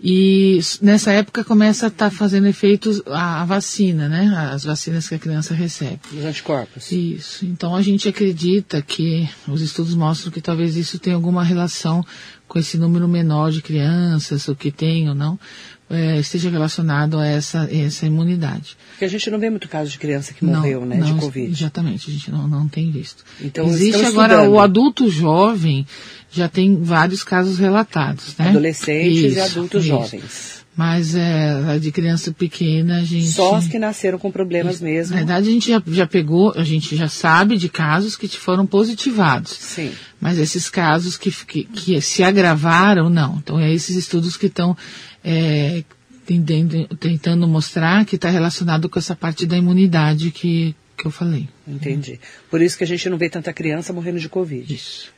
E 0.00 0.60
nessa 0.80 1.10
época 1.10 1.42
começa 1.42 1.86
a 1.86 1.88
estar 1.88 2.10
tá 2.10 2.16
fazendo 2.16 2.46
efeitos 2.46 3.02
a, 3.06 3.42
a, 3.42 3.44
vacina, 3.44 4.08
né? 4.08 4.32
As 4.52 4.62
vacinas 4.62 5.08
que 5.08 5.16
a 5.16 5.18
criança 5.18 5.54
recebe. 5.54 6.00
Os 6.12 6.24
anticorpos. 6.24 6.92
Isso. 6.92 7.44
Então 7.44 7.74
a 7.74 7.82
gente 7.82 8.08
acredita 8.08 8.80
que 8.80 9.28
os 9.48 9.60
estudos 9.60 9.94
mostram 9.94 10.30
que 10.30 10.40
talvez 10.40 10.76
isso 10.76 11.00
tenha 11.00 11.16
alguma 11.16 11.42
relação 11.42 12.04
com 12.46 12.58
esse 12.58 12.78
número 12.78 13.08
menor 13.08 13.50
de 13.50 13.60
crianças, 13.60 14.46
o 14.46 14.54
que 14.54 14.70
tem 14.70 15.08
ou 15.08 15.14
não, 15.14 15.38
é, 15.90 16.18
esteja 16.18 16.50
relacionado 16.50 17.18
a 17.18 17.26
essa, 17.26 17.68
essa 17.72 18.06
imunidade. 18.06 18.76
Porque 18.90 19.04
a 19.04 19.08
gente 19.08 19.30
não 19.30 19.38
vê 19.38 19.48
muito 19.48 19.68
caso 19.68 19.90
de 19.90 19.98
criança 19.98 20.34
que 20.34 20.44
morreu, 20.44 20.80
não, 20.80 20.86
né, 20.88 20.96
não, 20.96 21.14
de 21.14 21.20
Covid. 21.20 21.50
Exatamente, 21.50 22.10
a 22.10 22.12
gente 22.12 22.30
não, 22.30 22.46
não 22.46 22.68
tem 22.68 22.90
visto. 22.90 23.24
Então, 23.40 23.66
Existe 23.66 24.04
agora 24.04 24.48
o 24.48 24.60
adulto 24.60 25.10
jovem, 25.10 25.86
já 26.30 26.48
tem 26.48 26.82
vários 26.82 27.24
casos 27.24 27.58
relatados, 27.58 28.36
né? 28.36 28.50
Adolescentes 28.50 29.32
isso, 29.32 29.38
e 29.38 29.40
adultos 29.40 29.84
isso. 29.84 29.88
jovens. 29.88 30.58
Mas 30.76 31.16
é, 31.16 31.76
de 31.80 31.90
criança 31.90 32.30
pequena 32.30 32.98
a 32.98 33.04
gente. 33.04 33.26
Só 33.32 33.56
as 33.56 33.66
que 33.66 33.80
nasceram 33.80 34.16
com 34.16 34.30
problemas 34.30 34.80
mesmo. 34.80 35.10
Na 35.10 35.22
verdade, 35.22 35.48
a 35.48 35.52
gente 35.52 35.68
já, 35.68 35.82
já 35.88 36.06
pegou, 36.06 36.52
a 36.54 36.62
gente 36.62 36.94
já 36.94 37.08
sabe 37.08 37.56
de 37.56 37.68
casos 37.68 38.16
que 38.16 38.28
foram 38.28 38.64
positivados. 38.64 39.50
Sim. 39.50 39.90
Mas 40.20 40.38
esses 40.38 40.70
casos 40.70 41.16
que, 41.16 41.32
que, 41.32 41.64
que 41.64 42.00
se 42.00 42.22
agravaram, 42.22 43.10
não. 43.10 43.38
Então, 43.38 43.58
é 43.58 43.72
esses 43.74 43.96
estudos 43.96 44.36
que 44.36 44.46
estão 44.46 44.76
é, 45.24 45.82
tentando, 47.00 47.48
mostrar 47.48 48.04
que 48.04 48.16
está 48.16 48.28
relacionado 48.28 48.88
com 48.88 48.98
essa 48.98 49.16
parte 49.16 49.46
da 49.46 49.56
imunidade 49.56 50.30
que, 50.30 50.74
que 50.96 51.06
eu 51.06 51.10
falei. 51.10 51.48
Entendi. 51.66 52.20
Por 52.50 52.60
isso 52.60 52.76
que 52.76 52.84
a 52.84 52.86
gente 52.86 53.08
não 53.08 53.16
vê 53.16 53.30
tanta 53.30 53.52
criança 53.52 53.92
morrendo 53.92 54.20
de 54.20 54.28
Covid. 54.28 54.72
Isso. 54.72 55.12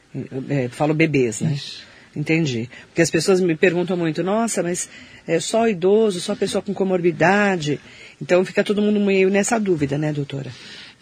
É, 0.48 0.68
falo 0.68 0.94
bebês, 0.94 1.40
né? 1.40 1.52
Isso. 1.54 1.82
Entendi. 2.14 2.68
Porque 2.86 3.02
as 3.02 3.10
pessoas 3.10 3.40
me 3.40 3.56
perguntam 3.56 3.96
muito, 3.96 4.22
nossa, 4.22 4.62
mas 4.62 4.88
é 5.26 5.38
só 5.38 5.68
idoso, 5.68 6.20
só 6.20 6.34
pessoa 6.34 6.62
com 6.62 6.74
comorbidade. 6.74 7.80
Então 8.20 8.44
fica 8.44 8.64
todo 8.64 8.82
mundo 8.82 9.00
meio 9.00 9.30
nessa 9.30 9.58
dúvida, 9.58 9.96
né, 9.96 10.12
doutora? 10.12 10.50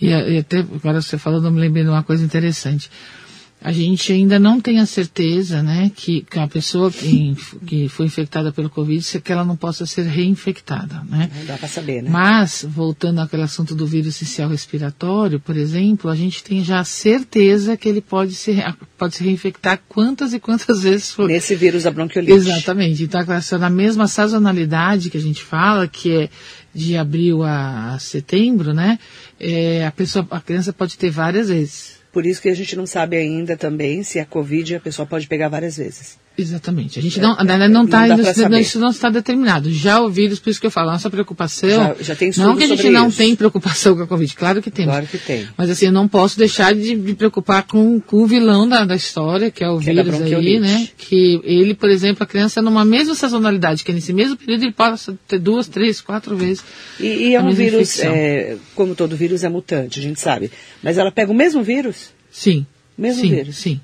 E, 0.01 0.09
e 0.09 0.39
até 0.39 0.59
agora 0.59 1.01
você 1.01 1.19
falando, 1.19 1.47
eu 1.47 1.51
me 1.51 1.61
lembrei 1.61 1.83
de 1.83 1.91
uma 1.91 2.03
coisa 2.03 2.25
interessante 2.25 2.91
a 3.61 3.73
gente 3.73 4.13
ainda 4.13 4.39
não 4.39 4.61
tem 4.61 4.79
a 4.79 4.87
certeza, 4.87 5.63
né, 5.63 5.91
que, 5.95 6.23
que 6.23 6.39
a 6.39 6.47
pessoa 6.47 6.93
que, 6.93 7.35
que 7.67 7.89
foi 7.89 8.07
infectada 8.07 8.53
pelo 8.53 8.71
Covid, 8.71 9.03
se 9.03 9.21
que 9.21 9.33
ela 9.33 9.45
não 9.45 9.57
possa 9.57 9.85
ser 9.85 10.05
reinfectada, 10.05 11.03
né? 11.09 11.29
Não 11.37 11.45
dá 11.45 11.59
para 11.59 11.67
saber, 11.67 12.03
né? 12.03 12.09
Mas, 12.09 12.65
voltando 12.69 13.21
àquele 13.21 13.43
assunto 13.43 13.75
do 13.75 13.85
vírus 13.85 14.15
essencial 14.15 14.49
respiratório, 14.49 15.41
por 15.41 15.57
exemplo, 15.57 16.09
a 16.09 16.15
gente 16.15 16.43
tem 16.45 16.63
já 16.63 16.79
a 16.79 16.85
certeza 16.85 17.77
que 17.77 17.89
ele 17.89 18.01
pode 18.01 18.35
se, 18.35 18.57
pode 18.97 19.17
se 19.17 19.25
reinfectar 19.25 19.81
quantas 19.89 20.33
e 20.33 20.39
quantas 20.39 20.83
vezes 20.83 21.13
for. 21.13 21.27
Nesse 21.29 21.57
vírus 21.57 21.83
da 21.83 21.91
bronquiolite. 21.91 22.33
Exatamente. 22.33 23.03
Então, 23.03 23.21
na 23.59 23.71
mesma 23.71 24.07
sazonalidade 24.07 25.11
que 25.11 25.19
a 25.19 25.21
gente 25.23 25.43
fala, 25.43 25.89
que 25.89 26.13
é 26.13 26.29
de 26.73 26.97
abril 26.97 27.43
a 27.43 27.99
setembro, 27.99 28.73
né, 28.73 29.01
é, 29.41 29.85
a 29.85 29.91
pessoa, 29.91 30.25
a 30.31 30.41
criança 30.41 30.73
pode 30.73 30.97
ter 30.97 31.11
várias 31.11 31.49
vezes. 31.49 31.99
Por 32.19 32.27
isso 32.27 32.43
que 32.43 32.49
a 32.49 32.55
gente 32.55 32.75
não 32.75 32.85
sabe 32.85 33.17
ainda 33.17 33.57
também 33.57 34.03
se 34.03 34.19
a 34.19 34.27
Covid 34.27 34.75
a 34.75 34.81
pessoa 34.81 35.07
pode 35.07 35.29
pegar 35.29 35.49
várias 35.49 35.77
vezes. 35.77 36.19
Exatamente. 36.39 37.01
A 37.01 37.03
gente 37.03 37.19
não, 37.19 37.37
é, 37.37 37.69
não 37.69 37.85
está 37.85 38.07
isso 38.61 38.79
não 38.79 38.91
está 38.91 39.11
determinado. 39.11 39.73
Já 39.73 40.01
o 40.01 40.09
vírus, 40.09 40.39
por 40.39 40.51
isso 40.51 40.61
que 40.61 40.67
eu 40.69 40.71
falo, 40.71 40.93
nossa 40.93 41.11
preocupação. 41.11 41.69
Já, 41.69 41.97
já 42.01 42.15
tem 42.15 42.31
Não 42.37 42.57
que 42.57 42.63
a 42.63 42.67
gente 42.69 42.89
não 42.91 43.09
isso. 43.09 43.19
tem 43.19 43.35
preocupação 43.35 43.97
com 43.97 44.05
a 44.05 44.07
Covid, 44.07 44.37
claro 44.37 44.63
que 44.63 44.71
tem. 44.71 44.87
Claro 44.87 45.07
que 45.07 45.19
tem. 45.19 45.49
Mas 45.57 45.69
assim, 45.69 45.87
eu 45.87 45.93
não 45.93 46.07
posso 46.07 46.39
deixar 46.39 46.73
de 46.77 46.95
me 46.95 47.15
preocupar 47.15 47.65
com, 47.65 47.99
com 48.01 48.23
o 48.23 48.27
vilão 48.27 48.69
da, 48.69 48.85
da 48.85 48.95
história, 48.95 49.51
que 49.51 49.65
é 49.65 49.69
o 49.69 49.81
que 49.81 49.91
é 49.91 49.95
vírus 49.95 50.21
é 50.21 50.37
aí, 50.37 50.61
né? 50.61 50.89
Que 50.97 51.41
ele, 51.43 51.75
por 51.75 51.91
exemplo, 51.91 52.23
a 52.23 52.27
criança 52.27 52.63
numa 52.63 52.85
mesma 52.85 53.17
sazonalidade, 53.17 53.83
que 53.83 53.93
nesse 53.93 54.13
mesmo 54.13 54.37
período 54.37 54.63
ele 54.63 54.73
pode 54.73 55.01
ter 55.27 55.41
duas, 55.41 55.67
três, 55.67 56.01
quatro 56.01 56.37
vezes. 56.37 56.63
E, 57.01 57.07
e 57.07 57.35
é 57.35 57.43
um 57.43 57.51
vírus, 57.51 57.99
é, 57.99 58.57
como 58.77 58.95
todo 58.95 59.17
vírus 59.17 59.43
é 59.43 59.49
mutante, 59.49 59.99
a 59.99 60.03
gente 60.03 60.21
sabe. 60.21 60.53
Mas 60.85 60.99
ela 60.99 61.11
pega 61.11 61.33
o 61.33 61.35
mesmo 61.35 61.65
vírus? 61.65 62.11
Sim. 62.31 62.65
Mesmo 62.97 63.23
sim, 63.23 63.29
vírus? 63.29 63.57
Sim. 63.57 63.81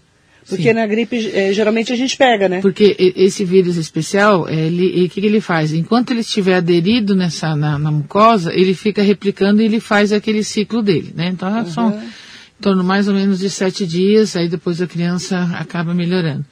Porque 0.49 0.65
Sim. 0.65 0.75
na 0.75 0.87
gripe, 0.87 1.31
é, 1.33 1.53
geralmente 1.53 1.93
a 1.93 1.97
gente 1.97 2.17
pega, 2.17 2.49
né? 2.49 2.61
Porque 2.61 2.95
esse 3.17 3.45
vírus 3.45 3.77
especial, 3.77 4.43
o 4.43 4.47
que, 4.47 5.09
que, 5.09 5.27
ele 5.27 5.41
faz? 5.41 5.73
Enquanto 5.73 6.11
ele 6.11 6.21
estiver 6.21 6.57
aderido 6.57 7.15
nessa, 7.15 7.57
na, 7.57 7.79
na, 7.79 7.91
mucosa, 7.91 8.53
ele 8.53 8.75
fica 8.75 9.03
replicando 9.03 9.63
e 9.63 9.65
ele 9.65 9.81
faz 9.81 10.13
aquele 10.13 10.45
ciclo 10.45 10.83
dele, 10.83 11.13
né? 11.15 11.29
Então, 11.29 11.51
uhum. 11.51 11.67
são 11.67 11.91
em 11.91 12.63
torno 12.63 12.85
mais 12.85 13.09
ou 13.09 13.15
menos 13.15 13.39
de 13.39 13.49
sete 13.49 13.87
dias, 13.87 14.37
aí 14.37 14.49
depois 14.49 14.83
a 14.83 14.87
criança 14.87 15.51
acaba 15.59 15.95
melhorando. 15.95 16.45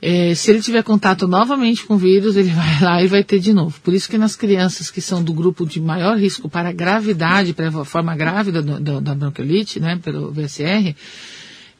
É, 0.00 0.34
se 0.34 0.50
ele 0.50 0.60
tiver 0.60 0.82
contato 0.82 1.26
novamente 1.26 1.86
com 1.86 1.94
o 1.94 1.98
vírus, 1.98 2.36
ele 2.36 2.50
vai 2.54 2.80
lá 2.80 3.02
e 3.02 3.08
vai 3.08 3.24
ter 3.24 3.40
de 3.40 3.52
novo. 3.52 3.80
Por 3.82 3.94
isso 3.94 4.08
que 4.08 4.18
nas 4.18 4.36
crianças 4.36 4.90
que 4.90 5.00
são 5.00 5.24
do 5.24 5.32
grupo 5.32 5.66
de 5.66 5.80
maior 5.80 6.16
risco 6.18 6.48
para 6.48 6.68
a 6.68 6.72
gravidade, 6.72 7.52
para 7.52 7.68
a 7.68 7.84
forma 7.84 8.14
grávida 8.14 8.62
do, 8.62 8.78
do, 8.78 9.00
da 9.00 9.14
bronquiolite, 9.14 9.80
né, 9.80 9.98
pelo 10.04 10.30
VSR, 10.30 10.94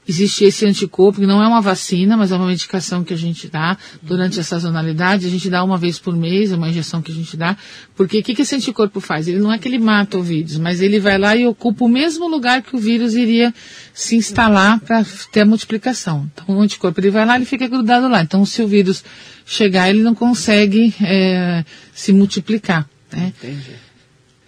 existe 0.07 0.45
esse 0.45 0.67
anticorpo, 0.67 1.21
que 1.21 1.27
não 1.27 1.43
é 1.43 1.47
uma 1.47 1.61
vacina, 1.61 2.17
mas 2.17 2.31
é 2.31 2.37
uma 2.37 2.47
medicação 2.47 3.03
que 3.03 3.15
a 3.15 3.17
gente 3.17 3.49
dá 3.49 3.77
durante 4.03 4.39
a 4.39 4.45
sazonalidade, 4.45 5.27
a 5.27 5.31
gente 5.31 5.49
dá 5.49 5.65
uma 5.65 5.79
vez 5.79 5.99
por 5.99 6.17
mês, 6.17 6.53
é 6.53 6.57
uma 6.57 6.69
injeção 6.69 7.01
que 7.01 7.11
a 7.11 7.15
gente 7.15 7.37
dá, 7.37 7.57
porque 7.97 8.19
o 8.19 8.23
que, 8.23 8.35
que 8.35 8.43
esse 8.43 8.55
anticorpo 8.55 9.01
faz? 9.01 9.27
Ele 9.29 9.39
não 9.39 9.53
é 9.53 9.59
que 9.59 9.67
ele 9.67 9.79
mata 9.79 10.19
o 10.19 10.23
vírus, 10.23 10.59
mas 10.59 10.81
ele 10.81 11.01
vai 11.01 11.19
lá 11.19 11.35
e 11.35 11.47
ocupa 11.47 11.85
o 11.85 11.89
mesmo 11.89 12.29
lugar 12.29 12.63
que 12.63 12.77
o 12.77 12.79
vírus 12.79 13.15
iria 13.15 13.53
se 13.93 14.17
instalar 14.17 14.79
para 14.81 15.05
ter 15.33 15.41
a 15.41 15.47
multiplicação. 15.47 16.31
Então 16.33 16.57
o 16.57 16.61
anticorpo 16.61 17.01
ele 17.01 17.11
vai 17.11 17.25
lá 17.25 17.39
e 17.39 17.45
fica 17.45 17.67
grudado 17.67 18.09
lá. 18.09 18.23
Então 18.23 18.45
se 18.45 18.63
o 18.63 18.69
vírus 18.69 19.05
chegar, 19.47 19.89
ele 19.89 20.03
não 20.03 20.15
consegue 20.15 20.95
é, 21.03 21.65
se 21.95 22.13
multiplicar. 22.13 22.89
Né? 23.13 23.33
Entendi. 23.39 23.85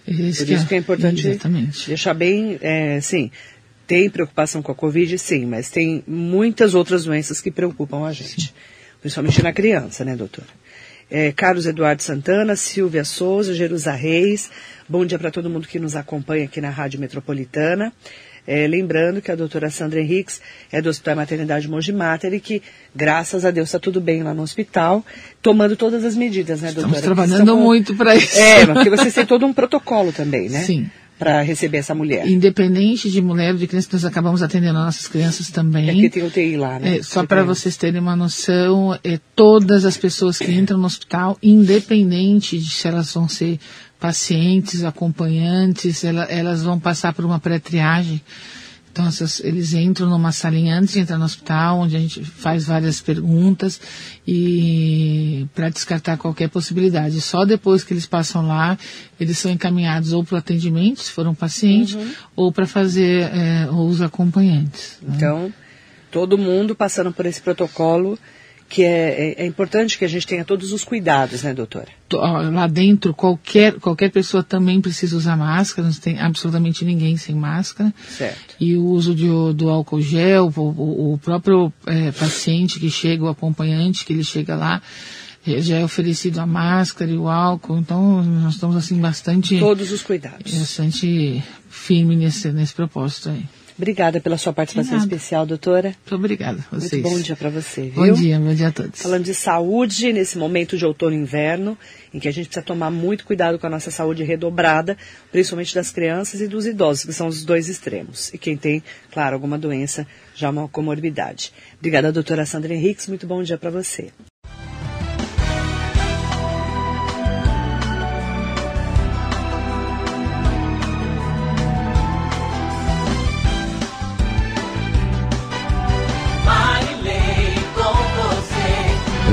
Esse 0.06 0.16
Por 0.16 0.28
isso 0.30 0.46
que 0.46 0.52
é, 0.52 0.64
que 0.68 0.74
é 0.76 0.78
importante 0.78 1.26
exatamente. 1.26 1.88
deixar 1.88 2.14
bem, 2.14 2.58
é, 2.60 3.00
sim, 3.00 3.30
tem 3.86 4.10
preocupação 4.10 4.62
com 4.62 4.72
a 4.72 4.74
Covid, 4.74 5.18
sim, 5.18 5.46
mas 5.46 5.70
tem 5.70 6.02
muitas 6.06 6.74
outras 6.74 7.04
doenças 7.04 7.40
que 7.40 7.50
preocupam 7.50 8.04
a 8.04 8.12
gente. 8.12 8.48
Sim. 8.48 8.52
Principalmente 9.00 9.42
na 9.42 9.52
criança, 9.52 10.04
né, 10.04 10.16
doutora? 10.16 10.48
É, 11.08 11.30
Carlos 11.30 11.66
Eduardo 11.66 12.02
Santana, 12.02 12.56
Silvia 12.56 13.04
Souza, 13.04 13.54
Jerusa 13.54 13.92
Reis, 13.92 14.50
bom 14.88 15.06
dia 15.06 15.18
para 15.18 15.30
todo 15.30 15.48
mundo 15.48 15.68
que 15.68 15.78
nos 15.78 15.94
acompanha 15.94 16.46
aqui 16.46 16.60
na 16.60 16.70
Rádio 16.70 16.98
Metropolitana. 16.98 17.92
É, 18.44 18.66
lembrando 18.66 19.20
que 19.20 19.30
a 19.30 19.34
doutora 19.34 19.70
Sandra 19.70 20.00
Henriques 20.00 20.40
é 20.70 20.80
do 20.80 20.88
Hospital 20.88 21.16
Maternidade 21.16 21.68
Monge 21.68 21.92
Mater 21.92 22.32
e 22.32 22.38
que, 22.38 22.62
graças 22.94 23.44
a 23.44 23.50
Deus, 23.50 23.68
está 23.68 23.78
tudo 23.78 24.00
bem 24.00 24.22
lá 24.22 24.32
no 24.32 24.42
hospital, 24.42 25.04
tomando 25.42 25.76
todas 25.76 26.04
as 26.04 26.14
medidas, 26.14 26.60
né, 26.60 26.70
doutora? 26.70 26.96
Estamos 26.96 27.26
trabalhando 27.26 27.56
muito 27.56 27.96
para 27.96 28.14
isso. 28.14 28.38
É, 28.38 28.66
porque 28.66 28.90
vocês 28.90 29.12
têm 29.14 29.26
todo 29.26 29.44
um 29.46 29.52
protocolo 29.52 30.12
também, 30.12 30.48
né? 30.48 30.60
Sim 30.60 30.88
para 31.18 31.40
receber 31.42 31.78
essa 31.78 31.94
mulher. 31.94 32.28
Independente 32.28 33.10
de 33.10 33.22
mulher 33.22 33.52
ou 33.52 33.58
de 33.58 33.66
criança, 33.66 33.88
nós 33.92 34.04
acabamos 34.04 34.42
atendendo 34.42 34.74
nossas 34.74 35.08
crianças 35.08 35.50
também. 35.50 35.88
É 35.88 35.94
que 35.94 36.10
tem 36.10 36.24
UTI 36.24 36.56
lá, 36.56 36.78
né? 36.78 36.98
É, 36.98 37.02
só 37.02 37.24
para 37.24 37.42
vocês 37.42 37.76
terem 37.76 38.00
uma 38.00 38.14
noção, 38.14 38.98
é, 39.02 39.18
todas 39.34 39.84
as 39.84 39.96
pessoas 39.96 40.38
que 40.38 40.52
entram 40.52 40.78
no 40.78 40.86
hospital, 40.86 41.38
independente 41.42 42.58
de 42.58 42.70
se 42.70 42.86
elas 42.86 43.12
vão 43.14 43.28
ser 43.28 43.58
pacientes, 43.98 44.84
acompanhantes, 44.84 46.04
ela, 46.04 46.24
elas 46.24 46.62
vão 46.62 46.78
passar 46.78 47.14
por 47.14 47.24
uma 47.24 47.38
pré-triagem 47.38 48.20
então, 48.96 49.10
eles 49.44 49.74
entram 49.74 50.08
numa 50.08 50.32
salinha 50.32 50.78
antes 50.78 50.94
de 50.94 51.00
entrar 51.00 51.18
no 51.18 51.26
hospital, 51.26 51.80
onde 51.80 51.94
a 51.94 51.98
gente 51.98 52.24
faz 52.24 52.64
várias 52.64 52.98
perguntas 52.98 53.78
e 54.26 55.46
para 55.54 55.68
descartar 55.68 56.16
qualquer 56.16 56.48
possibilidade. 56.48 57.20
Só 57.20 57.44
depois 57.44 57.84
que 57.84 57.92
eles 57.92 58.06
passam 58.06 58.48
lá, 58.48 58.78
eles 59.20 59.36
são 59.36 59.50
encaminhados 59.50 60.14
ou 60.14 60.24
para 60.24 60.36
o 60.36 60.38
atendimento, 60.38 61.02
se 61.02 61.12
for 61.12 61.26
um 61.26 61.34
paciente, 61.34 61.94
uhum. 61.94 62.10
ou 62.34 62.50
para 62.50 62.66
fazer 62.66 63.30
é, 63.34 63.68
os 63.70 64.00
acompanhantes. 64.00 64.96
Né? 65.02 65.12
Então, 65.14 65.52
todo 66.10 66.38
mundo 66.38 66.74
passando 66.74 67.12
por 67.12 67.26
esse 67.26 67.42
protocolo 67.42 68.18
que 68.68 68.82
é, 68.82 69.34
é, 69.38 69.42
é, 69.44 69.46
importante 69.46 69.96
que 69.96 70.04
a 70.04 70.08
gente 70.08 70.26
tenha 70.26 70.44
todos 70.44 70.72
os 70.72 70.82
cuidados, 70.82 71.42
né, 71.42 71.54
doutora? 71.54 71.88
Lá 72.12 72.66
dentro, 72.66 73.14
qualquer, 73.14 73.74
qualquer 73.74 74.10
pessoa 74.10 74.42
também 74.42 74.80
precisa 74.80 75.16
usar 75.16 75.36
máscara, 75.36 75.86
não 75.86 75.94
tem 75.94 76.18
absolutamente 76.18 76.84
ninguém 76.84 77.16
sem 77.16 77.34
máscara. 77.34 77.92
Certo. 78.08 78.56
E 78.60 78.76
o 78.76 78.84
uso 78.84 79.14
de, 79.14 79.28
do 79.54 79.68
álcool 79.68 80.00
gel, 80.00 80.52
o, 80.56 81.14
o 81.14 81.18
próprio 81.18 81.72
é, 81.86 82.10
paciente 82.12 82.80
que 82.80 82.90
chega, 82.90 83.24
o 83.24 83.28
acompanhante 83.28 84.04
que 84.04 84.12
ele 84.12 84.24
chega 84.24 84.56
lá, 84.56 84.82
já 85.58 85.78
é 85.78 85.84
oferecido 85.84 86.40
a 86.40 86.46
máscara 86.46 87.10
e 87.10 87.16
o 87.16 87.28
álcool, 87.28 87.78
então 87.78 88.22
nós 88.22 88.54
estamos 88.54 88.76
assim 88.76 89.00
bastante... 89.00 89.58
Todos 89.58 89.92
os 89.92 90.02
cuidados. 90.02 90.52
Bastante 90.52 91.42
firme 91.68 92.16
nesse, 92.16 92.50
nesse 92.50 92.74
propósito 92.74 93.30
aí. 93.30 93.44
Obrigada 93.76 94.20
pela 94.20 94.38
sua 94.38 94.52
participação 94.52 94.96
especial, 94.96 95.44
doutora. 95.44 95.88
Muito 95.88 96.14
obrigada 96.14 96.64
vocês. 96.70 97.02
Muito 97.02 97.14
bom 97.14 97.20
dia 97.20 97.36
para 97.36 97.50
você, 97.50 97.82
viu? 97.82 97.92
Bom 97.92 98.12
dia, 98.12 98.40
bom 98.40 98.54
dia 98.54 98.68
a 98.68 98.72
todos. 98.72 99.02
Falando 99.02 99.24
de 99.24 99.34
saúde, 99.34 100.12
nesse 100.12 100.38
momento 100.38 100.78
de 100.78 100.86
outono 100.86 101.14
e 101.14 101.18
inverno, 101.18 101.76
em 102.12 102.18
que 102.18 102.26
a 102.26 102.32
gente 102.32 102.46
precisa 102.46 102.64
tomar 102.64 102.90
muito 102.90 103.26
cuidado 103.26 103.58
com 103.58 103.66
a 103.66 103.70
nossa 103.70 103.90
saúde 103.90 104.24
redobrada, 104.24 104.96
principalmente 105.30 105.74
das 105.74 105.90
crianças 105.90 106.40
e 106.40 106.48
dos 106.48 106.66
idosos, 106.66 107.04
que 107.04 107.12
são 107.12 107.26
os 107.26 107.44
dois 107.44 107.68
extremos. 107.68 108.32
E 108.32 108.38
quem 108.38 108.56
tem, 108.56 108.82
claro, 109.12 109.34
alguma 109.34 109.58
doença, 109.58 110.06
já 110.34 110.48
uma 110.48 110.68
comorbidade. 110.68 111.52
Obrigada, 111.78 112.10
doutora 112.10 112.46
Sandra 112.46 112.74
Henriques. 112.74 113.06
Muito 113.08 113.26
bom 113.26 113.42
dia 113.42 113.58
para 113.58 113.70
você. 113.70 114.10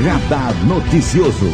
Radar 0.04 0.54
Noticioso. 0.66 1.48